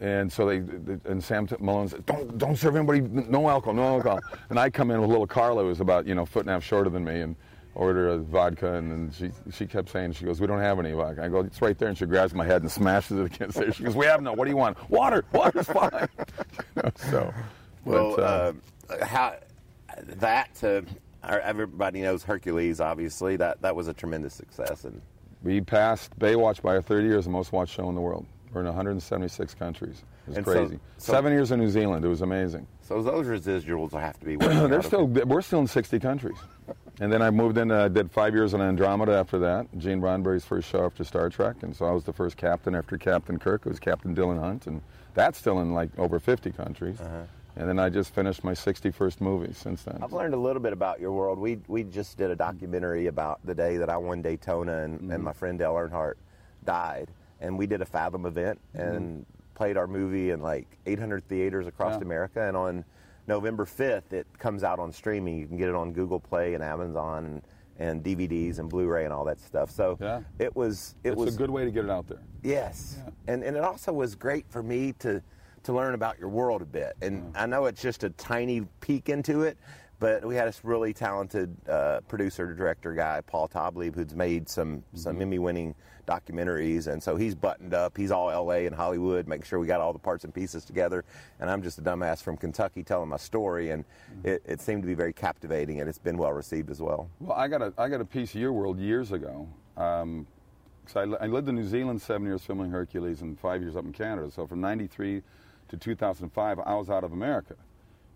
And 0.00 0.32
so 0.32 0.46
they, 0.46 0.60
they- 0.60 1.10
and 1.10 1.22
Sam 1.22 1.46
Malone 1.60 1.88
said, 1.88 2.06
don't, 2.06 2.38
don't 2.38 2.56
serve 2.56 2.76
anybody, 2.76 3.00
no 3.02 3.48
alcohol, 3.48 3.74
no 3.74 3.82
alcohol. 3.96 4.20
and 4.48 4.58
I 4.58 4.70
come 4.70 4.90
in 4.90 5.00
with 5.00 5.10
little 5.10 5.26
Carla, 5.26 5.62
who 5.62 5.68
was 5.68 5.80
about, 5.80 6.06
you 6.06 6.14
know, 6.14 6.24
foot 6.24 6.40
and 6.40 6.50
a 6.50 6.54
half 6.54 6.64
shorter 6.64 6.88
than 6.88 7.04
me, 7.04 7.20
and 7.20 7.36
order 7.74 8.08
a 8.08 8.18
vodka. 8.18 8.74
And 8.74 8.90
then 8.90 9.12
she, 9.12 9.30
she 9.52 9.66
kept 9.66 9.90
saying, 9.90 10.12
she 10.12 10.24
goes, 10.24 10.40
we 10.40 10.46
don't 10.46 10.60
have 10.60 10.78
any 10.78 10.92
vodka. 10.92 11.22
I 11.24 11.28
go, 11.28 11.40
it's 11.40 11.60
right 11.60 11.76
there. 11.78 11.88
And 11.88 11.98
she 11.98 12.06
grabs 12.06 12.32
my 12.34 12.46
head 12.46 12.62
and 12.62 12.70
smashes 12.70 13.18
it 13.18 13.26
against 13.34 13.58
there. 13.58 13.72
She 13.72 13.84
goes, 13.84 13.94
we 13.94 14.06
have 14.06 14.22
no, 14.22 14.32
what 14.32 14.46
do 14.46 14.50
you 14.50 14.56
want? 14.56 14.76
Water, 14.90 15.24
water's 15.32 15.66
fine. 15.66 15.90
You 16.76 16.82
know, 16.84 16.90
so, 17.10 17.34
Well, 17.84 18.16
but, 18.16 18.22
uh, 18.22 18.52
how 19.04 19.34
that 20.16 20.54
to 20.56 20.84
everybody 21.22 22.00
knows 22.00 22.22
Hercules. 22.24 22.80
Obviously, 22.80 23.36
that 23.36 23.60
that 23.62 23.76
was 23.76 23.88
a 23.88 23.92
tremendous 23.94 24.32
success, 24.34 24.84
and 24.84 25.00
We 25.42 25.60
passed 25.60 26.18
Baywatch 26.18 26.62
by 26.62 26.76
a 26.76 26.82
third 26.82 27.04
year 27.04 27.18
as 27.18 27.24
the 27.26 27.30
most 27.30 27.52
watched 27.52 27.74
show 27.74 27.88
in 27.90 27.94
the 27.94 28.00
world. 28.00 28.24
We're 28.52 28.60
in 28.62 28.66
176 28.66 29.54
countries. 29.54 30.02
It's 30.26 30.36
And 30.36 30.46
crazy. 30.46 30.78
so- 30.98 31.12
Seven 31.12 31.32
years 31.32 31.50
in 31.52 31.60
New 31.60 31.68
Zealand. 31.70 32.04
It 32.04 32.08
was 32.08 32.22
amazing. 32.22 32.66
so 32.82 33.02
those 33.02 33.26
residuals 33.26 33.92
will 33.92 34.00
have 34.00 34.18
to 34.20 34.26
be. 34.26 34.36
They're 34.36 34.78
of- 34.78 34.84
still 34.86 35.06
we're 35.06 35.42
still 35.42 35.60
in 35.60 35.66
60 35.66 35.98
countries. 36.00 36.36
And 37.00 37.10
then 37.12 37.22
I 37.22 37.30
moved 37.30 37.56
in. 37.58 37.70
uh, 37.70 37.88
did 37.88 38.10
five 38.10 38.34
years 38.34 38.52
on 38.52 38.60
Andromeda 38.60 39.12
after 39.14 39.38
that. 39.38 39.66
Gene 39.78 40.00
Roddenberry's 40.00 40.44
first 40.44 40.68
show 40.68 40.84
after 40.84 41.02
Star 41.02 41.30
Trek, 41.30 41.62
and 41.62 41.74
so 41.74 41.86
I 41.86 41.92
was 41.92 42.04
the 42.04 42.12
first 42.12 42.36
captain 42.36 42.74
after 42.74 42.98
Captain 42.98 43.38
Kirk. 43.38 43.62
It 43.64 43.68
was 43.70 43.78
Captain 43.80 44.14
Dylan 44.14 44.38
Hunt, 44.38 44.66
and 44.66 44.82
that's 45.14 45.38
still 45.38 45.60
in 45.60 45.72
like 45.72 45.88
over 45.98 46.18
50 46.20 46.50
countries. 46.52 47.00
Uh-huh. 47.00 47.22
And 47.56 47.68
then 47.68 47.78
I 47.78 47.88
just 47.88 48.14
finished 48.14 48.44
my 48.44 48.52
61st 48.52 49.20
movie 49.20 49.52
since 49.54 49.82
then. 49.82 49.98
I've 50.02 50.12
learned 50.12 50.34
a 50.34 50.38
little 50.38 50.60
bit 50.62 50.72
about 50.72 51.00
your 51.00 51.12
world. 51.12 51.38
We 51.38 51.58
we 51.68 51.84
just 51.84 52.16
did 52.18 52.30
a 52.30 52.36
documentary 52.36 53.06
about 53.06 53.40
the 53.44 53.54
day 53.54 53.76
that 53.78 53.88
I 53.88 53.96
won 53.96 54.20
Daytona 54.22 54.82
and, 54.84 54.98
Mm-hmm. 55.00 55.10
and 55.12 55.24
my 55.24 55.32
friend 55.32 55.58
Dale 55.58 55.72
Earnhardt 55.74 56.14
died, 56.64 57.10
and 57.40 57.58
we 57.58 57.66
did 57.66 57.80
a 57.82 57.86
Fathom 57.86 58.26
event 58.26 58.60
and 58.74 59.24
played 59.54 59.76
our 59.76 59.86
movie 59.86 60.30
in 60.30 60.40
like 60.40 60.78
800 60.86 61.26
theaters 61.28 61.66
across 61.66 61.92
Mm-hmm. 61.94 62.02
Yeah. 62.02 62.06
America. 62.06 62.46
And 62.48 62.56
on 62.56 62.84
November 63.26 63.64
5th, 63.64 64.12
it 64.12 64.26
comes 64.38 64.64
out 64.64 64.78
on 64.78 64.92
streaming. 64.92 65.38
You 65.38 65.46
can 65.46 65.56
get 65.56 65.68
it 65.68 65.74
on 65.74 65.92
Google 65.92 66.20
Play 66.20 66.54
and 66.54 66.62
Amazon 66.64 67.24
and, 67.26 67.42
and 67.78 68.04
DVDs 68.04 68.58
and 68.58 68.68
Blu-ray 68.68 69.04
and 69.04 69.12
all 69.12 69.24
that 69.24 69.40
stuff. 69.40 69.70
So 69.70 69.96
Yeah. 70.00 70.20
it 70.38 70.54
was 70.56 70.94
it 71.04 71.10
it's 71.10 71.16
was 71.18 71.34
a 71.34 71.38
good 71.38 71.50
way 71.50 71.64
to 71.64 71.70
get 71.70 71.84
it 71.84 71.90
out 71.90 72.06
there. 72.08 72.20
Yes, 72.42 72.96
and 73.28 73.42
and 73.44 73.56
it 73.56 73.62
also 73.62 73.92
was 73.92 74.14
great 74.14 74.46
for 74.48 74.62
me 74.62 74.92
to 75.00 75.22
to 75.62 75.72
learn 75.74 75.92
about 75.94 76.18
your 76.18 76.30
world 76.30 76.62
a 76.62 76.66
bit. 76.66 76.94
And 77.02 77.36
I 77.36 77.44
know 77.46 77.66
it's 77.66 77.82
just 77.82 78.02
a 78.02 78.08
tiny 78.10 78.62
peek 78.80 79.10
into 79.10 79.42
it, 79.42 79.58
but 80.00 80.24
we 80.24 80.34
had 80.34 80.48
this 80.48 80.64
really 80.64 80.94
talented 80.94 81.54
uh, 81.68 82.00
producer 82.08 82.52
director 82.54 82.94
guy, 82.94 83.20
Paul 83.20 83.48
Taublieb, 83.48 83.94
who's 83.94 84.14
made 84.14 84.48
some 84.48 84.82
some 84.94 85.20
Emmy 85.20 85.38
winning 85.38 85.74
documentaries, 86.08 86.86
and 86.86 87.00
so 87.00 87.16
he's 87.16 87.34
buttoned 87.34 87.74
up. 87.74 87.96
He's 87.96 88.10
all 88.10 88.30
L.A. 88.30 88.66
and 88.66 88.74
Hollywood, 88.74 89.28
making 89.28 89.44
sure 89.44 89.60
we 89.60 89.66
got 89.66 89.80
all 89.80 89.92
the 89.92 89.98
parts 89.98 90.24
and 90.24 90.34
pieces 90.34 90.64
together. 90.64 91.04
And 91.38 91.50
I'm 91.50 91.62
just 91.62 91.78
a 91.78 91.82
dumbass 91.82 92.22
from 92.22 92.38
Kentucky 92.38 92.82
telling 92.82 93.10
my 93.10 93.18
story, 93.18 93.70
and 93.70 93.84
it, 94.24 94.42
it 94.46 94.60
seemed 94.62 94.82
to 94.82 94.86
be 94.86 94.94
very 94.94 95.12
captivating, 95.12 95.80
and 95.80 95.88
it's 95.88 95.98
been 95.98 96.16
well 96.16 96.32
received 96.32 96.70
as 96.70 96.80
well. 96.80 97.10
Well, 97.20 97.36
I 97.36 97.46
got 97.46 97.60
a 97.60 97.74
I 97.76 97.88
got 97.88 98.00
a 98.00 98.06
piece 98.06 98.34
of 98.34 98.40
your 98.40 98.54
world 98.54 98.80
years 98.80 99.12
ago. 99.12 99.46
Um, 99.76 100.26
I, 100.96 101.02
I 101.02 101.26
lived 101.26 101.48
in 101.48 101.54
New 101.54 101.68
Zealand 101.68 102.00
seven 102.00 102.26
years 102.26 102.42
filming 102.42 102.70
Hercules 102.70 103.20
and 103.20 103.38
five 103.38 103.60
years 103.60 103.76
up 103.76 103.84
in 103.84 103.92
Canada. 103.92 104.30
So 104.30 104.46
from 104.46 104.62
'93 104.62 105.22
to 105.68 105.76
2005, 105.76 106.58
I 106.58 106.74
was 106.74 106.88
out 106.88 107.04
of 107.04 107.12
America 107.12 107.54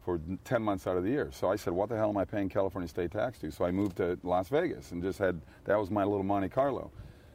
for 0.04 0.20
10 0.44 0.62
months 0.62 0.86
out 0.86 0.96
of 0.96 1.02
the 1.04 1.10
year. 1.10 1.30
So 1.32 1.48
I 1.50 1.56
said, 1.56 1.72
"What 1.72 1.88
the 1.88 1.96
hell 1.96 2.10
am 2.10 2.16
I 2.16 2.24
paying 2.24 2.48
California 2.48 2.88
state 2.88 3.10
tax 3.10 3.38
to?" 3.40 3.50
So 3.50 3.64
I 3.64 3.70
moved 3.70 3.96
to 3.96 4.18
Las 4.22 4.48
Vegas 4.48 4.92
and 4.92 5.02
just 5.02 5.18
had 5.18 5.40
that 5.64 5.78
was 5.78 5.90
my 5.90 6.04
little 6.04 6.22
Monte 6.24 6.48
Carlo. 6.50 6.90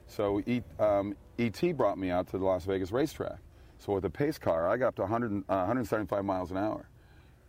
So 0.08 0.42
e, 0.46 0.62
um, 0.80 1.16
ET 1.38 1.60
brought 1.76 1.98
me 1.98 2.10
out 2.12 2.28
to 2.28 2.38
the 2.38 2.46
Las 2.46 2.66
Vegas 2.66 2.92
racetrack. 2.92 3.38
So 3.80 3.94
with 3.94 4.06
a 4.06 4.10
pace 4.10 4.38
car, 4.38 4.68
I 4.68 4.78
got 4.78 4.90
up 4.90 4.96
to 4.96 5.02
100, 5.04 5.32
uh, 5.50 5.56
175 5.58 6.26
miles 6.26 6.52
an 6.52 6.58
hour. 6.58 6.88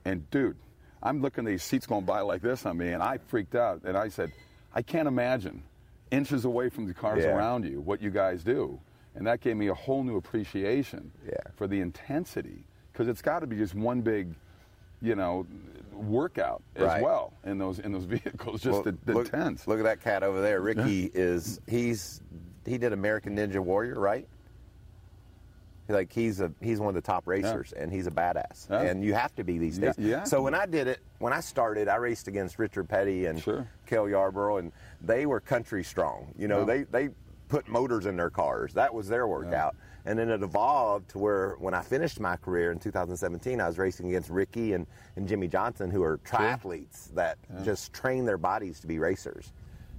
And 0.04 0.28
dude, 0.30 0.56
I'm 1.02 1.20
looking 1.22 1.44
at 1.46 1.50
these 1.50 1.62
seats 1.62 1.86
going 1.86 2.04
by 2.04 2.20
like 2.20 2.40
this 2.42 2.64
on 2.66 2.76
me, 2.78 2.88
and 2.92 3.02
I 3.02 3.18
freaked 3.18 3.54
out. 3.54 3.82
And 3.84 3.96
I 3.96 4.08
said, 4.08 4.30
I 4.74 4.82
can't 4.82 5.08
imagine 5.08 5.62
inches 6.10 6.44
away 6.44 6.68
from 6.68 6.86
the 6.86 6.94
cars 6.94 7.24
Yeah. 7.24 7.30
around 7.34 7.64
you 7.64 7.80
what 7.80 8.00
you 8.00 8.10
guys 8.10 8.42
do. 8.44 8.78
And 9.14 9.26
that 9.26 9.40
gave 9.40 9.56
me 9.56 9.66
a 9.68 9.74
whole 9.74 10.04
new 10.04 10.16
appreciation 10.16 11.10
Yeah. 11.26 11.32
for 11.56 11.66
the 11.66 11.80
intensity, 11.80 12.64
because 12.92 13.08
it's 13.08 13.22
got 13.22 13.40
to 13.40 13.46
be 13.46 13.56
just 13.56 13.74
one 13.74 14.02
big, 14.02 14.34
you 15.02 15.14
know, 15.14 15.46
workout 15.92 16.62
as 16.76 16.82
Right. 16.84 17.02
well 17.02 17.32
in 17.44 17.58
those 17.58 17.78
in 17.78 17.92
those 17.92 18.04
vehicles. 18.16 18.62
Just 18.62 18.72
Well, 18.72 18.82
the, 18.82 18.96
the 19.04 19.12
look, 19.14 19.26
intense. 19.26 19.66
Look 19.66 19.78
at 19.78 19.84
that 19.84 20.00
cat 20.00 20.22
over 20.22 20.40
there. 20.40 20.60
Ricky 20.60 21.10
is 21.14 21.60
he's 21.66 22.20
he 22.66 22.78
did 22.78 22.92
American 22.92 23.36
Ninja 23.36 23.58
Warrior, 23.60 23.98
right? 23.98 24.26
Like 25.88 26.12
he's 26.12 26.40
a 26.40 26.52
he's 26.60 26.78
one 26.78 26.88
of 26.90 26.94
the 26.94 27.00
top 27.00 27.26
racers 27.26 27.72
and 27.72 27.92
he's 27.92 28.06
a 28.06 28.12
badass. 28.12 28.70
Yeah. 28.70 28.82
And 28.82 29.02
you 29.02 29.12
have 29.12 29.34
to 29.34 29.42
be 29.44 29.58
these 29.58 29.76
days. 29.76 29.94
yeah. 29.98 30.22
So 30.22 30.40
when 30.40 30.54
I 30.54 30.64
did 30.64 30.86
it, 30.86 31.00
when 31.18 31.32
I 31.32 31.40
started, 31.40 31.88
I 31.88 31.96
raced 31.96 32.28
against 32.28 32.60
Richard 32.60 32.88
Petty 32.88 33.26
and 33.26 33.42
Sure. 33.42 33.66
Cale 33.86 34.08
Yarborough 34.08 34.58
and 34.58 34.70
they 35.00 35.26
were 35.26 35.40
country 35.40 35.82
strong. 35.82 36.32
You 36.38 36.46
know, 36.46 36.60
Yeah. 36.60 36.64
they 36.64 36.82
they 36.84 37.08
put 37.48 37.66
motors 37.66 38.06
in 38.06 38.16
their 38.16 38.30
cars. 38.30 38.72
That 38.74 38.94
was 38.94 39.08
their 39.08 39.26
workout. 39.26 39.74
And 40.10 40.18
then 40.18 40.28
it 40.28 40.42
evolved 40.42 41.10
to 41.10 41.18
where 41.18 41.54
when 41.60 41.72
I 41.72 41.82
finished 41.82 42.18
my 42.18 42.34
career 42.36 42.72
in 42.72 42.80
2017, 42.80 43.60
I 43.60 43.68
was 43.68 43.78
racing 43.78 44.08
against 44.08 44.28
Ricky 44.28 44.72
and, 44.72 44.84
and 45.14 45.28
Jimmie 45.28 45.46
Johnson, 45.46 45.88
who 45.88 46.02
are 46.02 46.18
triathletes 46.18 47.14
that 47.14 47.38
just 47.64 47.92
train 47.92 48.24
their 48.24 48.36
bodies 48.36 48.80
to 48.80 48.88
be 48.88 48.98
racers. 48.98 49.52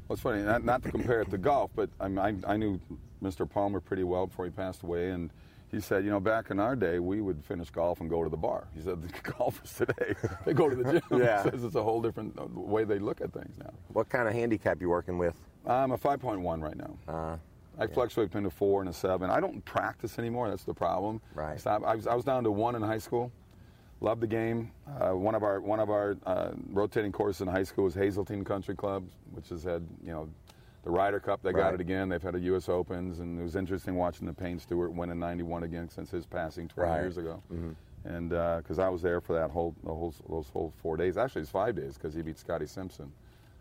Well, 0.09 0.15
it's 0.15 0.21
funny, 0.21 0.43
not, 0.43 0.65
not 0.65 0.83
to 0.83 0.91
compare 0.91 1.21
it 1.21 1.29
to 1.29 1.37
golf, 1.37 1.71
but 1.73 1.89
I, 1.97 2.09
mean, 2.09 2.19
I, 2.19 2.51
I 2.53 2.57
knew 2.57 2.77
Mr. 3.23 3.49
Palmer 3.49 3.79
pretty 3.79 4.03
well 4.03 4.27
before 4.27 4.43
he 4.43 4.51
passed 4.51 4.83
away, 4.83 5.11
and 5.11 5.29
he 5.69 5.79
said, 5.79 6.03
you 6.03 6.09
know, 6.09 6.19
back 6.19 6.49
in 6.49 6.59
our 6.59 6.75
day, 6.75 6.99
we 6.99 7.21
would 7.21 7.41
finish 7.45 7.69
golf 7.69 8.01
and 8.01 8.09
go 8.09 8.21
to 8.21 8.29
the 8.29 8.35
bar. 8.35 8.67
He 8.75 8.81
said, 8.81 9.01
the 9.01 9.31
golfers 9.37 9.73
today, 9.73 10.15
they 10.43 10.51
go 10.51 10.67
to 10.67 10.75
the 10.75 10.91
gym. 10.91 11.21
Yeah. 11.21 11.41
He 11.45 11.51
says 11.51 11.63
it's 11.63 11.75
a 11.75 11.83
whole 11.83 12.01
different 12.01 12.37
uh, 12.37 12.47
way 12.47 12.83
they 12.83 12.99
look 12.99 13.21
at 13.21 13.31
things 13.31 13.57
now. 13.57 13.71
What 13.93 14.09
kind 14.09 14.27
of 14.27 14.33
handicap 14.33 14.81
you 14.81 14.89
working 14.89 15.17
with? 15.17 15.35
I'm 15.65 15.93
a 15.93 15.97
5.1 15.97 16.61
right 16.61 16.75
now. 16.75 16.97
Uh, 17.07 17.37
I 17.81 17.87
fluctuate 17.87 18.29
between 18.29 18.45
a 18.45 18.49
four 18.49 18.81
and 18.81 18.89
a 18.89 18.93
seven. 18.93 19.29
I 19.29 19.39
don't 19.39 19.63
practice 19.65 20.19
anymore. 20.19 20.49
That's 20.49 20.63
the 20.63 20.73
problem. 20.73 21.21
Right. 21.35 21.59
Stop. 21.59 21.83
I 21.85 21.95
was, 21.95 22.07
I 22.07 22.15
was 22.15 22.23
down 22.25 22.43
to 22.43 22.51
one 22.51 22.75
in 22.75 22.81
high 22.81 22.97
school. 22.99 23.31
Loved 24.01 24.21
the 24.21 24.27
game. 24.27 24.71
Uh, 24.99 25.11
one 25.11 25.35
of 25.35 25.43
our 25.43 25.59
one 25.61 25.79
of 25.79 25.89
our 25.89 26.17
uh, 26.25 26.51
rotating 26.71 27.11
courses 27.11 27.41
in 27.41 27.47
high 27.47 27.63
school 27.63 27.83
was 27.83 27.93
Hazeltine 27.93 28.43
Country 28.43 28.75
Club, 28.75 29.03
which 29.33 29.49
has 29.49 29.63
had 29.63 29.85
you 30.03 30.11
know 30.11 30.27
the 30.83 30.89
Ryder 30.89 31.19
Cup. 31.19 31.43
They 31.43 31.51
got 31.51 31.75
it 31.75 31.81
again. 31.81 32.09
They've 32.09 32.21
had 32.21 32.33
a 32.33 32.39
U.S. 32.39 32.67
Opens, 32.67 33.19
and 33.19 33.39
it 33.39 33.43
was 33.43 33.55
interesting 33.55 33.93
watching 33.95 34.25
the 34.25 34.33
Payne 34.33 34.57
Stewart 34.59 34.91
win 34.93 35.11
in 35.11 35.19
'91 35.19 35.63
again 35.63 35.87
since 35.87 36.09
his 36.09 36.25
passing 36.25 36.67
20 36.67 36.89
Right. 36.89 36.99
years 37.01 37.17
ago. 37.17 37.43
and 38.05 38.29
because 38.29 38.79
I 38.79 38.89
was 38.89 39.03
there 39.03 39.21
for 39.21 39.33
that 39.33 39.51
whole, 39.51 39.75
the 39.83 39.93
whole 39.93 40.15
those 40.27 40.49
whole 40.49 40.73
four 40.81 40.97
days. 40.97 41.15
Actually, 41.17 41.43
it's 41.43 41.51
five 41.51 41.75
days 41.75 41.93
because 41.93 42.15
he 42.15 42.23
beat 42.23 42.39
Scotty 42.39 42.65
Simpson 42.65 43.11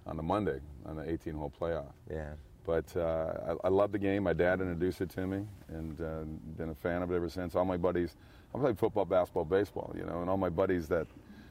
on 0.07 0.17
the 0.17 0.23
Monday 0.23 0.61
on 0.87 0.97
the 0.97 1.03
18-hole 1.03 1.53
playoff. 1.61 1.93
Yeah. 2.11 2.31
But 2.65 2.95
uh, 2.97 3.55
I, 3.65 3.67
I 3.67 3.71
love 3.71 3.93
the 3.93 3.99
game. 3.99 4.25
My 4.25 4.33
dad 4.33 4.61
introduced 4.61 5.01
it 5.01 5.11
to 5.11 5.27
me, 5.27 5.47
and 5.69 6.01
uh, 6.01 6.23
been 6.57 6.71
a 6.71 6.75
fan 6.75 7.03
of 7.03 7.11
it 7.11 7.17
ever 7.17 7.29
since. 7.29 7.55
All 7.57 7.65
my 7.65 7.77
buddies, 7.77 8.17
I 8.55 8.59
played 8.59 8.79
football, 8.79 9.05
basketball, 9.05 9.45
baseball, 9.45 9.93
you 9.97 10.05
know, 10.05 10.21
and 10.21 10.29
all 10.31 10.37
my 10.37 10.51
buddies 10.51 10.89
that 10.89 11.07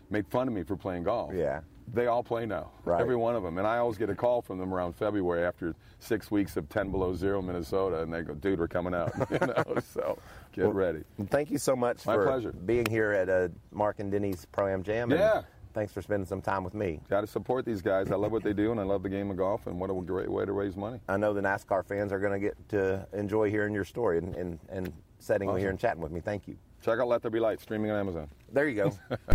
made 0.09 0.27
fun 0.27 0.47
of 0.47 0.53
me 0.53 0.63
for 0.63 0.75
playing 0.75 1.03
golf. 1.03 1.33
Yeah. 1.33 1.61
They 1.91 2.05
all 2.05 2.21
play 2.21 2.45
now, 2.45 2.69
Right. 2.85 3.01
every 3.01 3.15
one 3.15 3.35
of 3.35 3.41
them. 3.41 3.57
And 3.57 3.65
I 3.65 3.79
always 3.79 3.97
get 3.97 4.11
a 4.11 4.15
call 4.15 4.43
from 4.43 4.59
them 4.59 4.71
around 4.71 4.93
February 4.95 5.43
after 5.43 5.73
six 5.97 6.29
weeks 6.29 6.55
of 6.55 6.69
10 6.69 6.91
below 6.91 7.15
zero 7.15 7.41
Minnesota, 7.41 8.03
and 8.03 8.13
they 8.13 8.21
go, 8.21 8.35
"Dude, 8.35 8.59
we're 8.59 8.67
coming 8.67 8.93
out." 8.93 9.11
you 9.31 9.39
know, 9.39 9.63
so 9.91 10.19
get 10.51 10.65
Well, 10.65 10.73
ready. 10.73 11.03
Thank 11.31 11.49
you 11.49 11.57
so 11.57 11.75
much 11.75 12.05
My 12.05 12.13
for 12.13 12.25
pleasure. 12.27 12.51
being 12.51 12.85
here 12.85 13.11
at 13.13 13.27
uh, 13.27 13.47
Mark 13.71 13.99
and 13.99 14.11
Denny's 14.11 14.45
Pro 14.51 14.67
Am 14.67 14.83
Jam. 14.83 15.09
Yeah. 15.09 15.41
Thanks 15.79 15.93
for 15.93 16.01
spending 16.01 16.25
some 16.25 16.41
time 16.41 16.65
with 16.65 16.73
me. 16.73 16.99
Got 17.09 17.21
to 17.21 17.27
support 17.27 17.63
these 17.63 17.81
guys. 17.81 18.11
I 18.11 18.15
love 18.17 18.33
what 18.33 18.43
they 18.43 18.51
do, 18.51 18.71
and 18.71 18.81
I 18.81 18.83
love 18.83 19.01
the 19.01 19.07
game 19.07 19.31
of 19.31 19.37
golf. 19.37 19.65
And 19.65 19.79
what 19.79 19.89
a 19.89 19.93
great 19.93 20.29
way 20.29 20.43
to 20.43 20.51
raise 20.51 20.75
money. 20.75 20.99
I 21.07 21.15
know 21.15 21.33
the 21.33 21.39
NASCAR 21.39 21.85
fans 21.85 22.11
are 22.11 22.19
going 22.19 22.33
to 22.33 22.39
get 22.39 22.57
to 22.71 23.07
enjoy 23.13 23.49
hearing 23.49 23.73
your 23.73 23.85
story 23.85 24.17
and, 24.17 24.35
and, 24.35 24.59
and 24.67 24.91
sitting 25.19 25.47
Awesome. 25.47 25.61
here 25.61 25.69
and 25.69 25.79
chatting 25.79 26.01
with 26.01 26.11
me. 26.11 26.19
Thank 26.19 26.49
you. 26.49 26.57
Check 26.81 26.99
out 26.99 27.07
Let 27.07 27.21
There 27.21 27.31
Be 27.31 27.39
Light 27.39 27.61
streaming 27.61 27.91
on 27.91 27.97
Amazon. 27.97 28.27
There 28.51 28.67
you 28.67 28.75
go. 28.75 28.91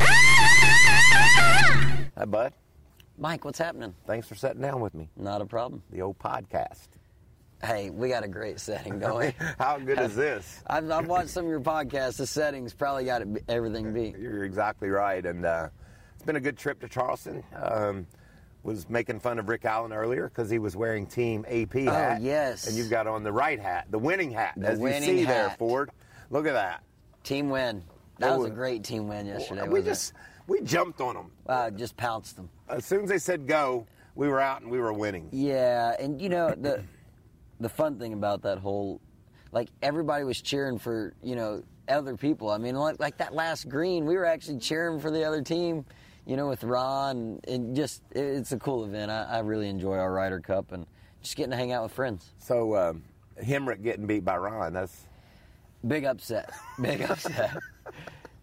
Hi, 2.19 2.27
bud. 2.27 2.53
Mike, 3.17 3.47
what's 3.47 3.59
happening? 3.59 3.95
Thanks 4.07 4.29
for 4.29 4.35
sitting 4.35 4.61
down 4.61 4.83
with 4.83 4.93
me. 4.93 5.09
Not 5.17 5.41
a 5.41 5.47
problem. 5.47 5.83
The 5.93 6.03
old 6.03 6.19
podcast. 6.19 6.89
Hey, 7.63 7.89
we 7.89 8.11
got 8.11 8.23
a 8.23 8.29
great 8.29 8.61
setting 8.61 8.99
going. 8.99 9.33
How 9.59 9.79
good 9.79 9.99
is 9.99 10.15
this? 10.15 10.63
I've, 10.67 10.91
I've 10.91 11.07
watched 11.07 11.31
some 11.31 11.47
of 11.47 11.51
your 11.51 11.61
podcasts. 11.61 12.19
The 12.19 12.27
settings 12.27 12.75
probably 12.75 13.07
got 13.07 13.23
it, 13.23 13.29
everything 13.49 13.95
beat. 13.95 14.19
You're 14.19 14.45
exactly 14.45 14.91
right. 14.91 15.25
And 15.25 15.47
uh, 15.47 15.69
it's 16.25 16.27
been 16.27 16.37
a 16.37 16.41
good 16.41 16.57
trip 16.57 16.81
to 16.81 16.89
Charleston. 16.89 17.45
Um, 17.55 18.07
was 18.63 18.89
making 18.89 19.21
fun 19.21 19.39
of 19.39 19.47
Rick 19.51 19.67
Allen 19.67 19.93
earlier 19.93 20.31
because 20.31 20.49
he 20.49 20.59
was 20.59 20.75
wearing 20.75 21.07
Team 21.07 21.45
AP 21.47 21.75
hat. 21.75 22.17
Oh, 22.19 22.25
yes. 22.25 22.67
And 22.67 22.75
you've 22.79 22.89
got 22.89 23.07
on 23.07 23.23
the 23.23 23.31
right 23.31 23.61
hat, 23.61 23.89
the 23.91 23.99
winning 23.99 24.31
hat, 24.31 24.55
The 24.57 24.69
as 24.69 24.79
winning 24.79 25.03
you 25.11 25.19
see 25.19 25.25
there. 25.27 25.51
Ford. 25.59 25.91
Look 26.31 26.47
at 26.47 26.55
that. 26.55 26.83
Team 27.25 27.51
win. 27.51 27.83
That 28.21 28.33
Oh, 28.33 28.39
was 28.39 28.47
a 28.51 28.55
great 28.55 28.83
team 28.85 29.07
win 29.07 29.27
yesterday. 29.27 29.69
we 29.69 29.83
just 29.83 30.15
we 30.47 30.63
jumped 30.63 31.03
on 31.03 31.15
them. 31.15 31.31
uh, 31.47 31.71
just 31.73 31.95
pounced 31.99 32.37
them. 32.37 32.49
As 32.71 32.87
soon 32.87 33.03
as 33.03 33.11
they 33.11 33.19
said 33.19 33.47
go, 33.47 33.87
we 34.15 34.27
were 34.29 34.41
out 34.41 34.63
and 34.63 34.71
we 34.71 34.81
were 34.81 34.95
winning. 34.95 35.29
Yeah, 35.31 35.95
and 36.01 36.23
you 36.23 36.31
know 36.31 36.55
the 36.59 36.83
the 37.61 37.69
fun 37.69 37.99
thing 37.99 38.15
about 38.15 38.41
that 38.43 38.57
whole, 38.57 38.99
like 39.53 39.69
everybody 39.83 40.25
was 40.25 40.41
cheering 40.41 40.79
for 40.79 41.13
you 41.23 41.37
know 41.37 41.63
other 41.87 42.17
people. 42.17 42.49
I 42.49 42.57
mean, 42.57 42.77
like, 42.77 42.99
like 42.99 43.19
that 43.19 43.35
last 43.35 43.69
green, 43.69 44.07
we 44.07 44.17
were 44.17 44.25
actually 44.25 44.59
cheering 44.59 44.99
for 45.01 45.11
the 45.11 45.23
other 45.25 45.43
team. 45.43 45.85
You 46.27 46.37
know, 46.37 46.49
with 46.49 46.65
Ron 46.65 47.41
and 47.47 47.77
just 47.77 48.03
it- 48.13 48.19
it's 48.21 48.53
a 48.53 48.59
cool 48.59 48.85
event. 48.85 49.11
I, 49.11 49.25
I 49.25 49.39
really 49.41 49.69
enjoy 49.69 49.97
our 49.99 50.13
Ryder 50.13 50.41
Cup 50.41 50.73
and 50.73 50.87
just 51.23 51.37
getting 51.37 51.51
to 51.51 51.57
hang 51.57 51.73
out 51.73 51.83
with 51.83 51.93
friends. 51.93 52.33
So 52.39 52.77
um, 52.77 53.03
Hemric 53.43 53.83
getting 53.83 54.07
beat 54.07 54.25
by 54.25 54.37
Ron. 54.37 54.73
That's 54.73 55.07
Big 55.87 56.05
upset. 56.07 56.51
Big 56.81 57.03
upset. 57.11 57.51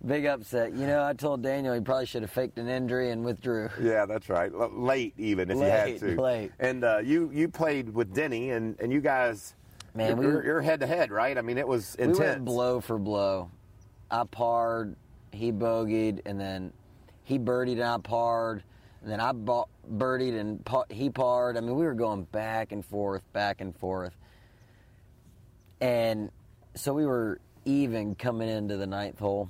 Big 0.06 0.26
upset. 0.26 0.74
You 0.74 0.86
know, 0.86 1.04
I 1.04 1.14
told 1.14 1.42
Daniel 1.42 1.74
he 1.74 1.80
probably 1.82 2.06
should 2.06 2.22
have 2.22 2.30
faked 2.32 2.58
an 2.60 2.68
injury 2.68 3.10
and 3.12 3.24
withdrew. 3.26 3.70
yeah, 3.82 4.06
that's 4.06 4.30
right. 4.30 4.52
L- 4.54 4.72
late 4.74 5.14
even 5.18 5.50
if 5.50 5.56
you 5.58 5.62
Late, 5.64 5.72
had 5.72 6.00
to. 6.02 6.22
late. 6.22 6.52
And 6.60 6.84
uh, 6.84 7.00
you 7.04 7.32
you 7.34 7.48
played 7.50 7.92
with 7.94 8.14
Denny 8.14 8.52
and 8.52 8.80
and 8.80 8.92
you 8.92 9.02
guys. 9.02 9.56
Man, 9.96 10.18
we- 10.18 10.26
you're, 10.28 10.44
you're 10.46 10.62
head 10.62 10.80
to 10.82 10.88
head, 10.88 11.12
right? 11.12 11.36
I 11.38 11.42
mean, 11.42 11.58
it 11.58 11.68
was 11.68 11.96
intense. 11.96 12.20
We 12.20 12.26
went 12.26 12.46
blow 12.46 12.80
for 12.80 12.98
blow. 13.00 13.50
I 14.12 14.24
parred, 14.24 14.96
he 15.32 15.52
bogeyed, 15.52 16.20
and 16.26 16.40
then 16.40 16.72
he 17.32 17.40
birdied 17.40 17.74
and 17.74 17.84
I 17.84 17.98
parred, 17.98 18.62
and 19.02 19.10
then 19.10 19.22
I 19.22 19.32
bo- 19.32 19.70
birdied 19.90 20.38
and 20.38 20.64
pa- 20.66 20.84
he 20.90 21.10
parred. 21.10 21.56
I 21.56 21.62
mean, 21.62 21.78
we 21.78 21.86
were 21.86 21.94
going 21.94 22.24
back 22.24 22.74
and 22.74 22.84
forth, 22.86 23.22
back 23.32 23.62
and 23.62 23.74
forth. 23.74 24.14
And 25.80 26.30
so 26.76 26.94
we 26.94 27.06
were 27.06 27.40
even 27.64 28.16
coming 28.16 28.50
into 28.50 28.76
the 28.76 28.86
ninth 28.86 29.18
hole. 29.18 29.50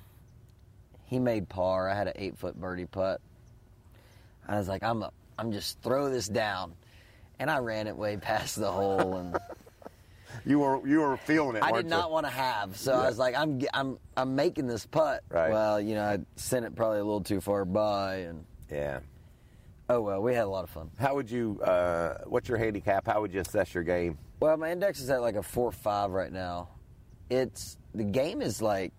He 1.05 1.17
made 1.17 1.49
par. 1.49 1.89
I 1.89 1.95
had 1.95 2.07
an 2.07 2.13
eight 2.17 2.37
foot 2.37 2.55
birdie 2.55 2.85
putt. 2.85 3.19
I 4.47 4.57
was 4.57 4.67
like, 4.67 4.83
I'm 4.83 5.01
a, 5.01 5.11
I'm 5.39 5.51
just 5.51 5.81
throw 5.81 6.11
this 6.11 6.27
down, 6.27 6.73
and 7.39 7.49
I 7.49 7.57
ran 7.57 7.87
it 7.87 7.97
way 7.97 8.15
past 8.21 8.57
the 8.57 8.71
hole 8.71 9.15
and. 9.15 9.35
You 10.45 10.59
were 10.59 10.87
you 10.87 10.99
were 11.01 11.17
feeling 11.17 11.55
it. 11.57 11.63
I 11.63 11.71
did 11.71 11.85
not 11.85 12.07
you? 12.07 12.13
want 12.13 12.25
to 12.25 12.31
have, 12.31 12.75
so 12.77 12.93
I 12.93 13.07
was 13.07 13.17
like, 13.17 13.35
I'm 13.35 13.61
I'm 13.73 13.97
I'm 14.17 14.35
making 14.35 14.67
this 14.67 14.85
putt. 14.85 15.23
Right. 15.29 15.51
Well, 15.51 15.79
you 15.79 15.95
know, 15.95 16.03
I 16.03 16.19
sent 16.35 16.65
it 16.65 16.75
probably 16.75 16.99
a 16.99 17.03
little 17.03 17.21
too 17.21 17.41
far 17.41 17.63
by, 17.65 18.15
and 18.17 18.45
Yeah. 18.71 18.99
oh 19.89 20.01
well, 20.01 20.21
we 20.21 20.33
had 20.33 20.45
a 20.45 20.49
lot 20.49 20.63
of 20.63 20.69
fun. 20.69 20.89
How 20.99 21.15
would 21.15 21.29
you? 21.29 21.61
Uh, 21.61 22.19
what's 22.25 22.49
your 22.49 22.57
handicap? 22.57 23.05
How 23.05 23.21
would 23.21 23.33
you 23.33 23.41
assess 23.41 23.73
your 23.73 23.83
game? 23.83 24.17
Well, 24.39 24.57
my 24.57 24.71
index 24.71 24.99
is 25.01 25.09
at 25.09 25.21
like 25.21 25.35
a 25.35 25.43
four 25.43 25.71
five 25.71 26.11
right 26.11 26.31
now. 26.31 26.69
It's 27.29 27.77
the 27.93 28.03
game 28.03 28.41
is 28.41 28.61
like 28.61 28.93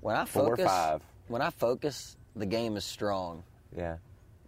when 0.00 0.16
I 0.16 0.24
Four 0.24 0.42
or 0.42 0.56
focus. 0.56 0.64
five. 0.66 1.02
When 1.28 1.42
I 1.42 1.50
focus, 1.50 2.16
the 2.34 2.46
game 2.46 2.76
is 2.76 2.84
strong. 2.84 3.42
Yeah. 3.76 3.96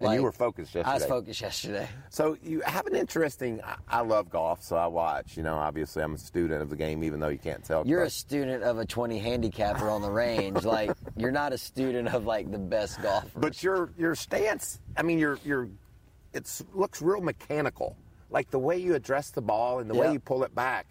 And 0.00 0.06
Like, 0.08 0.16
you 0.16 0.22
were 0.22 0.32
focused 0.32 0.74
yesterday. 0.74 0.90
I 0.90 0.94
was 0.94 1.04
focused 1.04 1.40
yesterday. 1.42 1.88
So 2.08 2.36
you 2.42 2.60
have 2.62 2.86
an 2.86 2.96
interesting. 2.96 3.60
I, 3.62 3.76
I 3.88 4.00
love 4.00 4.30
golf, 4.30 4.62
so 4.62 4.76
I 4.76 4.86
watch. 4.86 5.36
You 5.36 5.42
know, 5.42 5.56
obviously 5.56 6.02
I'm 6.02 6.14
a 6.14 6.18
student 6.18 6.62
of 6.62 6.70
the 6.70 6.76
game, 6.76 7.04
even 7.04 7.20
though 7.20 7.28
you 7.28 7.38
can't 7.38 7.62
tell. 7.62 7.86
You're 7.86 8.04
a 8.04 8.10
student 8.10 8.62
of 8.62 8.78
a 8.78 8.86
20 8.86 9.18
handicapper 9.18 9.88
on 9.90 10.00
the 10.02 10.10
range. 10.10 10.64
Like 10.70 10.92
you're 11.16 11.30
not 11.32 11.52
a 11.52 11.58
student 11.58 12.08
of 12.08 12.24
like 12.26 12.50
the 12.50 12.58
best 12.58 13.02
golfer. 13.02 13.28
But 13.36 13.62
your 13.62 13.90
your 13.98 14.14
stance, 14.14 14.80
I 14.96 15.02
mean, 15.02 15.18
your 15.18 15.38
your 15.44 15.68
it 16.32 16.62
looks 16.74 17.02
real 17.02 17.20
mechanical. 17.20 17.96
Like 18.30 18.50
the 18.50 18.58
way 18.58 18.78
you 18.78 18.94
address 18.94 19.30
the 19.30 19.42
ball 19.42 19.80
and 19.80 19.90
the 19.90 19.94
way 19.94 20.12
you 20.12 20.20
pull 20.20 20.44
it 20.44 20.54
back. 20.54 20.86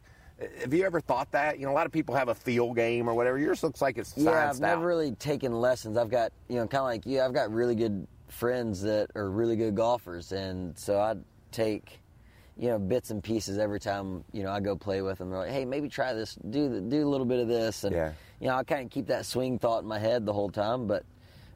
Have 0.61 0.73
you 0.73 0.85
ever 0.85 1.01
thought 1.01 1.31
that? 1.31 1.59
You 1.59 1.65
know, 1.65 1.71
a 1.71 1.73
lot 1.73 1.85
of 1.85 1.91
people 1.91 2.15
have 2.15 2.29
a 2.29 2.35
feel 2.35 2.73
game 2.73 3.09
or 3.09 3.13
whatever. 3.13 3.37
Yours 3.39 3.63
looks 3.63 3.81
like 3.81 3.97
it's 3.97 4.13
Yeah, 4.15 4.31
I've 4.31 4.55
scienced 4.55 4.59
never 4.61 4.81
out. 4.83 4.85
really 4.85 5.11
taken 5.15 5.51
lessons. 5.53 5.97
I've 5.97 6.09
got, 6.09 6.31
you 6.47 6.55
know, 6.55 6.67
kind 6.67 6.79
of 6.79 6.85
like 6.85 7.05
you, 7.05 7.21
I've 7.21 7.33
got 7.33 7.51
really 7.51 7.75
good 7.75 8.07
friends 8.29 8.81
that 8.83 9.11
are 9.15 9.29
really 9.29 9.55
good 9.55 9.75
golfers. 9.75 10.31
And 10.31 10.77
so 10.77 10.99
I 10.99 11.15
take, 11.51 11.99
you 12.57 12.69
know, 12.69 12.79
bits 12.79 13.11
and 13.11 13.23
pieces 13.23 13.57
every 13.57 13.79
time, 13.79 14.23
you 14.31 14.43
know, 14.43 14.51
I 14.51 14.59
go 14.59 14.75
play 14.75 15.01
with 15.01 15.17
them. 15.17 15.29
They're 15.29 15.39
like, 15.39 15.51
hey, 15.51 15.65
maybe 15.65 15.89
try 15.89 16.13
this, 16.13 16.35
do, 16.49 16.69
the, 16.69 16.81
do 16.81 17.07
a 17.07 17.09
little 17.09 17.25
bit 17.25 17.39
of 17.39 17.47
this. 17.47 17.83
And, 17.83 17.95
Yeah. 17.95 18.13
you 18.39 18.47
know, 18.47 18.55
I 18.55 18.63
kind 18.63 18.83
of 18.85 18.89
keep 18.91 19.07
that 19.07 19.25
swing 19.25 19.59
thought 19.59 19.81
in 19.83 19.87
my 19.87 19.99
head 19.99 20.25
the 20.25 20.33
whole 20.33 20.49
time. 20.49 20.87
But, 20.87 21.03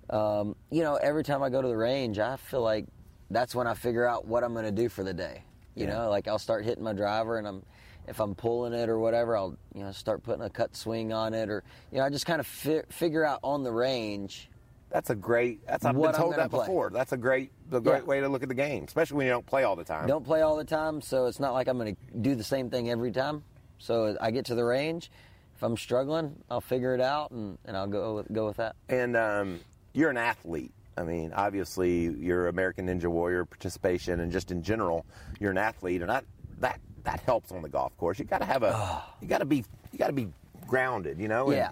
um, 0.10 0.56
you 0.72 0.82
know, 0.82 0.96
every 0.96 1.24
time 1.24 1.44
I 1.44 1.50
go 1.50 1.62
to 1.62 1.68
the 1.68 1.78
range, 1.78 2.20
I 2.20 2.36
feel 2.38 2.62
like 2.62 2.86
that's 3.30 3.56
when 3.56 3.68
I 3.68 3.74
figure 3.74 4.06
out 4.08 4.26
what 4.28 4.44
I'm 4.44 4.54
going 4.54 4.66
to 4.66 4.72
do 4.72 4.90
for 4.90 5.04
the 5.04 5.14
day. 5.14 5.44
You 5.76 5.86
Yeah. 5.86 5.94
know, 5.94 6.10
like 6.10 6.28
I'll 6.28 6.40
start 6.40 6.66
hitting 6.66 6.84
my 6.84 6.94
driver 6.94 7.38
and 7.38 7.48
I'm, 7.48 7.64
if 8.08 8.20
I'm 8.20 8.36
pulling 8.36 8.74
it 8.74 8.90
or 8.90 9.00
whatever, 9.00 9.38
I'll, 9.38 9.58
you 9.74 9.84
know, 9.84 9.92
start 9.92 10.24
putting 10.24 10.44
a 10.44 10.50
cut 10.50 10.76
swing 10.76 11.14
on 11.14 11.34
it 11.34 11.50
or, 11.50 11.64
you 11.92 12.00
know, 12.00 12.04
I 12.06 12.10
just 12.10 12.26
kind 12.26 12.40
of 12.40 12.46
fi- 12.48 12.84
figure 12.90 13.24
out 13.26 13.40
on 13.44 13.64
the 13.64 13.72
range. 13.72 14.50
That's 14.94 15.10
a 15.10 15.16
great. 15.16 15.66
That's 15.66 15.84
I've 15.84 16.00
been 16.00 16.14
told 16.14 16.36
that 16.36 16.52
play. 16.52 16.60
before. 16.68 16.92
That's 16.92 17.12
a 17.14 17.18
great, 17.18 17.52
the 17.72 17.80
great 17.82 18.04
Yeah. 18.04 18.08
way 18.08 18.20
to 18.22 18.30
look 18.30 18.44
at 18.44 18.50
the 18.50 18.56
game, 18.56 18.84
especially 18.86 19.18
when 19.18 19.26
you 19.26 19.32
don't 19.32 19.46
play 19.46 19.64
all 19.64 19.76
the 19.76 19.84
time. 19.84 20.08
Don't 20.08 20.24
play 20.24 20.42
all 20.42 20.56
the 20.56 20.64
time, 20.64 21.02
so 21.02 21.26
it's 21.26 21.40
not 21.40 21.54
like 21.54 21.68
I'm 21.68 21.78
going 21.80 21.96
to 21.96 22.18
do 22.20 22.36
the 22.36 22.44
same 22.44 22.70
thing 22.70 22.92
every 22.92 23.12
time. 23.12 23.44
So 23.80 24.16
I 24.22 24.30
get 24.30 24.46
to 24.46 24.56
the 24.56 24.64
range. 24.64 25.10
If 25.56 25.64
I'm 25.64 25.76
struggling, 25.78 26.36
I'll 26.50 26.62
figure 26.62 26.94
it 26.94 27.02
out 27.02 27.32
and, 27.32 27.58
and 27.66 27.76
I'll 27.76 27.88
go 27.88 28.16
with, 28.18 28.32
go 28.32 28.46
with 28.46 28.58
that. 28.58 28.76
And 28.88 29.18
um, 29.18 29.60
you're 29.94 30.12
an 30.12 30.18
athlete. 30.18 30.72
I 30.96 31.02
mean, 31.04 31.34
obviously, 31.34 32.02
your 32.10 32.48
American 32.48 32.86
Ninja 32.88 33.08
Warrior 33.08 33.46
participation, 33.46 34.20
and 34.20 34.32
just 34.32 34.52
in 34.52 34.62
general, 34.62 35.08
you're 35.40 35.50
an 35.52 35.58
athlete, 35.58 36.02
and 36.02 36.10
that 36.12 36.24
that 36.60 36.80
that 37.04 37.20
helps 37.22 37.52
on 37.52 37.64
the 37.64 37.70
golf 37.70 37.98
course. 37.98 38.20
You 38.20 38.26
got 38.26 38.40
to 38.40 38.46
have 38.46 38.62
a, 38.62 39.04
you 39.22 39.28
got 39.28 39.40
to 39.40 39.46
be, 39.46 39.66
you 39.92 39.98
got 39.98 40.08
to 40.08 40.14
be 40.14 40.28
grounded. 40.68 41.20
You 41.20 41.28
know. 41.30 41.48
And- 41.48 41.58
Yeah. 41.58 41.72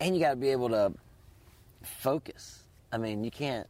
And 0.00 0.14
you 0.16 0.20
got 0.20 0.30
to 0.30 0.36
be 0.36 0.48
able 0.50 0.68
to 0.70 0.92
focus. 1.82 2.62
I 2.92 2.98
mean, 2.98 3.24
you 3.24 3.30
can't, 3.30 3.66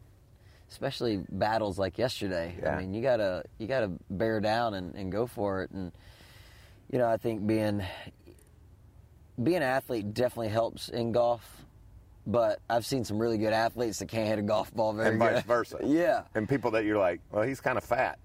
especially 0.71 1.25
battles 1.29 1.79
like 1.79 1.99
yesterday. 1.99 2.57
Yeah. 2.61 2.77
I 2.77 2.81
mean, 2.81 2.95
you 2.95 3.03
gotta 3.03 3.45
you 3.59 3.67
gotta 3.67 3.91
bear 4.11 4.41
down 4.41 4.75
and, 4.75 4.95
and 4.95 5.11
go 5.11 5.27
for 5.27 5.63
it. 5.63 5.71
And 5.71 5.93
you 6.91 6.99
know, 6.99 7.09
I 7.09 7.17
think 7.17 7.47
being 7.47 7.83
being 9.43 9.59
an 9.59 9.63
athlete 9.63 10.15
definitely 10.15 10.49
helps 10.49 10.89
in 10.89 11.13
golf. 11.13 11.65
But 12.27 12.61
I've 12.69 12.85
seen 12.85 13.05
some 13.05 13.19
really 13.19 13.39
good 13.39 13.55
athletes 13.55 14.01
that 14.01 14.09
can't 14.09 14.29
hit 14.29 14.39
a 14.39 14.43
golf 14.43 14.73
ball 14.75 14.93
very 14.93 15.11
and 15.11 15.19
vice 15.19 15.37
good. 15.37 15.45
versa. 15.47 15.79
yeah. 15.85 16.25
And 16.35 16.47
people 16.47 16.71
that 16.73 16.85
you're 16.85 16.99
like, 16.99 17.21
well, 17.31 17.43
he's 17.43 17.61
kind 17.61 17.79
of 17.79 17.85
fat. 17.85 18.19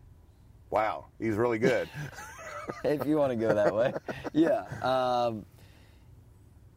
Wow, 0.69 1.05
he's 1.19 1.35
really 1.35 1.57
good. 1.59 1.87
if 2.83 3.05
you 3.05 3.15
want 3.15 3.31
to 3.31 3.35
go 3.37 3.53
that 3.53 3.73
way. 3.73 3.93
Yeah. 4.33 4.63
Um, 4.81 5.45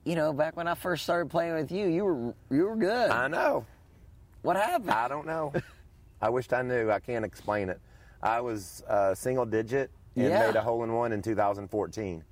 you 0.07 0.15
know, 0.15 0.33
back 0.33 0.57
when 0.57 0.69
I 0.69 0.75
first 0.75 1.03
started 1.03 1.29
playing 1.31 1.55
with 1.55 1.73
you, 1.73 1.89
you 1.89 2.05
were 2.05 2.35
you 2.49 2.65
were 2.65 2.77
good. 2.77 3.11
I 3.11 3.27
know. 3.27 3.67
what 4.43 4.57
happened? 4.57 4.93
I 4.93 5.09
don't 5.09 5.27
know. 5.27 5.53
I 6.23 6.31
wished 6.31 6.53
I 6.53 6.63
knew. 6.63 6.91
I 6.91 7.01
can't 7.01 7.25
explain 7.25 7.69
it. 7.69 7.81
I 8.23 8.41
was 8.41 8.83
uh, 8.89 9.15
single 9.15 9.45
digit 9.45 9.91
and 10.15 10.27
Yeah. 10.27 10.47
made 10.47 10.57
a 10.57 10.63
hole 10.63 10.85
in 10.85 10.93
one 10.93 11.13
in 11.13 11.21
2014. 11.23 12.25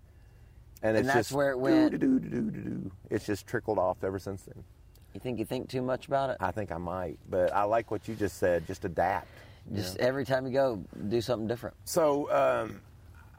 And, 0.82 0.96
it's 0.96 1.06
that's 1.06 1.28
just 1.30 1.32
where 1.32 1.50
it 1.50 1.58
went. 1.58 2.92
It's 3.10 3.26
just 3.26 3.46
trickled 3.46 3.78
off 3.78 4.04
ever 4.04 4.18
since 4.18 4.42
then. 4.42 4.62
You 5.12 5.20
think 5.20 5.38
you 5.38 5.44
think 5.44 5.68
too 5.68 5.82
much 5.82 6.06
about 6.06 6.30
it? 6.30 6.36
I 6.40 6.50
think 6.52 6.70
I 6.70 6.76
might, 6.76 7.18
but 7.28 7.52
I 7.54 7.64
like 7.64 7.90
what 7.90 8.06
you 8.06 8.14
just 8.14 8.38
said. 8.38 8.66
Just 8.66 8.84
adapt. 8.84 9.28
Just 9.74 9.96
every 9.96 10.24
time 10.24 10.46
you 10.46 10.52
go, 10.52 10.84
do 11.08 11.20
something 11.20 11.48
different. 11.48 11.74
So 11.84 12.30
um, 12.30 12.80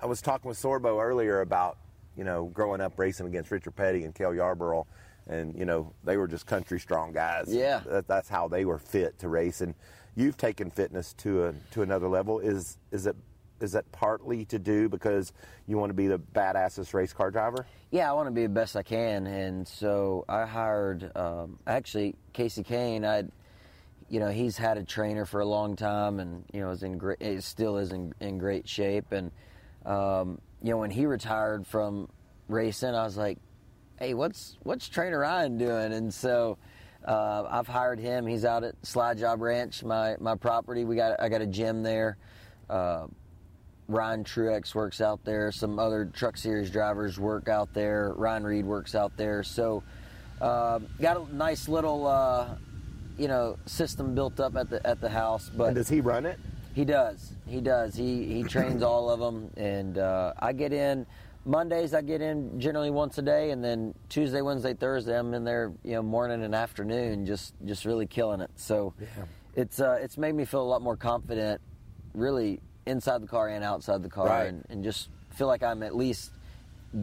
I 0.02 0.08
was 0.08 0.21
talking 0.21 0.50
with 0.50 0.58
Sorbo 0.58 1.02
earlier 1.04 1.41
about 1.41 1.78
you 2.17 2.23
know 2.23 2.45
growing 2.54 2.82
up 2.82 2.97
racing 2.97 3.28
against 3.28 3.51
Richard 3.51 3.75
Petty 3.75 4.04
and 4.04 4.13
Cale 4.13 4.34
Yarborough, 4.34 4.88
and 5.28 5.56
you 5.58 5.65
know 5.65 5.93
they 6.04 6.17
were 6.17 6.28
just 6.28 6.45
country 6.45 6.80
strong 6.80 7.12
guys. 7.12 7.45
Yeah. 7.49 7.82
that, 7.88 8.08
that's 8.08 8.30
how 8.30 8.47
they 8.47 8.65
were 8.65 8.80
fit 8.80 9.19
to 9.19 9.28
race. 9.28 9.62
And 9.62 9.75
you've 10.15 10.38
taken 10.38 10.69
fitness 10.69 11.13
to 11.13 11.45
a 11.45 11.54
to 11.71 11.82
another 11.82 12.08
level. 12.08 12.39
Is 12.39 12.78
is 12.91 13.06
it 13.06 13.15
is 13.62 13.71
that 13.71 13.89
partly 13.91 14.45
to 14.45 14.60
do 14.60 14.89
because 14.89 15.32
you 15.67 15.78
want 15.78 15.89
to 15.89 15.93
be 15.93 16.08
the 16.08 16.19
badassest 16.19 16.93
race 16.93 17.13
car 17.13 17.32
driver? 17.32 17.65
Yeah, 17.91 18.10
I 18.10 18.13
want 18.13 18.28
to 18.28 18.32
be 18.32 18.43
the 18.43 18.49
best 18.49 18.75
I 18.75 18.84
can, 18.84 19.28
and 19.28 19.67
so 19.67 20.25
I 20.28 20.45
hired 20.45 21.15
um, 21.15 21.60
actually 21.65 22.15
Kasey 22.34 22.65
Kahne. 22.65 23.06
I, 23.06 23.23
you 24.10 24.19
know, 24.19 24.30
he's 24.30 24.58
had 24.58 24.78
a 24.78 24.84
trainer 24.84 25.25
for 25.25 25.39
a 25.39 25.45
long 25.45 25.75
time, 25.75 26.19
and 26.19 26.43
you 26.54 26.60
know, 26.62 26.71
is 26.71 26.84
in 26.84 26.97
great, 26.97 27.21
it 27.21 27.43
still 27.43 27.78
is 27.78 27.91
in, 27.91 28.13
in 28.19 28.38
great 28.38 28.67
shape. 28.67 29.12
And 29.12 29.32
um, 29.86 30.39
you 30.62 30.72
know, 30.72 30.78
when 30.78 30.91
he 30.91 31.06
retired 31.06 31.65
from 31.68 32.10
racing, 32.48 32.96
I 32.96 33.04
was 33.04 33.18
like, 33.18 33.38
hey, 34.00 34.13
what's 34.13 34.58
what's 34.63 34.88
Trainer 34.88 35.20
Ryan 35.20 35.58
doing? 35.58 35.94
And 35.94 36.13
so. 36.13 36.58
Uh, 37.08 37.48
I've 37.52 37.68
hired 37.68 38.00
him. 38.00 38.26
He's 38.26 38.46
out 38.46 38.63
at 38.63 38.74
Slide 38.84 39.20
Job 39.20 39.39
Ranch, 39.39 39.84
my, 39.84 40.15
my 40.20 40.34
property. 40.34 40.86
We 40.86 40.96
got 40.96 41.22
I 41.22 41.30
got 41.30 41.39
a 41.39 41.46
gym 41.46 41.84
there. 41.84 42.18
Uh, 42.68 43.06
Ryan 43.88 44.24
Truex 44.24 44.74
works 44.74 45.02
out 45.02 45.24
there. 45.24 45.52
Some 45.52 45.78
other 45.78 46.06
Truck 46.06 46.38
Series 46.38 46.72
drivers 46.72 47.20
work 47.20 47.48
out 47.48 47.74
there. 47.74 48.13
Ryan 48.15 48.44
Reed 48.44 48.65
works 48.65 48.96
out 48.96 49.15
there. 49.18 49.44
So, 49.44 49.84
uh, 50.41 50.80
got 51.00 51.18
a 51.18 51.36
nice 51.36 51.68
little, 51.68 52.08
uh, 52.08 52.56
you 53.18 53.28
know, 53.28 53.58
system 53.68 54.15
built 54.15 54.39
up 54.39 54.56
at 54.56 54.70
the 54.70 54.86
at 54.86 55.00
the 55.00 55.10
house. 55.10 55.52
But 55.56 55.65
And 55.65 55.76
does 55.76 55.89
he 55.89 56.02
run 56.02 56.26
it? 56.26 56.39
He 56.76 56.84
does. 56.86 57.32
He 57.48 57.62
does. 57.62 57.96
He 57.96 58.26
he 58.26 58.44
trains 58.44 58.84
all 58.92 59.10
of 59.10 59.20
them, 59.20 59.50
and 59.58 59.98
uh, 59.98 60.34
I 60.38 60.52
get 60.54 60.74
in 60.74 61.06
Mondays. 61.46 61.94
I 61.94 62.02
get 62.02 62.22
in 62.22 62.60
generally 62.60 62.92
once 62.92 63.18
a 63.18 63.22
day, 63.22 63.52
and 63.52 63.64
then 63.64 63.96
Tuesday, 64.10 64.42
Wednesday, 64.42 64.74
Thursday, 64.74 65.18
I'm 65.18 65.34
in 65.34 65.46
there, 65.46 65.72
you 65.84 65.94
know, 65.94 66.04
morning 66.04 66.44
and 66.44 66.54
afternoon, 66.54 67.26
just 67.26 67.54
just 67.66 67.86
really 67.86 68.06
killing 68.06 68.42
it. 68.42 68.52
So 68.58 68.94
it's 69.56 69.80
uh, 69.80 69.98
it's 70.02 70.18
made 70.18 70.36
me 70.36 70.44
feel 70.44 70.62
a 70.62 70.68
lot 70.68 70.82
more 70.82 70.98
confident, 70.98 71.62
really 72.14 72.60
inside 72.86 73.22
the 73.24 73.28
car 73.28 73.48
and 73.48 73.64
outside 73.64 74.04
the 74.04 74.10
car, 74.10 74.28
Right. 74.28 74.48
and, 74.48 74.64
and 74.70 74.84
just 74.84 75.10
feel 75.32 75.48
like 75.48 75.64
I'm 75.64 75.82
at 75.82 75.96
least 75.96 76.32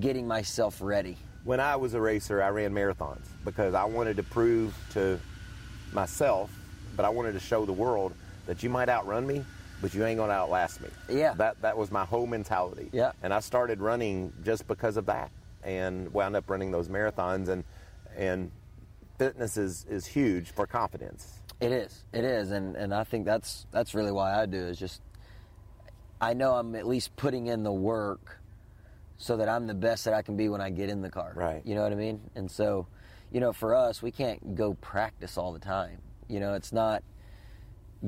getting 0.01 0.27
myself 0.29 0.79
ready. 0.83 1.17
When 1.45 1.59
I 1.61 1.75
was 1.77 1.95
a 1.95 2.01
racer, 2.01 2.41
I 2.43 2.49
ran 2.51 2.73
marathons 2.73 3.27
because 3.45 3.75
I 3.75 3.85
wanted 3.85 4.17
to 4.19 4.23
prove 4.23 4.77
to 4.93 5.19
myself, 5.93 6.51
but 6.97 7.05
I 7.05 7.09
wanted 7.09 7.33
to 7.33 7.41
show 7.41 7.65
the 7.67 7.73
world 7.73 8.13
that 8.47 8.63
you 8.63 8.71
might 8.71 8.89
outrun 8.89 9.27
me, 9.27 9.45
but 9.83 9.93
you 9.93 10.05
ain't 10.07 10.17
gonna 10.17 10.33
outlast 10.33 10.81
me. 10.81 10.89
Yeah. 11.11 11.35
That 11.35 11.61
that 11.61 11.77
was 11.77 11.91
my 11.91 12.05
whole 12.05 12.27
mentality. 12.27 12.89
Yeah. 12.93 13.13
And 13.23 13.35
I 13.35 13.41
started 13.41 13.81
running 13.81 14.33
just 14.45 14.67
because 14.67 14.97
of 14.97 15.07
that, 15.07 15.31
and 15.63 16.11
wound 16.15 16.37
up 16.37 16.49
running 16.49 16.71
those 16.71 16.89
marathons. 16.89 17.49
And 17.49 17.65
and 18.17 18.51
fitness 19.19 19.57
is 19.59 19.85
is 19.91 20.07
huge 20.07 20.53
for 20.53 20.67
confidence. 20.67 21.41
It 21.61 21.73
is. 21.73 22.05
It 22.13 22.25
is, 22.25 22.53
and 22.53 22.77
and 22.77 22.95
I 22.95 23.05
think 23.05 23.27
that's 23.27 23.67
that's 23.73 23.95
really 23.95 24.13
why 24.13 24.41
I 24.41 24.47
do 24.47 24.59
is 24.59 24.79
just 24.79 25.03
I 26.21 26.35
know 26.35 26.55
I'm 26.55 26.77
at 26.77 26.87
least 26.87 27.17
putting 27.17 27.49
in 27.49 27.65
the 27.65 27.73
work 27.73 28.41
so 29.19 29.37
that 29.37 29.49
I'm 29.49 29.67
the 29.67 29.75
best 29.75 30.05
that 30.05 30.15
I 30.15 30.23
can 30.23 30.37
be 30.37 30.49
when 30.49 30.61
I 30.61 30.71
get 30.71 30.89
in 30.89 31.03
the 31.03 31.11
car. 31.11 31.33
Right. 31.35 31.63
You 31.65 31.75
know 31.75 31.83
what 31.83 31.93
I 31.93 31.97
mean? 31.97 32.21
And 32.35 32.51
so, 32.51 32.87
you 33.33 33.41
know, 33.41 33.53
for 33.53 33.75
us, 33.75 34.03
we 34.03 34.11
can't 34.11 34.55
go 34.55 34.75
practice 34.75 35.37
all 35.37 35.53
the 35.53 35.59
time. 35.61 35.99
You 36.29 36.41
know, 36.41 36.55
it's 36.55 36.73
not 36.73 37.03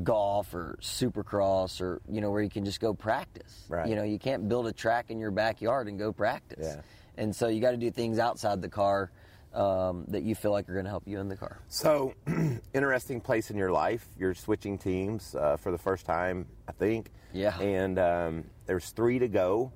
golf 0.02 0.54
or 0.54 0.78
supercross 0.80 1.80
or 1.80 2.00
you 2.08 2.20
know 2.20 2.30
where 2.30 2.42
you 2.42 2.50
can 2.50 2.64
just 2.64 2.80
go 2.80 2.94
practice. 2.94 3.64
Right. 3.68 3.88
You 3.88 3.94
know, 3.94 4.02
you 4.02 4.18
can't 4.18 4.48
build 4.48 4.66
a 4.66 4.72
track 4.72 5.10
in 5.10 5.18
your 5.18 5.30
backyard 5.30 5.88
and 5.88 5.98
go 5.98 6.12
practice. 6.12 6.66
Yeah. 6.76 6.82
And 7.16 7.34
so 7.34 7.48
you 7.48 7.60
got 7.60 7.70
to 7.70 7.76
do 7.76 7.90
things 7.90 8.18
outside 8.18 8.60
the 8.60 8.68
car 8.68 9.12
um, 9.52 10.04
that 10.08 10.24
you 10.24 10.34
feel 10.34 10.50
like 10.50 10.68
are 10.68 10.72
going 10.72 10.84
to 10.84 10.90
help 10.90 11.06
you 11.06 11.20
in 11.20 11.28
the 11.28 11.36
car. 11.36 11.60
So, 11.68 12.14
interesting 12.74 13.20
place 13.20 13.50
in 13.50 13.56
your 13.56 13.70
life. 13.70 14.04
You're 14.18 14.34
switching 14.34 14.78
teams 14.78 15.34
uh, 15.36 15.56
for 15.56 15.70
the 15.70 15.78
first 15.78 16.06
time, 16.06 16.46
I 16.68 16.72
think. 16.72 17.10
Yeah. 17.32 17.56
And 17.60 17.98
um, 18.00 18.44
there's 18.66 18.90
three 18.90 19.20
to 19.20 19.28
go. 19.28 19.72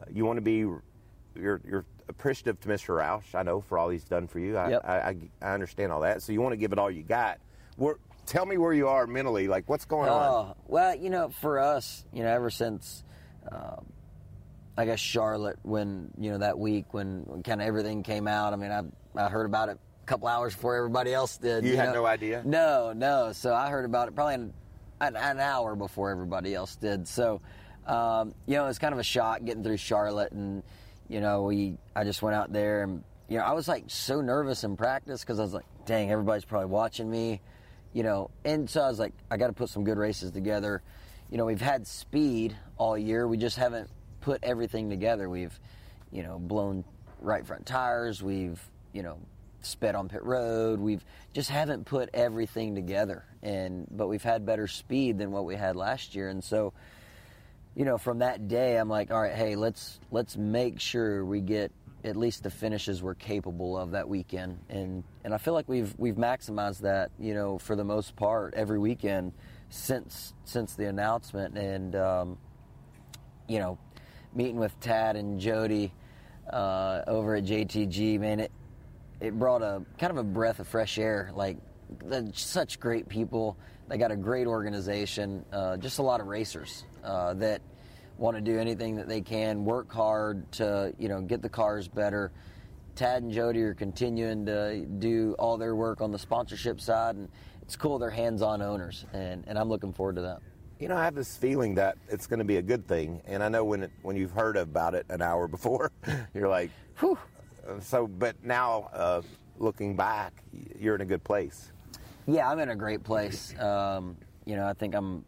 Uh, 0.00 0.04
you 0.12 0.24
want 0.24 0.36
to 0.36 0.40
be, 0.40 0.58
you're, 1.34 1.60
you're 1.66 1.84
appreciative 2.08 2.60
to 2.60 2.68
Mr. 2.68 2.96
Roush, 2.96 3.34
I 3.34 3.42
know, 3.42 3.60
for 3.60 3.76
all 3.76 3.88
he's 3.88 4.04
done 4.04 4.28
for 4.28 4.38
you. 4.38 4.56
I, 4.56 4.70
Yep. 4.70 4.82
I, 4.84 4.94
I, 4.94 5.16
I 5.42 5.52
understand 5.52 5.90
all 5.90 6.02
that. 6.02 6.22
So, 6.22 6.32
you 6.32 6.40
want 6.40 6.52
to 6.52 6.56
give 6.56 6.72
it 6.72 6.78
all 6.78 6.90
you 6.90 7.02
got. 7.02 7.38
Where, 7.74 7.96
tell 8.28 8.46
me 8.46 8.58
where 8.58 8.72
you 8.72 8.88
are 8.88 9.06
mentally. 9.06 9.48
Like, 9.48 9.68
what's 9.68 9.84
going 9.84 10.08
on? 10.08 10.22
Oh, 10.22 10.56
well, 10.66 10.94
you 10.94 11.10
know, 11.10 11.30
for 11.30 11.58
us, 11.58 12.04
you 12.12 12.22
know, 12.22 12.28
ever 12.28 12.50
since, 12.50 13.02
um, 13.50 13.86
I 14.76 14.84
guess 14.84 15.00
Charlotte, 15.00 15.58
when 15.62 16.10
you 16.18 16.30
know 16.30 16.38
that 16.38 16.58
week 16.58 16.94
when, 16.94 17.22
when 17.26 17.42
kind 17.42 17.60
of 17.60 17.66
everything 17.66 18.02
came 18.04 18.28
out. 18.28 18.52
I 18.52 18.56
mean, 18.56 18.70
I 18.70 18.82
I 19.20 19.28
heard 19.28 19.46
about 19.46 19.70
it 19.70 19.78
a 20.02 20.06
couple 20.06 20.28
hours 20.28 20.54
before 20.54 20.76
everybody 20.76 21.12
else 21.12 21.36
did. 21.36 21.64
You 21.64 21.76
had 21.76 21.86
know? 21.86 21.94
no 22.02 22.06
idea? 22.06 22.42
No, 22.44 22.92
no. 22.94 23.32
So 23.32 23.52
I 23.54 23.70
heard 23.70 23.84
about 23.84 24.06
it 24.06 24.14
probably 24.14 24.34
an, 24.34 24.52
an, 25.00 25.16
an 25.16 25.40
hour 25.40 25.74
before 25.74 26.10
everybody 26.10 26.54
else 26.54 26.76
did. 26.76 27.08
So, 27.08 27.40
um, 27.86 28.34
you 28.46 28.54
know, 28.54 28.66
it's 28.66 28.78
kind 28.78 28.92
of 28.92 29.00
a 29.00 29.04
shock 29.04 29.44
getting 29.44 29.64
through 29.64 29.78
Charlotte, 29.78 30.30
and 30.32 30.62
you 31.08 31.20
know, 31.20 31.42
we 31.42 31.76
I 31.96 32.04
just 32.04 32.22
went 32.22 32.36
out 32.36 32.52
there 32.52 32.84
and 32.84 33.02
you 33.28 33.38
know 33.38 33.44
I 33.44 33.52
was 33.52 33.66
like 33.66 33.84
so 33.88 34.20
nervous 34.20 34.62
in 34.62 34.76
practice 34.76 35.22
because 35.22 35.40
I 35.40 35.42
was 35.42 35.54
like, 35.54 35.66
dang, 35.86 36.12
everybody's 36.12 36.44
probably 36.44 36.68
watching 36.68 37.10
me, 37.10 37.40
you 37.92 38.02
know, 38.02 38.30
and 38.44 38.68
so 38.68 38.82
I 38.82 38.88
was 38.88 38.98
like, 38.98 39.12
I 39.30 39.36
got 39.36 39.48
to 39.48 39.52
put 39.52 39.68
some 39.68 39.84
good 39.84 39.98
races 39.98 40.30
together. 40.30 40.82
You 41.30 41.38
know, 41.38 41.44
we've 41.44 41.60
had 41.60 41.86
speed 41.86 42.56
all 42.76 42.96
year, 42.96 43.26
we 43.26 43.36
just 43.36 43.56
haven't 43.56 43.90
put 44.20 44.42
everything 44.42 44.90
together. 44.90 45.28
We've, 45.28 45.58
you 46.10 46.22
know, 46.22 46.38
blown 46.38 46.84
right 47.20 47.46
front 47.46 47.66
tires. 47.66 48.22
We've, 48.22 48.60
you 48.92 49.02
know, 49.02 49.18
sped 49.62 49.94
on 49.94 50.08
pit 50.08 50.22
road. 50.24 50.80
We've 50.80 51.04
just 51.32 51.50
haven't 51.50 51.84
put 51.84 52.10
everything 52.14 52.74
together. 52.74 53.24
And 53.42 53.86
but 53.90 54.08
we've 54.08 54.22
had 54.22 54.46
better 54.46 54.66
speed 54.66 55.18
than 55.18 55.30
what 55.30 55.44
we 55.44 55.56
had 55.56 55.76
last 55.76 56.14
year. 56.14 56.28
And 56.28 56.42
so, 56.42 56.72
you 57.74 57.84
know, 57.84 57.98
from 57.98 58.20
that 58.20 58.48
day, 58.48 58.76
I'm 58.76 58.88
like, 58.88 59.10
all 59.10 59.20
right, 59.20 59.34
hey, 59.34 59.56
let's 59.56 59.98
let's 60.10 60.36
make 60.36 60.80
sure 60.80 61.24
we 61.24 61.40
get 61.40 61.72
at 62.08 62.16
least 62.16 62.42
the 62.42 62.50
finishes 62.50 63.02
we're 63.02 63.14
capable 63.14 63.76
of 63.76 63.92
that 63.92 64.08
weekend. 64.08 64.58
And 64.68 65.04
and 65.24 65.34
I 65.34 65.38
feel 65.38 65.54
like 65.54 65.68
we've 65.68 65.94
we've 65.98 66.16
maximized 66.16 66.80
that, 66.80 67.10
you 67.18 67.34
know, 67.34 67.58
for 67.58 67.76
the 67.76 67.84
most 67.84 68.16
part 68.16 68.54
every 68.54 68.78
weekend 68.78 69.32
since 69.70 70.34
since 70.44 70.74
the 70.74 70.86
announcement. 70.86 71.56
And 71.56 71.94
um, 71.94 72.38
you 73.48 73.58
know, 73.58 73.78
meeting 74.34 74.56
with 74.56 74.78
Tad 74.80 75.16
and 75.16 75.38
Jodi 75.38 75.92
uh, 76.50 77.02
over 77.06 77.36
at 77.36 77.44
JTG, 77.44 78.18
man, 78.18 78.40
it 78.40 78.52
it 79.20 79.38
brought 79.38 79.62
a 79.62 79.82
kind 79.98 80.10
of 80.10 80.16
a 80.16 80.24
breath 80.24 80.60
of 80.60 80.68
fresh 80.68 80.98
air. 80.98 81.30
Like 81.34 81.58
such 82.32 82.80
great 82.80 83.08
people. 83.08 83.56
They 83.88 83.96
got 83.96 84.10
a 84.10 84.16
great 84.16 84.46
organization. 84.46 85.44
Uh, 85.52 85.76
just 85.76 85.98
a 85.98 86.02
lot 86.02 86.20
of 86.20 86.26
racers 86.26 86.84
uh, 87.02 87.34
that 87.34 87.62
want 88.18 88.36
to 88.36 88.40
do 88.40 88.58
anything 88.58 88.96
that 88.96 89.08
they 89.08 89.20
can, 89.20 89.64
work 89.64 89.92
hard 89.92 90.50
to 90.52 90.92
you 90.98 91.08
know 91.08 91.20
get 91.20 91.42
the 91.42 91.48
cars 91.48 91.88
better. 91.88 92.32
Tad 92.94 93.22
and 93.22 93.32
Jodi 93.32 93.62
are 93.62 93.74
continuing 93.74 94.44
to 94.46 94.84
do 94.84 95.36
all 95.38 95.56
their 95.56 95.76
work 95.76 96.00
on 96.00 96.10
the 96.10 96.18
sponsorship 96.18 96.80
side, 96.80 97.14
and 97.14 97.28
it's 97.62 97.76
cool. 97.76 97.96
They're 97.98 98.10
hands-on 98.10 98.60
owners, 98.60 99.04
and, 99.12 99.44
and 99.46 99.56
I'm 99.56 99.68
looking 99.68 99.92
forward 99.92 100.16
to 100.16 100.22
that. 100.22 100.40
You 100.80 100.88
know, 100.88 100.96
I 100.96 101.04
have 101.04 101.14
this 101.14 101.36
feeling 101.36 101.76
that 101.76 101.96
it's 102.08 102.26
going 102.26 102.40
to 102.40 102.44
be 102.44 102.56
a 102.56 102.62
good 102.62 102.88
thing, 102.88 103.22
and 103.24 103.40
I 103.40 103.48
know 103.48 103.64
when 103.64 103.84
it, 103.84 103.92
when 104.02 104.16
you've 104.16 104.32
heard 104.32 104.56
about 104.56 104.96
it 104.96 105.06
an 105.10 105.22
hour 105.22 105.46
before, 105.46 105.92
you're 106.34 106.48
like, 106.48 106.70
Whew. 106.98 107.16
Uh, 107.68 107.78
So, 107.78 108.08
but 108.08 108.34
now 108.42 108.90
uh, 108.92 109.22
looking 109.58 109.94
back, 109.94 110.42
you're 110.76 110.96
in 110.96 111.00
a 111.00 111.06
good 111.06 111.22
place. 111.22 111.70
Yeah, 112.26 112.50
I'm 112.50 112.58
in 112.58 112.70
a 112.70 112.76
great 112.76 113.04
place. 113.04 113.56
Um, 113.60 114.16
you 114.44 114.56
know, 114.56 114.66
I 114.66 114.72
think 114.72 114.96
I'm 114.96 115.24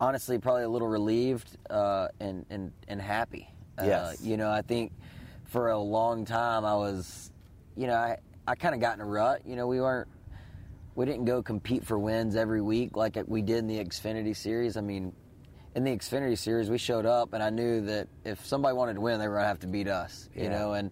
honestly 0.00 0.38
probably 0.38 0.62
a 0.64 0.68
little 0.68 0.88
relieved 0.88 1.56
uh, 1.70 2.08
and, 2.20 2.44
and 2.50 2.72
and 2.86 3.00
happy. 3.00 3.48
Uh, 3.76 4.12
You 4.20 4.36
know, 4.36 4.50
I 4.50 4.62
think 4.62 4.92
for 5.44 5.70
a 5.70 5.78
long 5.78 6.24
time 6.24 6.64
I 6.64 6.74
was, 6.74 7.30
you 7.76 7.86
know, 7.86 7.94
I 7.94 8.18
I 8.46 8.54
kind 8.54 8.74
of 8.74 8.80
got 8.80 8.94
in 8.94 9.00
a 9.00 9.06
rut. 9.06 9.42
You 9.46 9.56
know, 9.56 9.66
we 9.66 9.80
weren't 9.80 10.08
we 10.94 11.06
didn't 11.06 11.26
go 11.26 11.42
compete 11.42 11.84
for 11.84 11.98
wins 11.98 12.34
every 12.34 12.60
week 12.60 12.96
like 12.96 13.16
we 13.28 13.40
did 13.42 13.58
in 13.58 13.66
the 13.68 13.78
Xfinity 13.78 14.34
series. 14.36 14.76
I 14.76 14.80
mean, 14.80 15.12
in 15.74 15.84
the 15.84 15.96
Xfinity 15.96 16.36
series, 16.36 16.70
we 16.70 16.78
showed 16.78 17.06
up 17.06 17.32
and 17.34 17.42
I 17.42 17.50
knew 17.50 17.82
that 17.82 18.08
if 18.24 18.44
somebody 18.44 18.74
wanted 18.74 18.94
to 18.94 19.00
win, 19.00 19.20
they 19.20 19.28
were 19.28 19.34
gonna 19.36 19.46
have 19.46 19.60
to 19.60 19.68
beat 19.68 19.88
us. 19.88 20.28
You 20.34 20.44
Yeah. 20.44 20.50
know, 20.50 20.72
and 20.72 20.90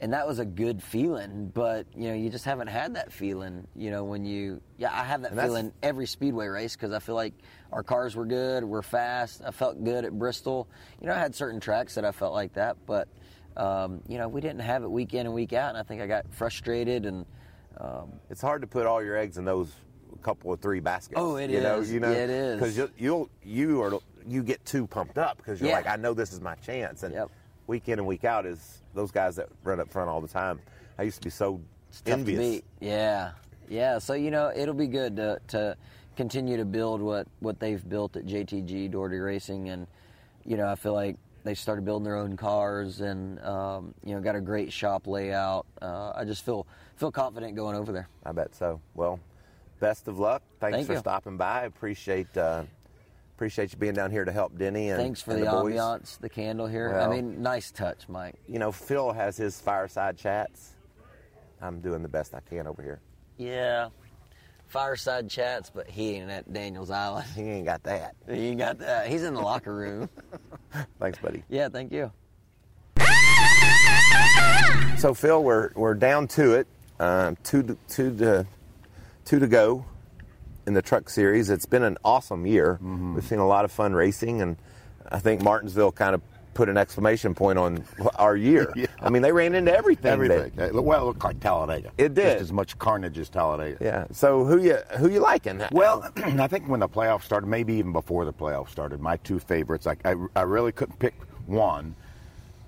and 0.00 0.12
that 0.12 0.26
was 0.26 0.38
a 0.38 0.44
good 0.44 0.82
feeling. 0.82 1.50
But 1.52 1.86
you 1.96 2.08
know, 2.08 2.14
you 2.14 2.30
just 2.30 2.44
haven't 2.44 2.68
had 2.68 2.94
that 2.96 3.12
feeling. 3.12 3.66
You 3.74 3.90
know, 3.90 4.04
when 4.04 4.24
you 4.24 4.60
yeah, 4.76 4.92
I 4.92 5.04
have 5.04 5.22
that 5.22 5.36
feeling 5.36 5.72
every 5.82 6.06
speedway 6.06 6.46
race 6.46 6.76
because 6.76 6.92
I 6.92 6.98
feel 6.98 7.14
like 7.14 7.34
our 7.72 7.82
cars 7.82 8.14
were 8.16 8.26
good, 8.26 8.64
we're 8.64 8.82
fast. 8.82 9.42
I 9.44 9.50
felt 9.50 9.82
good 9.84 10.04
at 10.04 10.18
Bristol. 10.18 10.68
You 11.00 11.08
know, 11.08 11.14
I 11.14 11.18
had 11.18 11.34
certain 11.34 11.60
tracks 11.60 11.94
that 11.96 12.04
I 12.04 12.12
felt 12.12 12.32
like 12.34 12.54
that, 12.54 12.76
but 12.86 13.08
um, 13.56 14.00
you 14.08 14.18
know, 14.18 14.28
we 14.28 14.40
didn't 14.40 14.60
have 14.60 14.84
it 14.84 14.90
week 14.90 15.14
in 15.14 15.26
and 15.26 15.34
week 15.34 15.52
out, 15.52 15.70
and 15.70 15.78
I 15.78 15.82
think 15.82 16.00
I 16.00 16.06
got 16.06 16.32
frustrated 16.32 17.06
and 17.06 17.26
um, 17.80 18.12
It's 18.30 18.40
hard 18.40 18.60
to 18.62 18.66
put 18.66 18.86
all 18.86 19.02
your 19.02 19.16
eggs 19.16 19.38
in 19.38 19.44
those 19.44 19.72
couple 20.22 20.52
of 20.52 20.60
three 20.60 20.80
baskets. 20.80 21.20
Oh, 21.20 21.36
it 21.36 21.50
you 21.50 21.60
Know, 21.60 21.80
you 21.80 22.00
know, 22.00 22.10
Yeah, 22.12 22.24
it 22.24 22.30
is. 22.30 22.60
Because 22.60 22.76
you, 22.76 22.90
you'll 22.98 23.30
you 23.42 23.82
are 23.82 24.00
you 24.26 24.42
get 24.42 24.64
too 24.64 24.86
pumped 24.86 25.16
up 25.16 25.38
because 25.38 25.60
you're 25.60 25.70
Yeah. 25.70 25.76
like, 25.76 25.86
I 25.86 25.96
know 25.96 26.12
this 26.12 26.32
is 26.32 26.40
my 26.40 26.54
chance. 26.56 27.02
And 27.02 27.14
Yep. 27.14 27.30
Week 27.68 27.88
in 27.88 27.98
and 28.00 28.08
week 28.08 28.24
out 28.24 28.46
is 28.46 28.82
those 28.94 29.12
guys 29.12 29.36
that 29.36 29.48
run 29.62 29.78
up 29.78 29.92
front 29.92 30.10
all 30.10 30.20
the 30.20 30.28
time. 30.28 30.58
I 30.98 31.02
used 31.02 31.18
to 31.18 31.24
be 31.24 31.30
so 31.30 31.60
It's 31.90 32.02
envious. 32.06 32.62
Yeah, 32.80 33.32
yeah. 33.68 33.98
So 33.98 34.14
you 34.14 34.32
know, 34.32 34.50
it'll 34.54 34.74
be 34.74 34.88
good 34.88 35.14
to 35.16 35.38
to 35.48 35.76
continue 36.16 36.56
to 36.56 36.64
build 36.64 37.00
what 37.00 37.28
what 37.38 37.60
they've 37.60 37.86
built 37.88 38.16
at 38.16 38.26
JTG 38.26 38.90
Doherty 38.90 39.18
Racing, 39.18 39.68
and 39.68 39.86
you 40.44 40.56
know, 40.56 40.66
I 40.66 40.74
feel 40.74 40.94
like 40.94 41.16
they 41.44 41.54
started 41.54 41.84
building 41.84 42.04
their 42.04 42.16
own 42.16 42.36
cars, 42.36 43.00
and 43.00 43.38
um, 43.44 43.94
you 44.04 44.14
know, 44.14 44.20
got 44.20 44.34
a 44.34 44.40
great 44.40 44.72
shop 44.72 45.06
layout. 45.06 45.66
Uh, 45.80 46.12
I 46.16 46.24
just 46.24 46.44
feel 46.44 46.66
feel 46.96 47.12
confident 47.12 47.54
going 47.54 47.76
over 47.76 47.92
there. 47.92 48.08
I 48.24 48.32
bet 48.32 48.54
so. 48.54 48.80
Well, 48.94 49.20
best 49.78 50.08
of 50.08 50.18
luck. 50.18 50.42
Thanks 50.58 50.78
Thank 50.78 50.86
for 50.88 50.94
you. 50.94 50.98
stopping 50.98 51.36
by. 51.36 51.64
Appreciate 51.64 52.36
uh, 52.36 52.64
appreciate 53.38 53.70
you 53.72 53.78
being 53.78 53.94
down 53.94 54.10
here 54.10 54.24
to 54.24 54.32
help 54.32 54.58
Denny 54.58 54.88
and 54.88 55.00
Thanks 55.00 55.22
for 55.22 55.30
and 55.30 55.44
the, 55.46 55.50
boys. 55.50 55.72
ambiance, 55.76 56.18
the 56.18 56.28
candle 56.28 56.66
here. 56.66 56.90
Well- 56.90 57.08
I 57.08 57.14
mean, 57.14 57.40
nice 57.40 57.70
touch, 57.70 58.08
Mike. 58.08 58.34
You 58.48 58.58
know, 58.58 58.72
Phil 58.72 59.12
has 59.12 59.36
his 59.36 59.60
fireside 59.60 60.18
chats. 60.18 60.72
I'm 61.62 61.80
doing 61.80 62.02
the 62.02 62.08
best 62.08 62.34
I 62.34 62.40
can 62.40 62.66
over 62.66 62.82
here. 62.82 63.00
Yeah. 63.36 63.90
Fireside 64.66 65.30
chats, 65.30 65.70
but 65.70 65.88
he 65.88 66.16
ain't 66.16 66.28
at 66.32 66.52
Daniels 66.52 66.90
Island. 66.90 67.28
He 67.36 67.42
ain't 67.42 67.64
got 67.64 67.84
that. 67.84 68.16
He 68.28 68.48
ain't 68.48 68.58
got 68.58 68.78
that. 68.80 69.06
He's 69.06 69.22
in 69.22 69.34
the 69.34 69.40
locker 69.40 69.72
room. 69.72 70.08
Thanks, 70.98 71.20
buddy. 71.20 71.44
Yeah, 71.48 71.68
thank 71.68 71.92
you. 71.92 72.10
So 74.98 75.14
Phil, 75.14 75.44
we're 75.44 75.70
we're 75.76 75.94
down 75.94 76.26
to 76.28 76.54
it. 76.54 76.66
Um, 76.98 77.36
two 77.44 77.62
to, 77.62 77.76
two 77.88 78.16
to 78.16 78.46
two 79.24 79.38
to 79.38 79.46
go 79.46 79.84
in 80.68 80.74
the 80.74 80.82
truck 80.82 81.08
series. 81.10 81.50
It's 81.50 81.66
been 81.66 81.82
an 81.82 81.96
awesome 82.04 82.46
year. 82.46 82.74
Mm-hmm. 82.74 83.14
We've 83.16 83.24
seen 83.24 83.40
a 83.40 83.46
lot 83.48 83.64
of 83.64 83.72
fun 83.72 83.94
racing, 83.94 84.40
and 84.42 84.56
I 85.10 85.18
think 85.18 85.42
Martinsville 85.42 85.90
kind 85.92 86.14
of 86.14 86.20
put 86.54 86.68
an 86.68 86.76
exclamation 86.76 87.34
point 87.34 87.58
on 87.58 87.82
our 88.16 88.36
year. 88.36 88.72
Yeah. 88.76 88.86
I 89.00 89.10
mean, 89.10 89.22
they 89.22 89.32
ran 89.32 89.54
into 89.54 89.74
everything. 89.76 90.10
Everything. 90.12 90.52
that- 90.56 90.74
Well, 90.74 91.02
it 91.02 91.04
looked 91.06 91.24
like 91.24 91.40
Talladega. 91.40 91.90
It 91.98 92.14
did. 92.14 92.32
Just 92.32 92.42
as 92.42 92.52
much 92.52 92.78
carnage 92.78 93.16
as 93.18 93.28
Talladega. 93.28 93.78
yeah. 93.82 94.04
So 94.12 94.44
who 94.44 94.58
you 94.62 94.76
who 94.98 95.08
you 95.08 95.20
liking? 95.20 95.62
Well, 95.72 96.08
I 96.16 96.46
think 96.48 96.68
when 96.68 96.80
the 96.80 96.88
playoffs 96.88 97.22
started, 97.22 97.46
maybe 97.46 97.74
even 97.74 97.92
before 97.92 98.24
the 98.24 98.32
playoffs 98.32 98.68
started, 98.70 99.00
my 99.00 99.16
two 99.18 99.38
favorites, 99.38 99.86
I, 99.86 99.96
I, 100.04 100.14
I 100.36 100.42
really 100.42 100.72
couldn't 100.72 100.98
pick 100.98 101.14
one, 101.46 101.94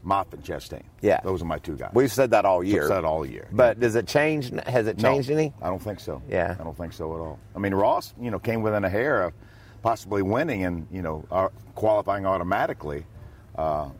Moffitt 0.02 0.34
and 0.34 0.44
Chastain. 0.44 0.82
Yeah. 1.02 1.20
Those 1.22 1.42
are 1.42 1.44
my 1.46 1.58
two 1.58 1.76
guys. 1.76 1.90
we've 1.94 2.12
said 2.12 2.30
that 2.30 2.44
all 2.44 2.62
year. 2.64 2.82
we 2.82 2.88
said 2.88 3.04
all 3.04 3.24
year. 3.26 3.48
But 3.52 3.80
does 3.80 3.94
it 3.96 4.06
change? 4.06 4.50
Has 4.66 4.86
it 4.86 4.98
No, 4.98 5.12
changed 5.12 5.30
any? 5.30 5.52
I 5.60 5.68
don't 5.68 5.82
think 5.82 6.00
so. 6.00 6.22
Yeah. 6.28 6.56
I 6.58 6.64
don't 6.64 6.76
think 6.76 6.92
so 6.92 7.12
at 7.14 7.20
all. 7.20 7.38
I 7.54 7.58
mean, 7.58 7.74
Ross, 7.74 8.14
you 8.20 8.30
know, 8.30 8.38
came 8.38 8.62
within 8.62 8.84
a 8.84 8.88
hair 8.88 9.22
of 9.22 9.32
possibly 9.82 10.22
winning 10.22 10.64
and, 10.64 10.86
you 10.90 11.02
know, 11.02 11.24
uh, 11.30 11.48
qualifying 11.74 12.24
automatically. 12.26 13.04
Uh, 13.56 13.90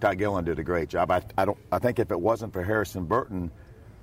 Todd 0.00 0.18
Gilliland 0.18 0.46
did 0.46 0.58
a 0.58 0.62
great 0.64 0.88
job. 0.88 1.10
I, 1.10 1.22
I 1.38 1.44
don't. 1.44 1.58
I 1.72 1.78
think 1.78 1.98
if 1.98 2.10
it 2.10 2.20
wasn't 2.20 2.52
for 2.52 2.62
Harrison 2.62 3.04
Burton 3.06 3.50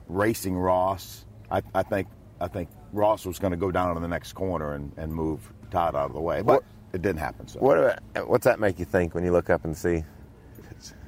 racing 0.08 0.56
Ross, 0.58 1.26
I, 1.52 1.62
I 1.74 1.84
think 1.84 2.08
I 2.42 2.48
think 2.48 2.70
Ross 2.92 3.26
was 3.26 3.38
going 3.40 3.52
to 3.52 3.58
go 3.58 3.72
down 3.72 3.94
to 3.94 4.02
the 4.02 4.08
next 4.08 4.34
corner 4.34 4.74
and, 4.74 4.92
and 4.98 5.14
move 5.14 5.40
Todd 5.72 5.96
out 5.96 6.08
of 6.08 6.14
the 6.14 6.22
way. 6.22 6.42
But 6.42 6.46
What- 6.46 6.64
it 6.94 7.02
didn't 7.02 7.20
happen. 7.20 7.48
So 7.48 7.60
What 7.60 7.78
about- 7.80 8.28
what's 8.30 8.46
that 8.46 8.60
make 8.60 8.78
you 8.80 8.86
think 8.86 9.16
when 9.16 9.24
you 9.24 9.32
look 9.32 9.50
up 9.50 9.66
and 9.66 9.76
see? 9.78 10.04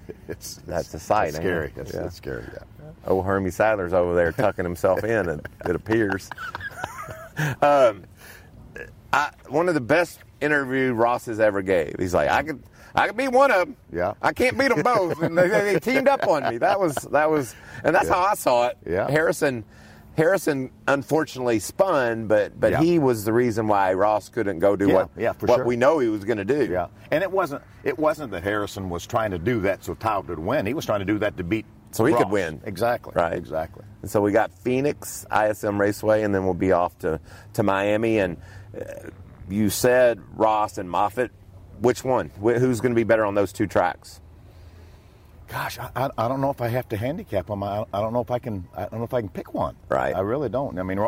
it's, 0.27 0.55
That's 0.67 0.93
a 0.93 0.99
sight, 0.99 1.29
It's 1.29 1.37
ain't 1.37 1.45
it? 1.45 1.47
scary. 1.47 1.73
It's, 1.75 1.93
Yeah. 1.93 2.05
it's 2.05 2.15
scary. 2.15 2.45
Yeah. 2.53 2.59
Oh, 3.05 3.21
Hermie 3.21 3.51
Sadler's 3.51 3.93
over 3.93 4.15
there 4.15 4.31
tucking 4.31 4.65
himself 4.65 5.03
in, 5.03 5.29
and 5.29 5.47
it 5.65 5.75
appears. 5.75 6.29
um, 7.61 8.03
I, 9.13 9.31
one 9.49 9.67
of 9.67 9.73
the 9.75 9.81
best 9.81 10.19
interview 10.41 10.93
Ross 10.93 11.25
has 11.25 11.39
ever 11.39 11.61
gave. 11.61 11.95
He's 11.99 12.13
like, 12.13 12.29
I 12.29 12.43
could, 12.43 12.61
I 12.95 13.07
could 13.07 13.17
beat 13.17 13.29
one 13.31 13.51
of 13.51 13.59
them. 13.59 13.77
Yeah. 13.93 14.13
I 14.21 14.33
can't 14.33 14.57
beat 14.57 14.69
them 14.69 14.81
both, 14.83 15.21
and 15.21 15.37
they, 15.37 15.47
they 15.47 15.79
teamed 15.79 16.07
up 16.07 16.27
on 16.27 16.49
me. 16.49 16.57
That 16.57 16.79
was 16.79 16.95
that 17.11 17.29
was, 17.29 17.55
and 17.83 17.95
that's 17.95 18.09
how 18.09 18.19
I 18.21 18.33
saw 18.35 18.67
it. 18.67 18.77
Yeah. 18.85 19.09
Harrison. 19.09 19.63
Harrison 20.17 20.71
unfortunately 20.87 21.59
spun, 21.59 22.27
but 22.27 22.59
but 22.59 22.71
Yeah. 22.71 22.81
he 22.81 22.99
was 22.99 23.25
the 23.25 23.33
reason 23.33 23.67
why 23.67 23.93
Ross 23.93 24.29
couldn't 24.29 24.59
go 24.59 24.75
do 24.75 24.87
Yeah, 24.87 24.93
what 24.93 25.09
yeah, 25.17 25.33
what 25.41 25.55
sure. 25.57 25.65
we 25.65 25.75
know 25.75 25.99
he 25.99 26.07
was 26.07 26.23
going 26.23 26.37
to 26.37 26.45
do. 26.45 26.65
Yeah, 26.71 26.87
and 27.11 27.21
it 27.23 27.31
wasn't 27.31 27.61
it 27.83 27.97
wasn't 27.99 28.31
that 28.31 28.43
Harrison 28.43 28.89
was 28.89 29.05
trying 29.05 29.31
to 29.31 29.39
do 29.39 29.59
that 29.61 29.83
so 29.83 29.93
Todd 29.93 30.27
would 30.29 30.39
win. 30.39 30.65
He 30.65 30.73
was 30.73 30.85
trying 30.85 30.99
to 30.99 31.05
do 31.05 31.19
that 31.19 31.35
to 31.37 31.43
beat 31.43 31.65
So 31.91 32.05
he 32.05 32.13
could 32.13 32.29
win. 32.29 32.61
Exactly. 32.65 33.13
Right. 33.15 33.33
Exactly. 33.33 33.83
And 34.01 34.09
so 34.11 34.21
we 34.21 34.31
got 34.31 34.51
Phoenix 34.53 35.25
ISM 35.31 35.79
Raceway, 35.79 36.23
and 36.23 36.33
then 36.35 36.43
we'll 36.45 36.53
be 36.53 36.71
off 36.73 36.97
to, 36.99 37.19
to 37.53 37.63
Miami. 37.63 38.19
And 38.19 38.37
uh, 38.77 39.09
you 39.49 39.69
said 39.69 40.19
Ross 40.35 40.77
and 40.77 40.89
Moffitt. 40.89 41.31
Which 41.79 42.03
one? 42.03 42.31
Wh- 42.41 42.57
Who's 42.59 42.81
going 42.81 42.91
to 42.91 42.95
be 42.95 43.03
better 43.05 43.25
on 43.25 43.33
those 43.35 43.51
two 43.53 43.65
tracks? 43.67 44.19
Gosh, 45.47 45.77
I, 45.79 45.89
I, 45.95 46.09
I 46.17 46.27
don't 46.27 46.41
know 46.41 46.49
if 46.49 46.61
I 46.61 46.67
have 46.69 46.87
to 46.89 46.97
handicap 46.97 47.47
them. 47.47 47.63
I, 47.63 47.85
I 47.93 48.01
don't 48.01 48.13
know 48.13 48.21
if 48.21 48.31
I 48.31 48.39
can. 48.39 48.67
I 48.75 48.87
don't 48.87 48.99
know 48.99 49.05
if 49.05 49.13
I 49.13 49.21
can 49.21 49.29
pick 49.29 49.53
one. 49.53 49.75
Right. 49.89 50.15
I 50.15 50.21
really 50.21 50.49
don't. 50.49 50.77
I 50.79 50.83
mean, 50.83 51.05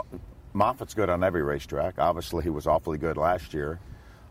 Moffitt's 0.53 0.93
good 0.93 1.09
on 1.09 1.23
every 1.23 1.43
racetrack. 1.43 1.95
Obviously, 1.97 2.43
he 2.43 2.49
was 2.49 2.67
awfully 2.67 2.97
good 2.97 3.17
last 3.17 3.53
year. 3.53 3.79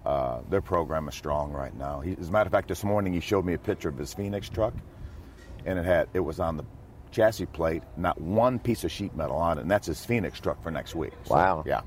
Uh, 0.05 0.41
their 0.49 0.61
program 0.61 1.09
is 1.09 1.15
strong 1.15 1.51
right 1.53 1.77
now. 1.77 2.01
He, 2.01 2.17
as 2.21 2.29
a 2.29 2.33
matter 2.33 2.47
of 2.47 2.53
fact, 2.53 2.69
this 2.69 2.85
morning 2.85 3.13
he 3.13 3.21
showed 3.21 3.45
me 3.45 3.55
a 3.55 3.59
picture 3.59 3.89
of 3.89 3.99
his 3.99 4.15
Phoenix 4.15 4.49
truck, 4.49 4.75
and 5.65 5.79
it 5.79 5.85
had 5.85 6.09
it 6.15 6.21
was 6.21 6.39
on 6.39 6.57
the 6.57 6.65
chassis 7.11 7.47
plate, 7.47 7.83
not 7.97 8.21
one 8.21 8.59
piece 8.61 8.85
of 8.85 8.93
sheet 8.93 9.17
metal 9.17 9.37
on 9.37 9.59
it, 9.59 9.63
and 9.63 9.71
that's 9.71 9.89
his 9.89 10.05
Phoenix 10.05 10.39
truck 10.39 10.63
for 10.63 10.71
next 10.71 10.95
week. 10.95 11.13
So, 11.25 11.35
Wow. 11.35 11.65
Yeah. 11.67 11.81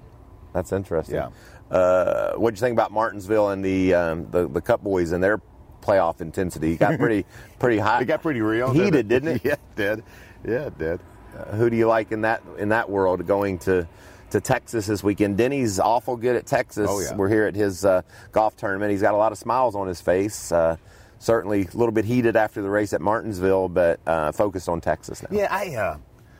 That's 0.54 0.74
interesting. 0.74 1.16
Yeah. 1.16 1.30
Uh, 1.70 2.34
what'd 2.34 2.58
you 2.58 2.62
think 2.62 2.74
about 2.74 2.92
Martinsville 2.92 3.50
and 3.50 3.64
the 3.64 3.94
um, 3.94 4.30
the, 4.32 4.50
the 4.50 4.62
Cup 4.62 4.84
boys 4.84 5.12
and 5.12 5.24
their 5.24 5.40
playoff 5.82 6.22
intensity? 6.22 6.72
He 6.72 6.78
got 6.78 6.98
pretty 7.00 7.26
pretty 7.60 7.78
high. 7.78 8.02
It 8.02 8.06
got 8.06 8.22
pretty 8.22 8.42
real. 8.42 8.72
heated, 8.72 9.08
didn't 9.08 9.30
it? 9.30 9.42
yeah, 9.46 9.54
it 9.54 9.76
did. 9.76 10.04
Yeah, 10.46 10.68
it 10.68 10.78
did. 10.78 11.00
Uh, 11.38 11.56
who 11.56 11.70
do 11.70 11.78
you 11.78 11.88
like 11.88 12.12
in 12.12 12.22
that 12.22 12.42
in 12.58 12.70
that 12.70 12.89
world 12.89 13.26
going 13.26 13.60
to 13.60 13.88
to 14.32 14.42
Texas 14.42 14.88
this 14.88 15.04
weekend? 15.04 15.38
Denny's 15.38 15.80
awful 15.80 16.15
good 16.18 16.36
at 16.36 16.46
Texas. 16.46 16.88
Oh, 16.89 17.00
yeah. 17.00 17.15
We're 17.15 17.30
here 17.30 17.46
at 17.46 17.56
his 17.56 17.86
uh, 17.86 18.02
golf 18.32 18.56
tournament. 18.56 18.92
He's 18.92 19.02
got 19.02 19.13
a 19.13 19.18
lot 19.18 19.32
of 19.32 19.38
smiles 19.38 19.76
on 19.76 19.88
his 19.88 20.02
face. 20.02 20.52
Uh, 20.52 20.78
certainly 21.20 21.62
a 21.62 21.78
little 21.78 21.92
bit 21.92 22.06
heated 22.06 22.36
after 22.36 22.62
the 22.62 22.70
race 22.70 22.94
at 22.94 23.02
Martinsville, 23.02 23.70
but 23.70 24.00
uh, 24.08 24.32
focused 24.32 24.70
on 24.70 24.82
Texas 24.82 25.22
now. 25.22 25.30
Yeah, 25.32 25.48
I, 25.50 25.76
uh, 25.76 25.98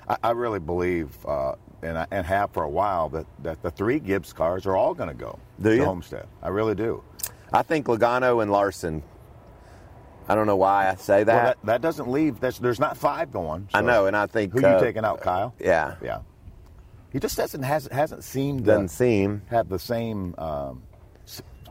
I, 0.08 0.18
I 0.24 0.32
really 0.32 0.60
believe, 0.60 1.10
uh, 1.26 1.56
and 1.82 1.98
I, 1.98 2.08
and 2.12 2.26
have 2.26 2.52
for 2.52 2.64
a 2.64 2.70
while, 2.70 3.10
that, 3.10 3.26
that 3.44 3.62
the 3.62 3.72
three 3.72 4.00
Gibbs 4.00 4.34
cars 4.34 4.66
are 4.66 4.76
all 4.76 4.94
going 4.94 5.10
to 5.10 5.16
go 5.16 5.38
Do 5.62 5.70
to 5.70 5.76
you? 5.76 5.86
Homestead. 5.86 6.28
I 6.42 6.50
really 6.50 6.76
do. 6.76 7.04
I 7.54 7.62
think 7.62 7.88
Logano 7.88 8.42
and 8.42 8.52
Larson. 8.52 9.04
I 10.30 10.36
don't 10.36 10.46
know 10.48 10.56
why 10.56 10.90
I 10.90 10.96
say 10.96 11.24
that. 11.24 11.34
well, 11.36 11.44
that, 11.46 11.58
that 11.66 11.82
doesn't 11.82 12.10
leave. 12.10 12.40
That's, 12.40 12.60
there's 12.60 12.80
not 12.80 12.96
five 12.98 13.32
going. 13.32 13.68
I 13.74 13.82
know, 13.82 14.06
and 14.06 14.16
I 14.16 14.28
think 14.28 14.54
Who 14.54 14.64
uh, 14.66 14.76
you 14.76 14.80
taking 14.80 15.04
out, 15.04 15.22
Kyle? 15.22 15.54
Yeah, 15.60 15.96
Yeah. 16.02 16.20
He 17.12 17.20
just 17.20 17.36
doesn't 17.36 17.64
has, 17.64 17.88
hasn't 17.92 18.24
seemed 18.24 18.66
doesn't 18.66 18.90
to 18.90 18.94
seem. 18.96 19.42
have 19.50 19.68
the 19.68 19.80
same 19.80 20.36
um, 20.38 20.84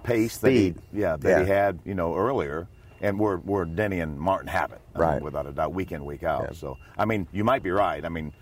pace 0.02 0.38
that 0.38 0.50
he, 0.50 0.70
Speed. 0.70 0.82
yeah 0.92 1.16
that 1.16 1.28
Yeah. 1.28 1.44
he 1.44 1.48
had 1.48 1.78
you 1.84 1.94
know 1.94 2.16
earlier, 2.16 2.66
and 3.00 3.20
where 3.20 3.36
where 3.36 3.64
Denny 3.64 4.00
and 4.00 4.18
Martin 4.18 4.48
have 4.48 4.72
it, 4.72 4.80
I 4.96 4.98
mean, 4.98 5.08
Right. 5.08 5.22
without 5.22 5.46
a 5.46 5.52
doubt, 5.52 5.72
week 5.74 5.92
in 5.92 6.04
week 6.04 6.24
out. 6.24 6.42
Yeah. 6.48 6.52
So 6.56 6.76
I 6.98 7.04
mean, 7.04 7.28
you 7.32 7.44
might 7.44 7.62
be 7.62 7.70
right. 7.70 8.04
I 8.04 8.08
mean, 8.08 8.32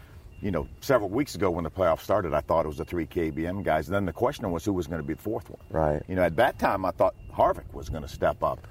you 0.41 0.51
know, 0.51 0.67
several 0.81 1.11
weeks 1.11 1.35
ago 1.35 1.51
when 1.51 1.65
the 1.65 1.71
playoffs 1.71 2.01
started, 2.01 2.33
I 2.33 2.41
thought 2.41 2.65
it 2.65 2.69
was 2.69 2.79
the 2.79 2.85
three 2.87 3.07
KBM 3.07 3.63
guys. 3.63 3.89
And 3.89 3.95
then 3.95 4.07
the 4.07 4.13
question 4.15 4.51
was 4.51 4.65
who 4.65 4.73
was 4.73 4.87
going 4.87 5.03
to 5.03 5.07
be 5.07 5.13
the 5.15 5.21
fourth 5.23 5.51
one. 5.51 5.61
Right. 5.71 6.03
You 6.09 6.15
know, 6.15 6.23
at 6.23 6.37
that 6.37 6.59
time 6.59 6.85
I 6.87 6.93
thought 6.93 7.15
Harvick 7.31 7.73
was 7.75 7.89
going 7.91 8.03
to 8.05 8.09
step 8.09 8.43
up 8.43 8.67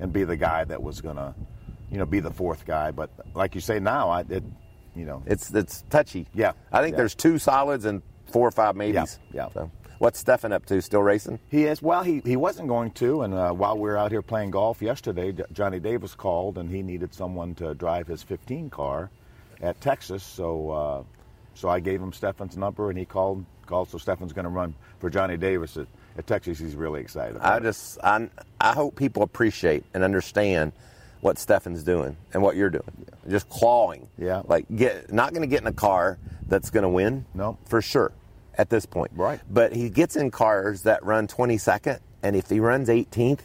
and 0.00 0.12
be 0.12 0.24
the 0.24 0.36
guy 0.36 0.64
that 0.64 0.82
was 0.82 1.00
going 1.00 1.16
to, 1.16 1.34
you 1.90 1.98
know, 1.98 2.06
be 2.06 2.20
the 2.20 2.30
fourth 2.30 2.66
guy. 2.66 2.90
But 2.90 3.10
like 3.34 3.54
you 3.54 3.60
say 3.60 3.78
now, 3.80 4.10
I 4.10 4.20
it, 4.20 4.44
you 4.94 5.04
know, 5.04 5.22
It's 5.26 5.52
it's 5.52 5.82
touchy. 5.90 6.26
Yeah, 6.34 6.52
I 6.72 6.82
think 6.82 6.92
yeah. 6.92 6.98
there's 6.98 7.14
two 7.14 7.38
solids 7.38 7.84
and 7.84 8.02
four 8.26 8.46
or 8.46 8.52
five 8.52 8.76
maybes. 8.76 9.18
Yeah, 9.32 9.46
yeah. 9.46 9.48
So, 9.52 9.70
what's 9.98 10.18
Stefan 10.18 10.52
up 10.52 10.66
to? 10.66 10.80
Still 10.82 11.02
racing? 11.02 11.38
He 11.50 11.64
is. 11.64 11.82
Well, 11.82 12.02
he, 12.02 12.20
he 12.24 12.36
wasn't 12.36 12.68
going 12.68 12.92
to. 12.92 13.22
And 13.22 13.34
uh, 13.34 13.52
while 13.52 13.74
we 13.76 13.82
were 13.82 13.96
out 13.98 14.10
here 14.12 14.22
playing 14.22 14.50
golf 14.52 14.82
yesterday, 14.82 15.34
Johnny 15.52 15.80
Davis 15.80 16.14
called 16.14 16.58
and 16.58 16.70
he 16.70 16.82
needed 16.82 17.12
someone 17.14 17.54
to 17.56 17.74
drive 17.74 18.06
his 18.06 18.22
15 18.22 18.70
car 18.70 19.10
at 19.60 19.80
Texas. 19.80 20.22
So 20.22 20.70
uh, 20.70 21.02
so 21.54 21.68
I 21.68 21.80
gave 21.80 22.00
him 22.00 22.12
Stefan's 22.12 22.56
number 22.56 22.90
and 22.90 22.98
he 22.98 23.04
called. 23.04 23.44
called. 23.66 23.90
So 23.90 23.98
Stefan's 23.98 24.32
going 24.32 24.44
to 24.44 24.50
run 24.50 24.74
for 24.98 25.10
Johnny 25.10 25.36
Davis 25.36 25.76
at, 25.76 25.86
at 26.16 26.26
Texas. 26.26 26.58
He's 26.58 26.74
really 26.76 27.00
excited. 27.00 27.36
About 27.36 27.52
I 27.54 27.64
just 27.64 27.98
I 28.02 28.28
I 28.60 28.72
hope 28.72 28.96
people 28.96 29.22
appreciate 29.22 29.84
and 29.94 30.02
understand 30.04 30.72
what 31.20 31.38
Stefan's 31.38 31.82
doing 31.82 32.16
and 32.32 32.42
what 32.42 32.56
you're 32.56 32.70
doing. 32.70 33.06
Just 33.28 33.48
clawing. 33.48 34.08
Yeah. 34.18 34.42
Like 34.44 34.66
get 34.74 35.12
not 35.12 35.30
going 35.30 35.42
to 35.42 35.48
get 35.48 35.60
in 35.62 35.66
a 35.66 35.72
car 35.72 36.18
that's 36.48 36.70
going 36.70 36.82
to 36.82 36.88
win. 36.88 37.24
No. 37.34 37.56
For 37.66 37.80
sure. 37.80 38.12
At 38.56 38.70
this 38.70 38.86
point. 38.86 39.10
Right. 39.14 39.40
But 39.50 39.72
he 39.74 39.90
gets 39.90 40.14
in 40.16 40.30
cars 40.30 40.82
that 40.82 41.02
run 41.04 41.26
22nd, 41.26 41.98
and 42.22 42.36
if 42.36 42.48
he 42.48 42.60
runs 42.60 42.88
18th, 42.88 43.40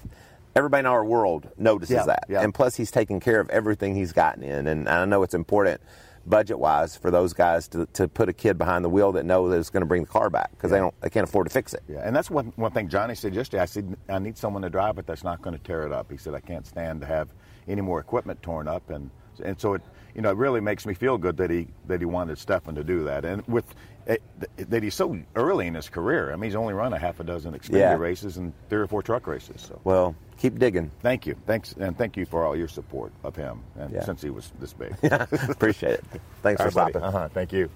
everybody 0.55 0.81
in 0.81 0.85
our 0.85 1.03
world 1.03 1.49
notices 1.57 1.95
Yeah, 1.95 2.05
that. 2.05 2.25
yeah. 2.29 2.41
And 2.41 2.53
plus, 2.53 2.75
he's 2.75 2.91
taking 2.91 3.19
care 3.19 3.39
of 3.39 3.49
everything 3.49 3.95
he's 3.95 4.11
gotten 4.11 4.43
in, 4.43 4.67
and 4.67 4.87
I 4.87 5.05
know 5.05 5.23
it's 5.23 5.33
important. 5.33 5.81
Budget 6.29 6.59
wise 6.59 6.95
for 6.95 7.11
those 7.11 7.33
guys 7.33 7.67
to, 7.69 7.85
to 7.93 8.07
put 8.07 8.29
a 8.29 8.33
kid 8.33 8.57
behind 8.57 8.85
the 8.85 8.89
wheel 8.89 9.11
that 9.13 9.25
know 9.25 9.49
that 9.49 9.57
it's 9.57 9.69
going 9.69 9.81
to 9.81 9.87
bring 9.87 10.03
the 10.03 10.07
car 10.07 10.29
back 10.29 10.51
because 10.51 10.71
they 10.71 10.77
don't 10.77 10.93
they 11.01 11.09
can't 11.09 11.27
afford 11.27 11.47
to 11.47 11.53
fix 11.53 11.73
it. 11.73 11.83
Yeah, 11.87 12.01
and 12.03 12.15
that's 12.15 12.29
one 12.29 12.53
one 12.55 12.71
thing 12.71 12.87
Johnny 12.89 13.15
said 13.15 13.35
yesterday. 13.35 13.61
I 13.61 13.65
said 13.65 13.97
I 14.07 14.19
need 14.19 14.37
someone 14.37 14.61
to 14.61 14.69
drive 14.69 14.97
it 14.97 15.07
that's 15.07 15.23
not 15.23 15.41
going 15.41 15.57
to 15.57 15.63
tear 15.63 15.85
it 15.85 15.91
up. 15.91 16.11
He 16.11 16.17
said 16.17 16.33
I 16.33 16.39
can't 16.39 16.65
stand 16.65 17.01
to 17.01 17.07
have 17.07 17.29
any 17.67 17.81
more 17.81 17.99
equipment 17.99 18.41
torn 18.41 18.67
up, 18.67 18.89
and 18.89 19.09
and 19.43 19.59
so 19.59 19.73
it 19.73 19.81
you 20.15 20.21
know 20.21 20.31
it 20.31 20.37
really 20.37 20.61
makes 20.61 20.85
me 20.85 20.93
feel 20.93 21.17
good 21.17 21.37
that 21.37 21.49
he 21.49 21.67
that 21.87 21.99
he 21.99 22.05
wanted 22.05 22.37
Stefan 22.37 22.75
to 22.75 22.83
do 22.83 23.03
that, 23.05 23.25
and 23.25 23.45
with 23.47 23.75
eh, 24.07 24.17
that 24.57 24.83
he's 24.83 24.95
so 24.95 25.17
early 25.35 25.67
in 25.67 25.75
his 25.75 25.89
career. 25.89 26.31
I 26.31 26.35
mean, 26.35 26.43
he's 26.49 26.55
only 26.55 26.73
run 26.73 26.93
a 26.93 26.99
half 26.99 27.19
a 27.19 27.23
dozen 27.23 27.53
Xfinity 27.53 27.79
Yeah. 27.79 27.95
races 27.95 28.37
and 28.37 28.53
three 28.69 28.79
or 28.79 28.87
four 28.87 29.01
truck 29.03 29.27
races. 29.27 29.61
So 29.61 29.79
Well, 29.83 30.15
keep 30.37 30.57
digging. 30.59 30.91
thank 31.01 31.25
you, 31.25 31.35
thanks, 31.45 31.73
and 31.79 31.97
thank 31.97 32.17
you 32.17 32.25
for 32.25 32.45
all 32.45 32.55
your 32.55 32.67
support 32.67 33.11
of 33.23 33.35
him, 33.35 33.61
and 33.77 33.91
Yeah. 33.91 34.03
since 34.03 34.21
he 34.21 34.29
was 34.29 34.51
this 34.59 34.73
big. 34.73 34.95
Appreciate 35.49 35.93
it. 35.99 36.05
Thanks 36.41 36.61
for 36.61 36.71
stopping. 36.71 37.01
Uh 37.01 37.11
huh. 37.11 37.29
Thank 37.33 37.51
you. 37.53 37.69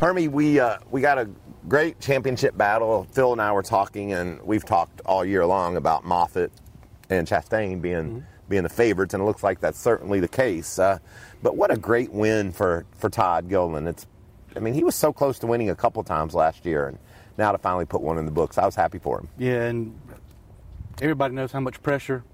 Hermie, 0.00 0.28
we 0.28 0.60
uh, 0.60 0.78
we 0.90 1.00
got 1.00 1.18
a 1.18 1.28
great 1.68 1.98
championship 2.00 2.56
battle. 2.56 3.06
Phil 3.12 3.32
and 3.32 3.40
I 3.42 3.50
were 3.52 3.64
talking, 3.64 4.12
and 4.12 4.40
we've 4.42 4.64
talked 4.64 5.00
all 5.04 5.24
year 5.24 5.44
long 5.44 5.76
about 5.76 6.04
Moffitt 6.04 6.52
and 7.10 7.26
Chastain 7.26 7.82
being 7.82 8.24
being 8.48 8.62
the 8.62 8.68
favorites, 8.68 9.14
and 9.14 9.22
it 9.22 9.26
looks 9.26 9.42
like 9.42 9.60
that's 9.60 9.78
certainly 9.78 10.20
the 10.20 10.28
case. 10.28 10.78
Uh, 10.78 10.98
but 11.42 11.56
what 11.56 11.70
a 11.70 11.76
great 11.76 12.12
win 12.12 12.52
for 12.52 12.86
for 12.98 13.10
Todd 13.10 13.48
Gilliland. 13.48 13.88
It's, 13.88 14.06
I 14.56 14.60
mean, 14.60 14.74
he 14.74 14.84
was 14.84 14.94
so 14.94 15.12
close 15.12 15.38
to 15.40 15.46
winning 15.46 15.70
a 15.70 15.76
couple 15.76 16.02
times 16.02 16.34
last 16.34 16.66
year, 16.66 16.88
and 16.88 16.98
now 17.36 17.52
to 17.52 17.58
finally 17.58 17.84
put 17.84 18.00
one 18.00 18.18
in 18.18 18.24
the 18.24 18.32
books, 18.32 18.58
I 18.58 18.64
was 18.64 18.74
happy 18.74 18.98
for 18.98 19.20
him. 19.20 19.28
Yeah, 19.38 19.64
and 19.64 19.98
everybody 21.00 21.34
knows 21.34 21.52
how 21.52 21.60
much 21.60 21.82
pressure 21.82 22.24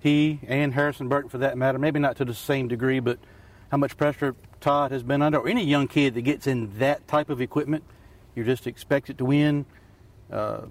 he 0.00 0.40
and 0.46 0.74
Harrison 0.74 1.08
Burton, 1.08 1.30
for 1.30 1.38
that 1.38 1.56
matter, 1.56 1.78
maybe 1.78 2.00
not 2.00 2.16
to 2.16 2.24
the 2.24 2.34
same 2.34 2.68
degree, 2.68 3.00
but 3.00 3.18
how 3.70 3.78
much 3.78 3.96
pressure 3.96 4.34
Todd 4.60 4.90
has 4.90 5.02
been 5.02 5.22
under, 5.22 5.38
or 5.38 5.48
any 5.48 5.64
young 5.64 5.88
kid 5.88 6.14
that 6.14 6.22
gets 6.22 6.46
in 6.46 6.78
that 6.78 7.06
type 7.08 7.30
of 7.30 7.40
equipment. 7.40 7.84
You're 8.34 8.46
just 8.46 8.66
expected 8.66 9.18
to 9.18 9.24
win. 9.24 9.64
Uh, 10.30 10.62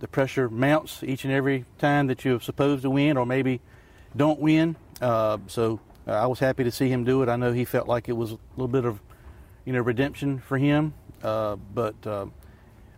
the 0.00 0.08
pressure 0.08 0.48
mounts 0.48 1.02
each 1.02 1.24
and 1.24 1.32
every 1.32 1.64
time 1.78 2.06
that 2.06 2.24
you're 2.24 2.40
supposed 2.40 2.82
to 2.82 2.90
win, 2.90 3.16
or 3.16 3.26
maybe 3.26 3.60
don't 4.18 4.38
win. 4.40 4.76
Uh, 5.00 5.38
so 5.46 5.80
uh, 6.06 6.12
I 6.12 6.26
was 6.26 6.38
happy 6.38 6.64
to 6.64 6.70
see 6.70 6.88
him 6.88 7.04
do 7.04 7.22
it. 7.22 7.28
I 7.28 7.36
know 7.36 7.52
he 7.52 7.64
felt 7.64 7.88
like 7.88 8.08
it 8.08 8.16
was 8.16 8.32
a 8.32 8.38
little 8.56 8.68
bit 8.68 8.84
of, 8.84 9.00
you 9.64 9.72
know, 9.72 9.80
redemption 9.80 10.38
for 10.40 10.58
him. 10.58 10.92
Uh, 11.22 11.56
but 11.74 11.94
uh, 12.06 12.26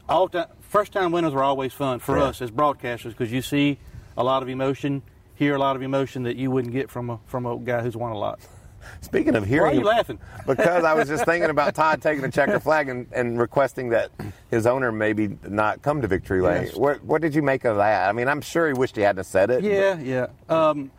all 0.09 0.29
time, 0.29 0.47
first 0.61 0.93
time 0.93 1.13
winners 1.13 1.33
are 1.35 1.43
always 1.43 1.73
fun 1.73 1.99
for 2.01 2.17
Yeah. 2.19 2.25
us 2.25 2.43
as 2.43 2.51
broadcasters 2.51 3.11
because 3.11 3.31
you 3.33 3.43
see 3.43 3.79
a 4.17 4.25
lot 4.25 4.43
of 4.43 4.49
emotion, 4.49 5.03
hear 5.37 5.55
a 5.55 5.59
lot 5.59 5.77
of 5.77 5.83
emotion 5.83 6.25
that 6.25 6.37
you 6.37 6.51
wouldn't 6.51 6.73
get 6.75 6.91
from 6.91 7.11
a 7.11 7.19
from 7.27 7.47
a 7.47 7.57
guy 7.59 7.81
who's 7.83 7.97
won 7.97 8.13
a 8.13 8.19
lot. 8.19 8.41
Speaking 9.03 9.35
of 9.37 9.45
hearing, 9.45 9.73
Why 9.73 9.77
are 9.77 9.81
you 9.81 9.85
laughing? 9.87 10.19
because 10.47 10.85
I 10.85 10.95
was 10.95 11.07
just 11.09 11.27
thinking 11.27 11.51
about 11.51 11.75
Todd 11.75 12.01
taking 12.01 12.23
the 12.23 12.31
checker 12.31 12.59
flag 12.61 12.89
and, 12.89 13.07
and 13.13 13.39
requesting 13.39 13.91
that 13.91 14.11
his 14.51 14.67
owner 14.67 14.91
maybe 14.91 15.37
not 15.47 15.83
come 15.83 16.01
to 16.01 16.09
victory 16.09 16.41
lane. 16.41 16.65
Yes. 16.65 16.77
What, 16.77 17.05
what 17.05 17.21
did 17.21 17.35
you 17.35 17.43
make 17.43 17.65
of 17.67 17.77
that? 17.77 18.09
I 18.09 18.13
mean, 18.13 18.27
I'm 18.27 18.41
sure 18.41 18.67
he 18.67 18.73
wished 18.73 18.97
he 18.97 19.03
hadn't 19.03 19.25
said 19.25 19.51
it. 19.51 19.63
Yeah, 19.65 19.99
yeah. 19.99 20.27
Um, 20.49 20.91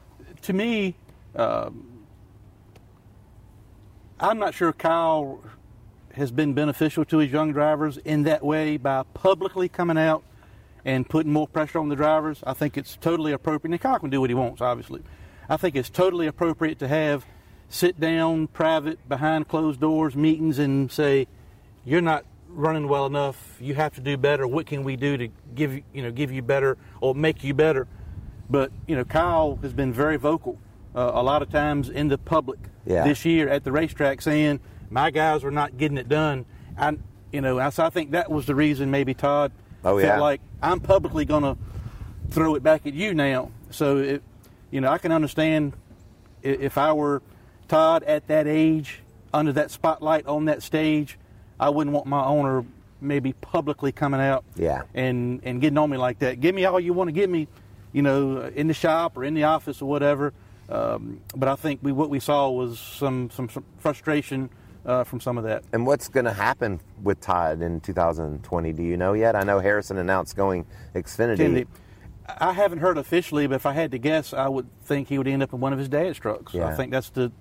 to 0.43 0.53
me, 0.53 0.95
um, 1.35 2.05
I'm 4.19 4.37
not 4.37 4.53
sure 4.53 4.73
Kyle 4.73 5.41
has 6.13 6.31
been 6.31 6.53
beneficial 6.53 7.05
to 7.05 7.19
his 7.19 7.31
young 7.31 7.53
drivers 7.53 7.97
in 7.97 8.23
that 8.23 8.43
way 8.43 8.77
by 8.77 9.03
publicly 9.13 9.69
coming 9.69 9.97
out 9.97 10.23
and 10.83 11.07
putting 11.07 11.31
more 11.31 11.47
pressure 11.47 11.79
on 11.79 11.89
the 11.89 11.95
drivers. 11.95 12.43
I 12.45 12.53
think 12.53 12.77
it's 12.77 12.97
totally 12.97 13.31
appropriate. 13.31 13.71
And 13.71 13.81
Kyle 13.81 13.99
can 13.99 14.09
do 14.09 14.19
what 14.19 14.29
he 14.29 14.33
wants, 14.33 14.61
obviously. 14.61 15.01
I 15.47 15.57
think 15.57 15.75
it's 15.75 15.89
totally 15.89 16.27
appropriate 16.27 16.79
to 16.79 16.87
have 16.87 17.25
sit 17.69 17.99
down, 17.99 18.47
private, 18.47 19.07
behind 19.07 19.47
closed 19.47 19.79
doors 19.79 20.15
meetings 20.15 20.59
and 20.59 20.91
say, 20.91 21.27
"You're 21.85 22.01
not 22.01 22.25
running 22.49 22.87
well 22.87 23.05
enough. 23.05 23.57
You 23.61 23.75
have 23.75 23.95
to 23.95 24.01
do 24.01 24.17
better. 24.17 24.45
What 24.45 24.65
can 24.65 24.83
we 24.83 24.95
do 24.95 25.17
to 25.17 25.29
give 25.55 25.73
you, 25.73 25.83
you 25.93 26.01
know, 26.03 26.11
give 26.11 26.31
you 26.31 26.41
better 26.41 26.77
or 26.99 27.15
make 27.15 27.43
you 27.43 27.53
better?" 27.53 27.87
But 28.51 28.71
you 28.85 28.95
know, 28.97 29.05
Kyle 29.05 29.57
has 29.61 29.71
been 29.73 29.93
very 29.93 30.17
vocal 30.17 30.57
uh, 30.93 31.11
a 31.13 31.23
lot 31.23 31.41
of 31.41 31.49
times 31.49 31.89
in 31.89 32.09
the 32.09 32.17
public 32.17 32.59
Yeah. 32.85 33.05
this 33.05 33.23
year 33.23 33.47
at 33.47 33.63
the 33.63 33.71
racetrack, 33.71 34.21
saying 34.21 34.59
my 34.89 35.09
guys 35.09 35.43
are 35.45 35.51
not 35.51 35.77
getting 35.77 35.97
it 35.97 36.09
done. 36.09 36.45
I, 36.77 36.97
you 37.31 37.39
know, 37.39 37.69
so 37.69 37.85
I 37.85 37.89
think 37.89 38.11
that 38.11 38.29
was 38.29 38.45
the 38.45 38.55
reason 38.55 38.91
maybe 38.91 39.13
Todd 39.13 39.53
Oh, 39.85 39.97
felt 39.97 40.03
yeah. 40.03 40.19
like 40.19 40.41
I'm 40.61 40.81
publicly 40.81 41.23
going 41.25 41.43
to 41.43 41.57
throw 42.29 42.55
it 42.55 42.61
back 42.61 42.85
at 42.85 42.93
you 42.93 43.13
now. 43.13 43.51
So 43.71 43.97
it, 43.97 44.21
you 44.69 44.81
know, 44.81 44.89
I 44.91 44.97
can 44.97 45.11
understand 45.13 45.73
if 46.43 46.77
I 46.77 46.91
were 46.91 47.21
Todd 47.69 48.03
at 48.03 48.27
that 48.27 48.47
age, 48.47 48.99
under 49.33 49.53
that 49.53 49.71
spotlight 49.71 50.27
on 50.27 50.45
that 50.45 50.61
stage, 50.61 51.17
I 51.57 51.69
wouldn't 51.69 51.93
want 51.95 52.05
my 52.05 52.23
owner 52.25 52.65
maybe 52.99 53.31
publicly 53.33 53.91
coming 53.93 54.19
out 54.19 54.43
Yeah. 54.55 54.81
and 54.93 55.39
and 55.43 55.61
getting 55.61 55.77
on 55.77 55.89
me 55.89 55.97
like 55.97 56.19
that. 56.19 56.41
Give 56.41 56.53
me 56.53 56.65
all 56.65 56.79
you 56.79 56.91
want 56.93 57.07
to 57.07 57.11
give 57.13 57.29
me, 57.29 57.47
you 57.93 58.01
know, 58.01 58.41
in 58.55 58.67
the 58.67 58.73
shop 58.73 59.17
or 59.17 59.23
in 59.23 59.33
the 59.33 59.43
office 59.43 59.81
or 59.81 59.89
whatever. 59.89 60.33
Um, 60.69 61.21
but 61.35 61.49
I 61.49 61.55
think 61.55 61.79
we, 61.83 61.91
what 61.91 62.09
we 62.09 62.19
saw 62.19 62.49
was 62.49 62.79
some 62.79 63.29
some, 63.29 63.49
some 63.49 63.65
frustration 63.77 64.49
uh, 64.85 65.03
from 65.03 65.19
some 65.19 65.37
of 65.37 65.43
that. 65.43 65.63
And 65.73 65.85
what's 65.85 66.07
going 66.07 66.25
to 66.25 66.33
happen 66.33 66.79
with 67.03 67.19
Todd 67.19 67.61
in 67.61 67.81
2020? 67.81 68.73
Do 68.73 68.83
you 68.83 68.97
know 68.97 69.13
yet? 69.13 69.35
I 69.35 69.43
know 69.43 69.59
Harrison 69.59 69.97
announced 69.97 70.35
going 70.35 70.65
Xfinity. 70.95 71.37
Kennedy, 71.37 71.67
I 72.39 72.53
haven't 72.53 72.79
heard 72.79 72.97
officially, 72.97 73.47
but 73.47 73.55
if 73.55 73.65
I 73.65 73.73
had 73.73 73.91
to 73.91 73.97
guess, 73.97 74.33
I 74.33 74.47
would 74.47 74.67
think 74.83 75.09
he 75.09 75.17
would 75.17 75.27
end 75.27 75.43
up 75.43 75.53
in 75.53 75.59
one 75.59 75.73
of 75.73 75.79
his 75.79 75.89
dad's 75.89 76.19
trucks. 76.19 76.53
Yeah. 76.53 76.67
I 76.67 76.75
think 76.75 76.91
that's 76.91 77.09
the 77.09 77.31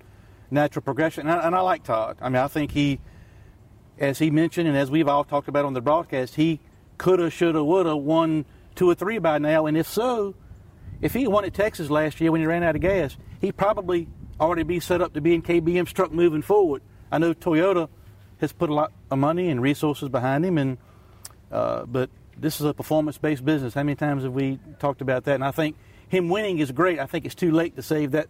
natural 0.49 0.83
progression. 0.83 1.27
And 1.27 1.39
I, 1.39 1.45
and 1.45 1.55
I 1.55 1.61
like 1.61 1.83
Todd. 1.83 2.17
I 2.21 2.29
mean, 2.29 2.41
I 2.41 2.47
think 2.47 2.71
he, 2.71 2.99
as 3.97 4.19
he 4.19 4.29
mentioned, 4.29 4.67
and 4.67 4.77
as 4.77 4.91
we've 4.91 5.07
all 5.07 5.23
talked 5.23 5.47
about 5.47 5.65
on 5.65 5.73
the 5.73 5.81
broadcast, 5.81 6.35
he 6.35 6.59
coulda, 6.97 7.29
shoulda, 7.29 7.63
woulda 7.63 7.95
won 7.95 8.45
two 8.75 8.89
or 8.89 8.95
three 8.95 9.17
by 9.17 9.37
now. 9.37 9.65
And 9.65 9.77
if 9.77 9.87
so, 9.87 10.35
if 11.01 11.13
he 11.13 11.27
won 11.27 11.45
at 11.45 11.53
Texas 11.53 11.89
last 11.89 12.21
year 12.21 12.31
when 12.31 12.41
he 12.41 12.47
ran 12.47 12.63
out 12.63 12.75
of 12.75 12.81
gas, 12.81 13.17
he'd 13.39 13.57
probably 13.57 14.07
already 14.39 14.63
be 14.63 14.79
set 14.79 15.01
up 15.01 15.13
to 15.13 15.21
be 15.21 15.33
in 15.33 15.41
KBM's 15.41 15.93
truck 15.93 16.11
moving 16.11 16.41
forward. 16.41 16.81
I 17.11 17.17
know 17.17 17.33
Toyota 17.33 17.89
has 18.39 18.51
put 18.53 18.69
a 18.69 18.73
lot 18.73 18.91
of 19.09 19.19
money 19.19 19.49
and 19.49 19.61
resources 19.61 20.09
behind 20.09 20.45
him, 20.45 20.57
and 20.57 20.77
uh, 21.51 21.85
but 21.85 22.09
this 22.37 22.59
is 22.59 22.65
a 22.65 22.73
performance-based 22.73 23.43
business. 23.43 23.73
How 23.73 23.83
many 23.83 23.95
times 23.95 24.23
have 24.23 24.33
we 24.33 24.59
talked 24.79 25.01
about 25.01 25.25
that? 25.25 25.35
And 25.35 25.43
I 25.43 25.51
think 25.51 25.75
him 26.07 26.29
winning 26.29 26.59
is 26.59 26.71
great. 26.71 26.99
I 26.99 27.05
think 27.05 27.25
it's 27.25 27.35
too 27.35 27.51
late 27.51 27.75
to 27.75 27.83
save 27.83 28.11
that 28.11 28.27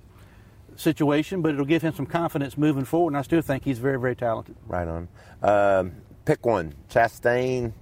situation, 0.76 1.42
but 1.42 1.54
it'll 1.54 1.66
give 1.66 1.82
him 1.82 1.94
some 1.94 2.06
confidence 2.06 2.58
moving 2.58 2.86
forward. 2.86 3.12
And 3.12 3.18
I 3.18 3.22
still 3.22 3.42
think 3.42 3.64
he's 3.64 3.80
very, 3.80 4.00
very 4.00 4.16
talented. 4.16 4.56
Right 4.68 4.88
on. 4.88 5.08
Um, 5.42 5.94
pick 6.26 6.46
one: 6.46 6.74
Chastain, 6.90 7.74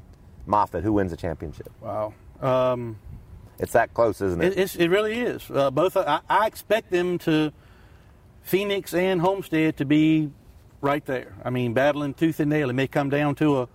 Moffitt. 0.45 0.83
Who 0.83 0.93
wins 0.93 1.11
the 1.11 1.17
championship? 1.17 1.71
Wow. 1.81 2.13
Um, 2.41 2.97
It's 3.59 3.73
that 3.73 3.93
close, 3.93 4.21
isn't 4.21 4.41
it? 4.41 4.57
It, 4.57 4.75
it 4.79 4.89
really 4.89 5.19
is. 5.19 5.49
Uh, 5.51 5.69
both 5.71 5.97
I, 5.97 6.21
I 6.29 6.47
expect 6.47 6.91
them 6.91 7.17
to 7.19 7.51
Phoenix 8.41 8.93
and 8.93 9.19
Homestead 9.21 9.77
to 9.77 9.85
be 9.85 10.31
right 10.81 11.05
there. 11.05 11.35
I 11.43 11.49
mean, 11.49 11.73
battling 11.73 12.13
tooth 12.13 12.39
and 12.39 12.49
nail. 12.49 12.69
It 12.69 12.73
may 12.73 12.87
come 12.87 13.09
down 13.09 13.35
to 13.35 13.59
a, 13.61 13.67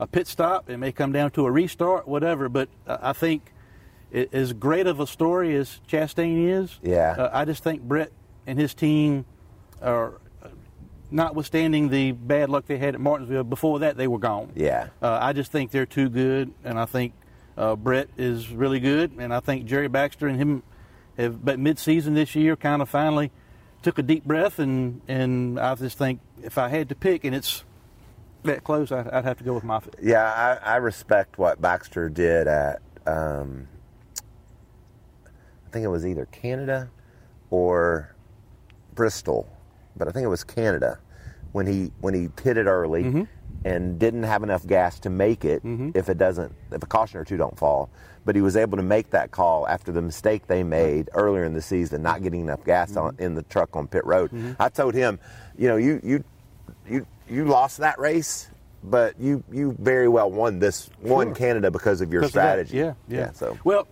a 0.00 0.06
pit 0.06 0.26
stop. 0.26 0.68
It 0.68 0.78
may 0.78 0.90
come 0.92 1.12
down 1.12 1.30
to 1.32 1.46
a 1.46 1.50
restart, 1.50 2.08
whatever. 2.08 2.48
But 2.48 2.68
uh, 2.86 2.98
I 3.00 3.12
think 3.12 3.52
it, 4.10 4.34
as 4.34 4.52
great 4.52 4.86
of 4.88 4.98
a 5.00 5.06
story 5.06 5.54
as 5.54 5.80
Chastain 5.88 6.48
is, 6.48 6.78
Yeah. 6.82 7.14
uh, 7.16 7.30
I 7.32 7.44
just 7.44 7.62
think 7.62 7.82
Brett 7.82 8.10
and 8.46 8.58
his 8.58 8.74
team 8.74 9.24
are. 9.80 10.14
uh, 10.42 10.48
Notwithstanding 11.10 11.88
the 11.88 12.12
bad 12.12 12.50
luck 12.50 12.66
they 12.66 12.76
had 12.76 12.94
at 12.94 13.00
Martinsville, 13.00 13.44
before 13.44 13.78
that 13.78 13.96
they 13.96 14.06
were 14.06 14.18
gone. 14.18 14.50
Yeah. 14.54 14.88
Uh, 15.00 15.18
I 15.22 15.32
just 15.32 15.50
think 15.50 15.70
they're 15.70 15.86
too 15.86 16.10
good, 16.10 16.52
and 16.64 16.78
I 16.78 16.84
think 16.84 17.14
uh, 17.58 17.76
Brett 17.76 18.08
is 18.16 18.50
really 18.50 18.80
good, 18.80 19.12
and 19.18 19.34
I 19.34 19.40
think 19.40 19.66
Jerry 19.66 19.88
Baxter 19.88 20.28
and 20.28 20.38
him 20.38 20.62
have, 21.18 21.44
but 21.44 21.58
mid-season 21.58 22.14
this 22.14 22.34
year, 22.36 22.56
kind 22.56 22.80
of 22.80 22.88
finally 22.88 23.32
took 23.82 23.98
a 23.98 24.02
deep 24.02 24.24
breath, 24.24 24.58
and 24.58 25.00
and 25.08 25.58
I 25.58 25.74
just 25.74 25.98
think 25.98 26.20
if 26.42 26.56
I 26.56 26.68
had 26.68 26.88
to 26.90 26.94
pick, 26.94 27.24
and 27.24 27.34
it's 27.34 27.64
that 28.44 28.62
close, 28.62 28.92
I'd, 28.92 29.08
I'd 29.08 29.24
have 29.24 29.38
to 29.38 29.44
go 29.44 29.54
with 29.54 29.64
Moffitt. 29.64 29.96
Yeah, 30.00 30.58
I, 30.64 30.74
I 30.74 30.76
respect 30.76 31.36
what 31.38 31.60
Baxter 31.60 32.08
did 32.08 32.46
at. 32.46 32.80
Um, 33.06 33.66
I 35.26 35.70
think 35.70 35.84
it 35.84 35.88
was 35.88 36.06
either 36.06 36.26
Canada 36.26 36.88
or 37.50 38.14
Bristol, 38.94 39.50
but 39.96 40.08
I 40.08 40.12
think 40.12 40.24
it 40.24 40.28
was 40.28 40.44
Canada 40.44 40.98
when 41.52 41.66
he 41.66 41.90
when 42.00 42.14
he 42.14 42.28
pitted 42.28 42.66
early 42.66 43.02
Mm-hmm. 43.02 43.22
And 43.64 43.98
didn't 43.98 44.22
have 44.22 44.42
enough 44.42 44.66
gas 44.66 44.98
to 45.00 45.10
make 45.10 45.44
it 45.44 45.62
if 45.94 46.08
it 46.08 46.18
doesn't 46.18 46.52
if 46.72 46.82
a 46.82 46.86
caution 46.86 47.18
or 47.20 47.24
two 47.24 47.36
don't 47.36 47.58
fall. 47.58 47.90
But 48.24 48.34
he 48.36 48.42
was 48.42 48.56
able 48.56 48.76
to 48.76 48.82
make 48.82 49.10
that 49.10 49.30
call 49.30 49.66
after 49.66 49.90
the 49.90 50.02
mistake 50.02 50.46
they 50.46 50.62
made 50.62 51.08
earlier 51.14 51.44
in 51.44 51.54
the 51.54 51.62
season, 51.62 52.02
not 52.02 52.22
getting 52.22 52.40
enough 52.42 52.62
gas 52.64 52.94
on, 52.96 53.14
Mm-hmm. 53.14 53.22
in 53.22 53.34
the 53.34 53.42
truck 53.42 53.74
on 53.74 53.88
pit 53.88 54.04
road. 54.04 54.30
I 54.60 54.68
told 54.68 54.94
him, 54.94 55.18
you 55.56 55.68
know, 55.68 55.76
you 55.76 56.00
you 56.04 56.24
you 56.88 57.06
you 57.28 57.44
lost 57.46 57.78
that 57.78 57.98
race, 57.98 58.48
but 58.84 59.18
you 59.18 59.42
you 59.50 59.74
very 59.78 60.08
well 60.08 60.30
won 60.30 60.58
this 60.58 60.90
won 61.00 61.28
Sure. 61.28 61.34
Canada 61.34 61.70
because 61.70 62.00
of 62.00 62.12
your 62.12 62.20
Because 62.22 62.36
of 62.36 62.40
strategy. 62.42 62.76
Yeah, 62.76 62.94
yeah, 63.08 63.32
So 63.32 63.56
well, 63.64 63.88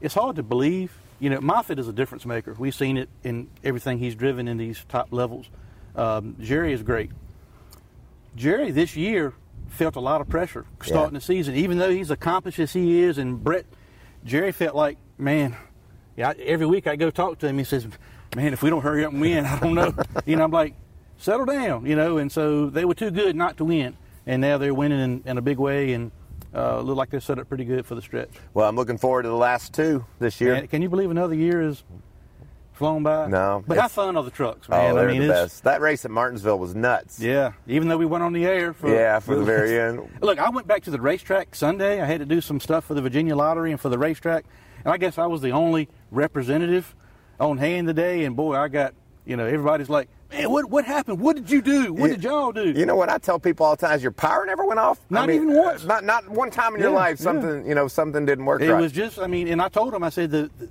it's 0.00 0.14
hard 0.14 0.36
to 0.36 0.42
believe. 0.42 0.92
You 1.20 1.30
know, 1.30 1.40
Moffitt 1.40 1.78
is 1.78 1.86
a 1.88 1.92
difference 1.92 2.26
maker. 2.26 2.54
We've 2.58 2.74
seen 2.74 2.96
it 2.96 3.08
in 3.22 3.48
everything 3.62 3.98
he's 3.98 4.14
driven 4.14 4.48
in 4.48 4.56
these 4.58 4.84
top 4.88 5.08
levels. 5.12 5.46
Um, 5.94 6.36
Jerry 6.40 6.72
is 6.72 6.82
great. 6.82 7.10
Jerry 8.36 8.70
this 8.70 8.96
year 8.96 9.32
felt 9.68 9.96
a 9.96 10.00
lot 10.00 10.20
of 10.20 10.28
pressure 10.28 10.66
starting 10.82 11.14
Yeah. 11.14 11.18
the 11.18 11.24
season, 11.24 11.54
even 11.56 11.78
though 11.78 11.90
he's 11.90 12.10
accomplished 12.10 12.58
as 12.58 12.72
he 12.72 13.02
is. 13.02 13.18
And 13.18 13.42
Brett, 13.42 13.66
Jerry 14.24 14.52
felt 14.52 14.74
like, 14.76 14.98
man, 15.18 15.56
yeah. 16.16 16.30
I- 16.30 16.42
Every 16.42 16.66
week 16.66 16.86
I 16.86 16.96
go 16.96 17.10
talk 17.10 17.38
to 17.40 17.48
him. 17.48 17.58
He 17.58 17.64
says, 17.64 17.86
man, 18.36 18.52
if 18.52 18.62
we 18.62 18.70
don't 18.70 18.82
hurry 18.82 19.04
up 19.04 19.12
and 19.12 19.20
win, 19.20 19.44
I 19.46 19.58
don't 19.58 19.74
know. 19.74 19.92
you 20.26 20.36
know, 20.36 20.44
I'm 20.44 20.50
like, 20.50 20.74
settle 21.18 21.46
down. 21.46 21.86
You 21.86 21.96
know, 21.96 22.18
and 22.18 22.30
so 22.30 22.70
they 22.70 22.84
were 22.84 22.94
too 22.94 23.10
good 23.10 23.34
not 23.36 23.56
to 23.58 23.64
win, 23.64 23.96
and 24.26 24.40
now 24.40 24.58
they're 24.58 24.74
winning 24.74 25.00
in, 25.00 25.22
in 25.26 25.38
a 25.38 25.42
big 25.42 25.58
way 25.58 25.92
and. 25.92 26.10
Uh, 26.56 26.80
look 26.80 26.96
like 26.96 27.10
they're 27.10 27.18
set 27.18 27.36
up 27.40 27.48
pretty 27.48 27.64
good 27.64 27.84
for 27.84 27.96
the 27.96 28.00
stretch. 28.02 28.28
Well, 28.52 28.68
I'm 28.68 28.76
looking 28.76 28.96
forward 28.96 29.24
to 29.24 29.28
the 29.28 29.34
last 29.34 29.74
two 29.74 30.04
this 30.20 30.40
year. 30.40 30.52
Man, 30.54 30.68
can 30.68 30.82
you 30.82 30.88
believe 30.88 31.10
another 31.10 31.34
year 31.34 31.60
is 31.60 31.82
flown 32.74 33.02
by? 33.02 33.26
No, 33.28 33.64
But 33.66 33.78
how 33.78 33.88
fun 33.88 34.16
are 34.16 34.22
the 34.22 34.30
trucks, 34.30 34.68
man? 34.68 34.90
oh, 34.92 34.94
they're 34.94 35.08
I 35.08 35.12
mean, 35.12 35.22
the 35.22 35.30
it's, 35.30 35.54
best. 35.54 35.64
That 35.64 35.80
race 35.80 36.04
at 36.04 36.10
Martinsville 36.10 36.58
was 36.58 36.74
nuts. 36.74 37.18
Yeah, 37.20 37.52
even 37.66 37.88
though 37.88 37.96
we 37.96 38.06
went 38.06 38.22
on 38.24 38.32
the 38.32 38.44
air 38.44 38.72
for 38.72 38.88
Yeah, 38.92 39.18
for 39.20 39.36
the 39.36 39.44
very 39.54 39.78
end. 39.80 40.00
Look, 40.20 40.38
I 40.38 40.50
went 40.50 40.66
back 40.66 40.82
to 40.84 40.90
the 40.90 41.00
racetrack 41.00 41.54
Sunday. 41.54 42.00
I 42.00 42.04
had 42.04 42.20
to 42.20 42.26
do 42.26 42.40
some 42.40 42.60
stuff 42.60 42.84
for 42.84 42.94
the 42.94 43.02
Virginia 43.02 43.34
Lottery 43.36 43.70
and 43.70 43.80
for 43.80 43.88
the 43.88 43.98
racetrack, 43.98 44.44
and 44.84 44.92
I 44.92 44.96
guess 44.98 45.16
I 45.18 45.26
was 45.26 45.40
the 45.40 45.50
only 45.50 45.88
representative 46.10 46.94
on 47.40 47.58
hand 47.58 47.86
today. 47.86 48.24
And 48.24 48.36
boy, 48.36 48.54
I 48.56 48.68
got 48.68 48.94
you 49.26 49.36
know 49.36 49.46
everybody's 49.46 49.88
like, 49.88 50.08
man, 50.30 50.50
what 50.50 50.68
what 50.68 50.84
happened? 50.84 51.20
What 51.20 51.36
did 51.36 51.50
you 51.50 51.62
do? 51.62 51.92
What 51.92 52.10
You- 52.10 52.16
did 52.16 52.24
y'all 52.24 52.52
do? 52.52 52.70
You 52.72 52.84
know 52.86 52.96
what 52.96 53.08
I 53.08 53.18
tell 53.18 53.38
people 53.38 53.64
all 53.66 53.76
the 53.76 53.86
time? 53.86 53.96
Is 53.96 54.02
your 54.02 54.12
power 54.12 54.44
never 54.46 54.64
went 54.66 54.80
off? 54.80 55.00
Not 55.10 55.24
I 55.24 55.26
mean, 55.28 55.42
even 55.42 55.56
once. 55.56 55.84
Not 55.84 56.04
not 56.04 56.28
one 56.28 56.50
time 56.50 56.74
in 56.74 56.80
your 56.80 56.90
Yeah, 56.90 56.96
life. 56.96 57.18
yeah. 57.20 57.24
Something 57.24 57.66
you 57.66 57.74
know 57.74 57.88
something 57.88 58.26
didn't 58.26 58.44
work 58.44 58.60
it 58.60 58.70
right. 58.72 58.80
was 58.80 58.92
just, 58.92 59.18
I 59.18 59.26
mean, 59.26 59.48
and 59.48 59.62
I 59.62 59.68
told 59.68 59.92
them, 59.94 60.02
I 60.02 60.10
said 60.10 60.30
the, 60.30 60.50
the 60.58 60.68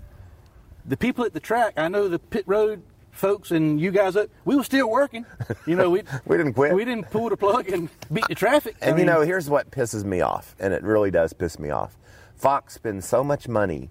the 0.85 0.97
people 0.97 1.25
at 1.25 1.33
the 1.33 1.39
track, 1.39 1.73
I 1.77 1.87
know 1.87 2.07
the 2.07 2.19
pit 2.19 2.43
road 2.47 2.81
folks 3.11 3.51
and 3.51 3.79
you 3.79 3.91
guys 3.91 4.15
up, 4.15 4.27
we 4.43 4.55
were 4.55 4.63
still 4.63 4.89
working. 4.89 5.25
You 5.65 5.75
know, 5.75 5.89
we 5.89 6.03
We 6.25 6.37
didn't 6.37 6.53
quit. 6.53 6.73
We 6.73 6.83
didn't 6.83 7.09
pull 7.11 7.29
the 7.29 7.37
plug 7.37 7.69
and 7.69 7.89
beat 8.11 8.27
the 8.27 8.35
traffic. 8.35 8.75
I 8.81 8.87
And 8.87 8.99
you 8.99 9.05
know, 9.05 9.21
here's 9.21 9.49
what 9.49 9.71
pisses 9.71 10.03
me 10.03 10.21
off, 10.21 10.55
and 10.59 10.73
it 10.73 10.83
really 10.83 11.11
does 11.11 11.33
piss 11.33 11.59
me 11.59 11.69
off. 11.69 11.97
Fox 12.35 12.73
spends 12.73 13.07
so 13.07 13.23
much 13.23 13.47
money 13.47 13.89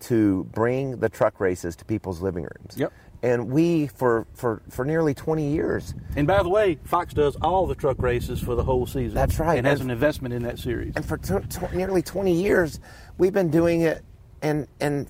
to 0.00 0.44
bring 0.52 0.98
the 0.98 1.08
truck 1.08 1.40
races 1.40 1.76
to 1.76 1.84
people's 1.84 2.20
living 2.20 2.42
rooms. 2.42 2.74
Yep. 2.76 2.92
And 3.22 3.48
we, 3.50 3.86
for, 3.86 4.26
for, 4.34 4.60
for 4.68 4.84
nearly 4.84 5.14
20 5.14 5.48
years, 5.50 5.94
And 6.14 6.26
by 6.26 6.42
the 6.42 6.50
way, 6.50 6.78
Fox 6.84 7.14
does 7.14 7.36
all 7.36 7.66
the 7.66 7.74
truck 7.74 8.02
races 8.02 8.38
for 8.38 8.54
the 8.54 8.62
whole 8.62 8.84
season. 8.84 9.14
That's 9.14 9.38
right. 9.38 9.56
And 9.56 9.66
has 9.66 9.80
an 9.80 9.88
investment 9.88 10.34
in 10.34 10.42
that 10.42 10.58
series. 10.58 10.92
and 10.94 11.06
for 11.06 11.16
tw- 11.16 11.48
tw- 11.48 11.72
nearly 11.72 12.02
20 12.02 12.34
years, 12.34 12.80
we've 13.16 13.32
been 13.32 13.50
doing 13.50 13.80
it, 13.80 14.04
and, 14.42 14.68
and 14.78 15.08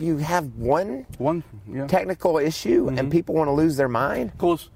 you 0.00 0.16
have 0.18 0.54
one 0.56 1.06
One, 1.18 1.44
yeah. 1.70 1.86
technical 1.86 2.38
issue, 2.38 2.88
and 2.88 2.98
mm-hmm. 2.98 3.10
people 3.10 3.34
want 3.34 3.48
to 3.48 3.52
lose 3.52 3.76
their 3.76 3.88
mind. 3.88 4.30
Of 4.30 4.38
course, 4.38 4.70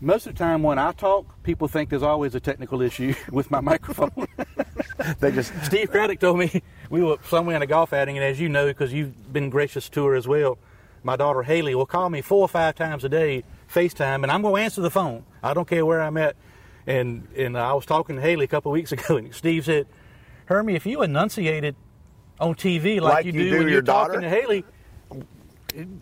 most 0.00 0.26
of 0.26 0.34
the 0.34 0.38
time 0.38 0.62
when 0.62 0.78
I 0.78 0.92
talk, 0.92 1.42
people 1.42 1.68
think 1.68 1.90
there's 1.90 2.02
always 2.02 2.34
a 2.34 2.40
technical 2.40 2.82
issue 2.82 3.14
with 3.30 3.50
my 3.50 3.60
microphone. 3.60 4.12
They 5.20 5.30
just, 5.30 5.52
Steve 5.62 5.90
Craddock 5.90 6.18
told 6.18 6.38
me 6.38 6.62
we 6.90 7.00
were 7.02 7.18
somewhere 7.28 7.54
in 7.54 7.62
a 7.62 7.66
golf 7.66 7.92
outing, 7.92 8.16
and 8.16 8.24
as 8.24 8.40
you 8.40 8.48
know, 8.48 8.66
because 8.66 8.92
you've 8.92 9.32
been 9.32 9.50
gracious 9.50 9.88
to 9.90 10.04
her 10.06 10.14
as 10.16 10.26
well, 10.26 10.58
my 11.04 11.14
daughter 11.14 11.42
Haley 11.42 11.76
will 11.76 11.86
call 11.86 12.10
me 12.10 12.22
four 12.22 12.40
or 12.40 12.48
five 12.48 12.74
times 12.74 13.04
a 13.04 13.08
day, 13.08 13.44
FaceTime, 13.72 14.22
and 14.24 14.32
I'm 14.32 14.42
going 14.42 14.56
to 14.56 14.62
answer 14.62 14.80
the 14.80 14.90
phone. 14.90 15.24
I 15.42 15.54
don't 15.54 15.68
care 15.68 15.86
where 15.86 16.00
I'm 16.00 16.16
at. 16.16 16.34
And 16.88 17.28
and 17.36 17.56
I 17.56 17.72
was 17.74 17.86
talking 17.86 18.16
to 18.16 18.22
Haley 18.22 18.44
a 18.44 18.48
couple 18.48 18.72
of 18.72 18.74
weeks 18.74 18.90
ago, 18.90 19.16
and 19.18 19.32
Steve 19.34 19.64
said, 19.64 19.86
"Hermie, 20.46 20.74
if 20.74 20.86
you 20.86 21.02
enunciated 21.02 21.76
on 22.40 22.54
TV 22.54 23.00
like, 23.00 23.14
Like 23.14 23.24
you, 23.26 23.32
you 23.32 23.44
do, 23.44 23.50
do 23.50 23.56
when 23.58 23.62
your 23.62 23.70
you're 23.70 23.82
daughter? 23.82 24.14
talking 24.14 24.28
to 24.28 24.36
Haley, 24.36 24.64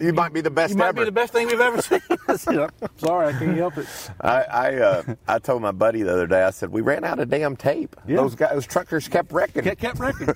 you 0.00 0.12
might 0.12 0.32
be 0.32 0.40
the 0.40 0.50
best 0.50 0.72
you 0.72 0.76
might 0.78 0.88
ever. 0.88 1.00
be 1.00 1.04
the 1.04 1.12
best 1.12 1.32
thing 1.32 1.46
we've 1.48 1.60
ever 1.60 1.82
seen." 1.82 2.00
I 2.28 2.36
said, 2.36 2.58
"I'm 2.58 2.70
Sorry, 2.96 3.28
I 3.34 3.38
can't 3.38 3.56
help 3.56 3.76
it. 3.78 3.86
I 4.20 4.42
I, 4.42 4.74
uh, 4.76 5.02
I 5.26 5.38
told 5.40 5.62
my 5.62 5.72
buddy 5.72 6.02
the 6.02 6.12
other 6.12 6.26
day. 6.28 6.42
I 6.44 6.50
said 6.50 6.70
we 6.70 6.80
ran 6.80 7.02
out 7.04 7.18
of 7.18 7.28
damn 7.28 7.56
tape. 7.56 7.96
Yeah. 8.06 8.16
Those 8.16 8.34
guys, 8.36 8.52
those 8.52 8.66
truckers 8.66 9.08
kept 9.08 9.32
wrecking. 9.32 9.62
kept, 9.64 9.80
kept 9.80 9.98
wrecking. 9.98 10.28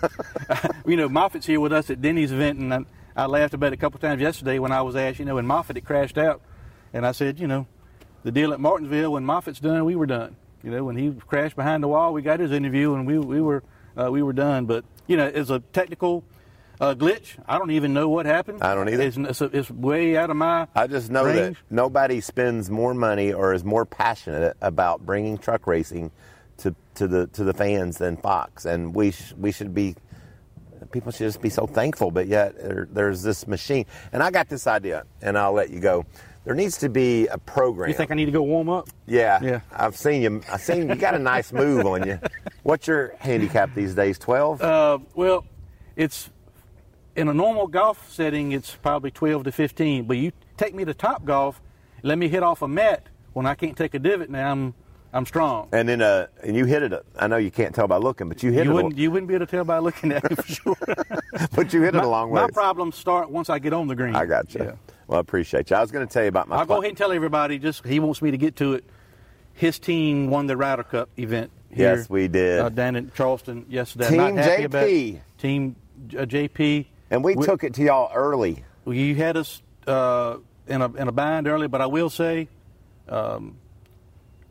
you 0.86 0.96
know, 0.96 1.09
Moffitt's 1.09 1.46
here 1.46 1.61
with 1.61 1.72
us 1.72 1.88
at 1.90 2.03
Denny's 2.03 2.32
event, 2.32 2.59
and 2.59 2.74
I, 2.74 2.80
I 3.16 3.26
laughed 3.26 3.55
about 3.55 3.68
it 3.68 3.74
a 3.74 3.76
couple 3.76 4.01
times 4.01 4.20
yesterday 4.20 4.59
when 4.59 4.72
I 4.72 4.82
was 4.82 4.96
asked, 4.96 5.18
you 5.20 5.24
know, 5.24 5.36
when 5.36 5.46
Moffitt 5.46 5.76
had 5.76 5.84
crashed 5.84 6.18
out, 6.18 6.40
and 6.92 7.07
I 7.07 7.12
said, 7.12 7.38
you 7.38 7.46
know, 7.46 7.66
the 8.24 8.32
deal 8.32 8.53
at 8.53 8.59
Martinsville, 8.61 9.12
when 9.12 9.24
Moffitt's 9.24 9.61
done, 9.61 9.84
we 9.84 9.94
were 9.94 10.07
done. 10.07 10.34
You 10.64 10.72
know, 10.72 10.82
when 10.82 10.96
he 10.96 11.12
crashed 11.12 11.55
behind 11.55 11.84
the 11.84 11.88
wall, 11.88 12.12
we 12.12 12.22
got 12.22 12.40
his 12.40 12.51
interview, 12.51 12.94
and 12.94 13.07
we 13.07 13.18
we 13.20 13.40
were 13.40 13.62
uh, 13.96 14.11
we 14.11 14.20
were 14.22 14.32
done. 14.32 14.66
But 14.66 14.84
you 15.09 15.16
know, 15.16 15.26
it's 15.26 15.50
a 15.50 15.59
technical 15.59 16.22
uh, 16.80 16.94
glitch. 16.94 17.36
I 17.46 17.59
don't 17.59 17.72
even 17.72 17.92
know 17.92 18.09
what 18.09 18.26
happened. 18.26 18.62
I 18.62 18.74
don't 18.74 18.88
either. 18.88 19.02
It's, 19.02 19.16
it's, 19.16 19.40
it's 19.40 19.70
way 19.70 20.16
out 20.16 20.30
of 20.30 20.36
my. 20.36 20.68
I 20.74 20.86
just 20.86 21.11
know 21.11 21.24
range. 21.24 21.56
that 21.56 21.74
nobody 21.74 22.20
spends 22.20 22.70
more 22.70 22.94
money 22.94 23.32
or 23.32 23.52
is 23.52 23.64
more 23.64 23.84
passionate 23.84 24.56
about 24.61 25.04
bringing 25.04 25.38
truck 25.38 25.66
racing 25.66 26.12
to, 26.59 26.74
to 26.94 27.09
the 27.09 27.26
to 27.28 27.44
the 27.44 27.54
fans 27.54 27.98
than 27.98 28.16
Fox, 28.16 28.64
and 28.64 28.94
we 28.94 29.11
sh- 29.11 29.34
we 29.36 29.50
should 29.50 29.74
be. 29.74 29.96
People 30.92 31.12
should 31.12 31.26
just 31.26 31.42
be 31.42 31.50
so 31.50 31.66
thankful, 31.66 32.11
but 32.11 32.28
yet 32.28 32.56
there, 32.56 32.88
there's 32.90 33.22
this 33.22 33.46
machine, 33.46 33.84
and 34.12 34.22
I 34.22 34.30
got 34.30 34.48
this 34.48 34.66
idea, 34.66 35.04
and 35.20 35.36
I'll 35.36 35.52
let 35.52 35.70
you 35.70 35.80
go. 35.80 36.06
There 36.49 36.55
needs 36.55 36.78
to 36.78 36.88
be 36.88 37.26
a 37.26 37.36
program. 37.36 37.90
You 37.90 37.94
think 37.94 38.11
I 38.11 38.14
need 38.14 38.24
to 38.24 38.30
go 38.32 38.40
warm 38.40 38.70
up? 38.70 38.88
Yeah, 39.07 39.38
Yeah. 39.42 39.61
I've 39.70 39.94
seen 39.94 40.22
you. 40.22 40.40
I've 40.51 40.62
seen 40.62 40.88
you 40.88 40.94
got 40.94 41.14
a 41.14 41.18
nice 41.18 41.53
move 41.53 41.84
on 41.84 42.07
you. 42.09 42.18
What's 42.62 42.86
your 42.86 43.12
handicap 43.18 43.74
these 43.74 43.94
days? 43.94 44.18
Twelve. 44.18 44.62
Uh, 44.62 44.99
well, 45.14 45.44
it's 45.94 46.30
in 47.16 47.28
a 47.28 47.34
normal 47.34 47.66
golf 47.66 48.11
setting, 48.11 48.53
it's 48.53 48.74
probably 48.76 49.11
12 49.11 49.44
to 49.44 49.53
15. 49.53 50.05
But 50.07 50.16
you 50.16 50.32
take 50.57 50.74
me 50.74 50.86
to 50.86 50.94
top 50.94 51.26
golf, 51.26 51.61
let 52.03 52.16
me 52.16 52.28
hit 52.28 52.42
off 52.42 52.62
a 52.62 52.68
mat 52.68 53.09
when 53.34 53.44
I 53.44 53.55
can't 53.55 53.76
take 53.76 53.92
a 53.92 53.99
divot. 53.99 54.30
Now 54.30 54.51
I'm 54.51 54.72
I'm 55.12 55.26
strong. 55.26 55.68
and 55.72 55.86
then 55.86 56.01
uh, 56.01 56.28
and 56.42 56.57
you 56.57 56.64
hit 56.64 56.82
it. 56.82 56.94
I 57.18 57.26
know 57.26 57.36
you 57.36 57.51
can't 57.51 57.74
tell 57.74 57.88
by 57.88 57.99
looking, 57.99 58.26
but 58.30 58.42
you 58.42 58.53
hit 58.53 58.64
You 58.64 58.70
it. 58.70 58.74
wouldn't 58.74 58.94
a, 58.94 58.96
you 58.96 59.11
wouldn't 59.11 59.28
be 59.28 59.34
able 59.34 59.44
to 59.44 59.51
tell 59.51 59.64
by 59.64 59.80
looking 59.80 60.12
at 60.12 60.30
me 60.30 60.34
for 60.34 60.46
sure. 60.51 60.76
but 61.55 61.74
you 61.74 61.82
hit 61.82 61.94
it 61.94 62.03
a 62.03 62.09
long 62.09 62.30
way. 62.30 62.40
my 62.40 62.49
problems 62.51 62.96
start 62.96 63.28
once 63.30 63.51
I 63.51 63.59
get 63.59 63.74
on 63.74 63.86
the 63.86 63.94
green. 63.94 64.16
I 64.16 64.24
got 64.24 64.55
you. 64.55 64.64
Yeah. 64.64 64.72
Well, 65.09 65.16
I 65.16 65.20
appreciate 65.20 65.70
you. 65.70 65.76
I 65.76 65.80
was 65.80 65.90
going 65.90 66.06
to 66.06 66.12
tell 66.12 66.22
you 66.22 66.28
about 66.28 66.48
my. 66.48 66.56
I'll 66.56 66.66
go 66.66 66.74
ahead 66.74 66.90
and 66.90 66.96
tell 66.98 67.11
everybody. 67.12 67.59
Just 67.59 67.84
he 67.86 67.98
wants 67.98 68.20
me 68.22 68.30
to 68.30 68.36
get 68.36 68.56
to 68.56 68.74
it. 68.74 68.84
His 69.54 69.78
team 69.78 70.28
won 70.30 70.46
the 70.46 70.56
Ryder 70.56 70.84
Cup 70.84 71.09
event. 71.18 71.50
Here, 71.72 71.96
Yes, 71.96 72.09
we 72.09 72.28
did. 72.28 72.61
uh, 72.61 72.68
down 72.68 72.94
in 72.94 73.11
Charleston 73.14 73.66
yesterday. 73.68 74.11
Team 74.11 74.16
not 74.36 74.44
happy 74.44 74.62
about 74.64 74.86
JP. 74.86 75.20
Team 75.38 75.76
uh, 76.16 76.22
JP. 76.26 76.86
And 77.11 77.24
we 77.24 77.34
We- 77.34 77.44
took 77.46 77.64
it 77.64 77.74
to 77.74 77.82
y'all 77.82 78.11
early. 78.14 78.62
Well, 78.84 78.94
You 78.94 79.14
had 79.16 79.36
us 79.36 79.62
uh, 79.86 80.36
in 80.66 80.82
a 80.82 80.92
in 80.94 81.09
a 81.09 81.12
bind 81.12 81.48
early, 81.48 81.66
but 81.68 81.80
I 81.80 81.86
will 81.86 82.11
say, 82.11 82.48
um, 83.09 83.56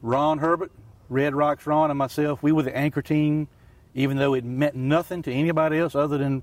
Ron 0.01 0.39
Herbert, 0.39 0.71
Red 1.09 1.35
Rocks 1.35 1.65
Ron, 1.67 1.91
and 1.91 1.97
myself, 1.97 2.41
we 2.43 2.51
were 2.51 2.63
the 2.63 2.75
anchor 2.75 3.01
team, 3.03 3.47
even 3.93 4.17
though 4.17 4.33
it 4.33 4.43
meant 4.43 4.75
nothing 4.75 5.21
to 5.23 5.31
anybody 5.31 5.77
else 5.77 5.95
other 5.95 6.17
than 6.17 6.41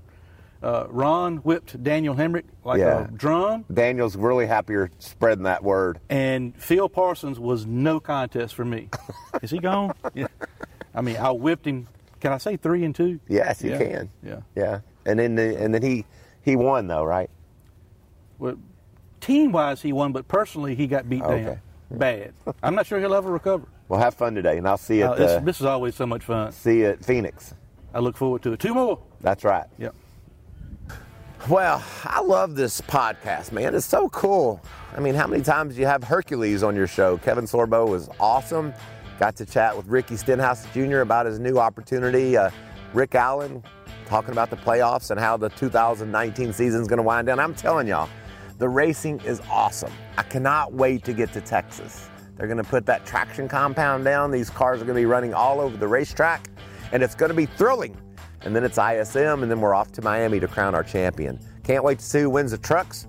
uh, 0.65 0.87
Ron 0.89 1.37
whipped 1.37 1.81
Daniel 1.83 2.15
Hemric 2.15 2.43
like 2.63 2.79
Yeah. 2.79 3.05
a 3.05 3.07
drum, 3.11 3.65
Daniel's 3.71 4.15
really 4.15 4.47
happier 4.47 4.89
spreading 4.99 5.43
that 5.43 5.63
word. 5.63 5.99
and 6.09 6.55
Phil 6.61 6.89
Parsons 6.89 7.39
was 7.39 7.65
no 7.67 7.99
contest 7.99 8.55
for 8.55 8.65
me. 8.65 8.89
Is 9.43 9.51
he 9.51 9.59
gone? 9.59 9.93
Yeah. 10.15 10.27
I 10.95 11.01
mean, 11.01 11.17
I 11.17 11.31
whipped 11.31 11.67
him. 11.67 11.87
Can 12.19 12.33
I 12.33 12.37
say 12.39 12.57
three 12.57 12.83
and 12.83 12.95
two? 12.95 13.19
Yes, 13.27 13.61
you 13.61 13.71
Yeah. 13.71 13.77
can. 13.77 14.09
Yeah. 14.23 14.39
Yeah. 14.55 14.79
And 15.05 15.19
then 15.19 15.35
the, 15.35 15.55
and 15.61 15.73
then 15.73 15.83
he 15.83 16.05
he 16.41 16.55
won 16.55 16.87
though, 16.87 17.03
right? 17.03 17.29
Well, 18.39 18.55
team 19.21 19.51
wise, 19.51 19.81
he 19.81 19.93
won, 19.93 20.11
but 20.11 20.27
personally, 20.27 20.73
he 20.75 20.87
got 20.87 21.07
beat 21.07 21.21
Okay. 21.21 21.43
down 21.43 21.59
bad. 21.91 22.33
I'm 22.63 22.73
not 22.75 22.87
sure 22.87 22.99
he'll 22.99 23.13
ever 23.13 23.31
recover. 23.31 23.67
Well, 23.87 23.99
have 23.99 24.15
fun 24.15 24.33
today, 24.33 24.57
and 24.57 24.67
I'll 24.67 24.77
see 24.77 24.97
you 24.99 25.05
Uh, 25.05 25.11
at 25.11 25.17
this, 25.17 25.43
this 25.43 25.59
is 25.59 25.65
always 25.67 25.93
so 25.95 26.07
much 26.07 26.23
fun. 26.23 26.51
see 26.51 26.79
you 26.79 26.87
at 26.87 27.05
Phoenix. 27.05 27.53
I 27.93 27.99
look 27.99 28.17
forward 28.17 28.41
to 28.43 28.53
it. 28.53 28.59
Two 28.59 28.73
more. 28.73 28.99
That's 29.21 29.43
right. 29.43 29.65
Yep. 29.77 29.93
Well, 31.49 31.83
I 32.03 32.21
love 32.21 32.55
this 32.55 32.81
podcast, 32.81 33.51
man. 33.51 33.75
It's 33.75 33.85
so 33.85 34.09
cool. 34.09 34.59
I 34.95 34.99
mean, 34.99 35.13
how 35.13 35.27
many 35.27 35.43
times 35.43 35.75
do 35.75 35.81
you 35.81 35.85
have 35.85 36.03
Hercules 36.03 36.63
on 36.63 36.75
your 36.75 36.87
show? 36.87 37.19
Kevin 37.19 37.45
Sorbo 37.45 37.87
was 37.87 38.09
awesome. 38.19 38.73
Got 39.19 39.35
to 39.35 39.45
chat 39.45 39.77
with 39.77 39.85
Ricky 39.85 40.17
Stenhouse 40.17 40.65
Jr. 40.73 41.01
about 41.01 41.27
his 41.27 41.37
new 41.37 41.59
opportunity. 41.59 42.35
Uh, 42.35 42.49
Rick 42.95 43.13
Allen 43.13 43.61
talking 44.07 44.31
about 44.31 44.49
the 44.49 44.55
playoffs 44.55 45.11
and 45.11 45.19
how 45.19 45.37
the 45.37 45.49
2019 45.49 46.51
season 46.51 46.81
is 46.81 46.87
going 46.87 46.97
to 46.97 47.03
wind 47.03 47.27
down. 47.27 47.39
I'm 47.39 47.53
telling 47.53 47.87
y'all, 47.87 48.09
the 48.57 48.67
racing 48.67 49.19
is 49.19 49.39
awesome. 49.51 49.93
I 50.17 50.23
cannot 50.23 50.73
wait 50.73 51.03
to 51.03 51.13
get 51.13 51.31
to 51.33 51.41
Texas. 51.41 52.09
They're 52.37 52.47
going 52.47 52.57
to 52.57 52.63
put 52.63 52.87
that 52.87 53.05
traction 53.05 53.47
compound 53.47 54.03
down. 54.03 54.31
These 54.31 54.49
cars 54.49 54.81
are 54.81 54.85
going 54.85 54.95
to 54.95 55.01
be 55.01 55.05
running 55.05 55.35
all 55.35 55.61
over 55.61 55.77
the 55.77 55.87
racetrack, 55.87 56.47
and 56.91 57.03
it's 57.03 57.13
going 57.13 57.29
to 57.29 57.35
be 57.35 57.45
thrilling 57.45 57.95
and 58.45 58.55
then 58.55 58.63
it's 58.63 58.77
ISM, 58.77 59.41
and 59.41 59.51
then 59.51 59.59
we're 59.59 59.73
off 59.73 59.91
to 59.93 60.01
Miami 60.01 60.39
to 60.39 60.47
crown 60.47 60.75
our 60.75 60.83
champion. 60.83 61.39
Can't 61.63 61.83
wait 61.83 61.99
to 61.99 62.05
see 62.05 62.21
who 62.21 62.29
wins 62.29 62.51
the 62.51 62.57
trucks. 62.57 63.07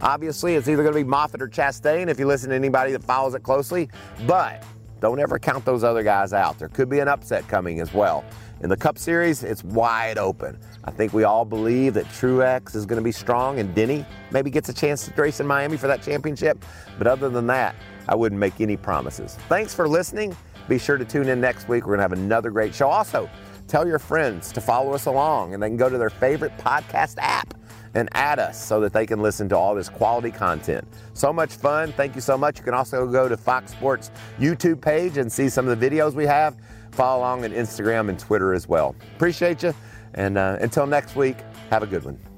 Obviously, 0.00 0.56
it's 0.56 0.68
either 0.68 0.82
going 0.82 0.94
to 0.94 1.00
be 1.00 1.08
Moffitt 1.08 1.40
or 1.40 1.48
Chastain 1.48 2.08
if 2.08 2.18
you 2.18 2.26
listen 2.26 2.50
to 2.50 2.56
anybody 2.56 2.92
that 2.92 3.02
follows 3.02 3.34
it 3.34 3.42
closely, 3.42 3.88
but 4.26 4.62
don't 5.00 5.20
ever 5.20 5.38
count 5.38 5.64
those 5.64 5.84
other 5.84 6.02
guys 6.02 6.32
out. 6.32 6.58
There 6.58 6.68
could 6.68 6.88
be 6.88 6.98
an 6.98 7.08
upset 7.08 7.46
coming 7.48 7.80
as 7.80 7.94
well. 7.94 8.24
In 8.62 8.68
the 8.68 8.76
Cup 8.76 8.98
Series, 8.98 9.42
it's 9.42 9.62
wide 9.62 10.18
open. 10.18 10.58
I 10.84 10.90
think 10.90 11.12
we 11.12 11.24
all 11.24 11.44
believe 11.44 11.94
that 11.94 12.06
Truex 12.06 12.74
is 12.74 12.86
going 12.86 12.98
to 12.98 13.04
be 13.04 13.12
strong 13.12 13.58
and 13.58 13.74
Denny 13.74 14.04
maybe 14.30 14.50
gets 14.50 14.68
a 14.68 14.72
chance 14.72 15.06
to 15.06 15.12
race 15.20 15.40
in 15.40 15.46
Miami 15.46 15.76
for 15.76 15.86
that 15.86 16.02
championship. 16.02 16.64
But 16.98 17.06
other 17.06 17.28
than 17.28 17.46
that, 17.48 17.74
I 18.08 18.14
wouldn't 18.14 18.38
make 18.38 18.60
any 18.60 18.76
promises. 18.76 19.36
Thanks 19.48 19.74
for 19.74 19.88
listening. 19.88 20.36
Be 20.68 20.78
sure 20.78 20.96
to 20.96 21.04
tune 21.04 21.28
in 21.28 21.40
next 21.40 21.68
week. 21.68 21.84
We're 21.84 21.96
going 21.96 21.98
to 21.98 22.02
have 22.02 22.12
another 22.12 22.50
great 22.50 22.74
show. 22.74 22.88
Also, 22.88 23.28
tell 23.68 23.86
your 23.86 23.98
friends 23.98 24.52
to 24.52 24.60
follow 24.60 24.92
us 24.92 25.06
along 25.06 25.54
and 25.54 25.62
they 25.62 25.68
can 25.68 25.76
go 25.76 25.88
to 25.88 25.98
their 25.98 26.10
favorite 26.10 26.56
podcast 26.58 27.16
app 27.18 27.54
and 27.94 28.08
add 28.12 28.38
us 28.38 28.62
so 28.62 28.80
that 28.80 28.92
they 28.92 29.06
can 29.06 29.22
listen 29.22 29.48
to 29.48 29.56
all 29.56 29.74
this 29.74 29.88
quality 29.88 30.30
content. 30.30 30.86
So 31.14 31.32
much 31.32 31.54
fun. 31.54 31.92
Thank 31.92 32.14
you 32.14 32.20
so 32.20 32.36
much. 32.36 32.58
You 32.58 32.64
can 32.64 32.74
also 32.74 33.06
go 33.06 33.28
to 33.28 33.36
Fox 33.36 33.72
Sports 33.72 34.10
YouTube 34.38 34.80
page 34.80 35.16
and 35.16 35.30
see 35.30 35.48
some 35.48 35.68
of 35.68 35.78
the 35.78 35.90
videos 35.90 36.14
we 36.14 36.26
have. 36.26 36.56
Follow 36.90 37.20
along 37.20 37.44
on 37.44 37.52
Instagram 37.52 38.08
and 38.08 38.18
Twitter 38.18 38.52
as 38.52 38.68
well. 38.68 38.94
Appreciate 39.16 39.62
you. 39.62 39.74
And 40.14 40.38
uh, 40.38 40.58
until 40.60 40.86
next 40.86 41.16
week, 41.16 41.36
have 41.70 41.82
a 41.82 41.86
good 41.86 42.04
one. 42.04 42.33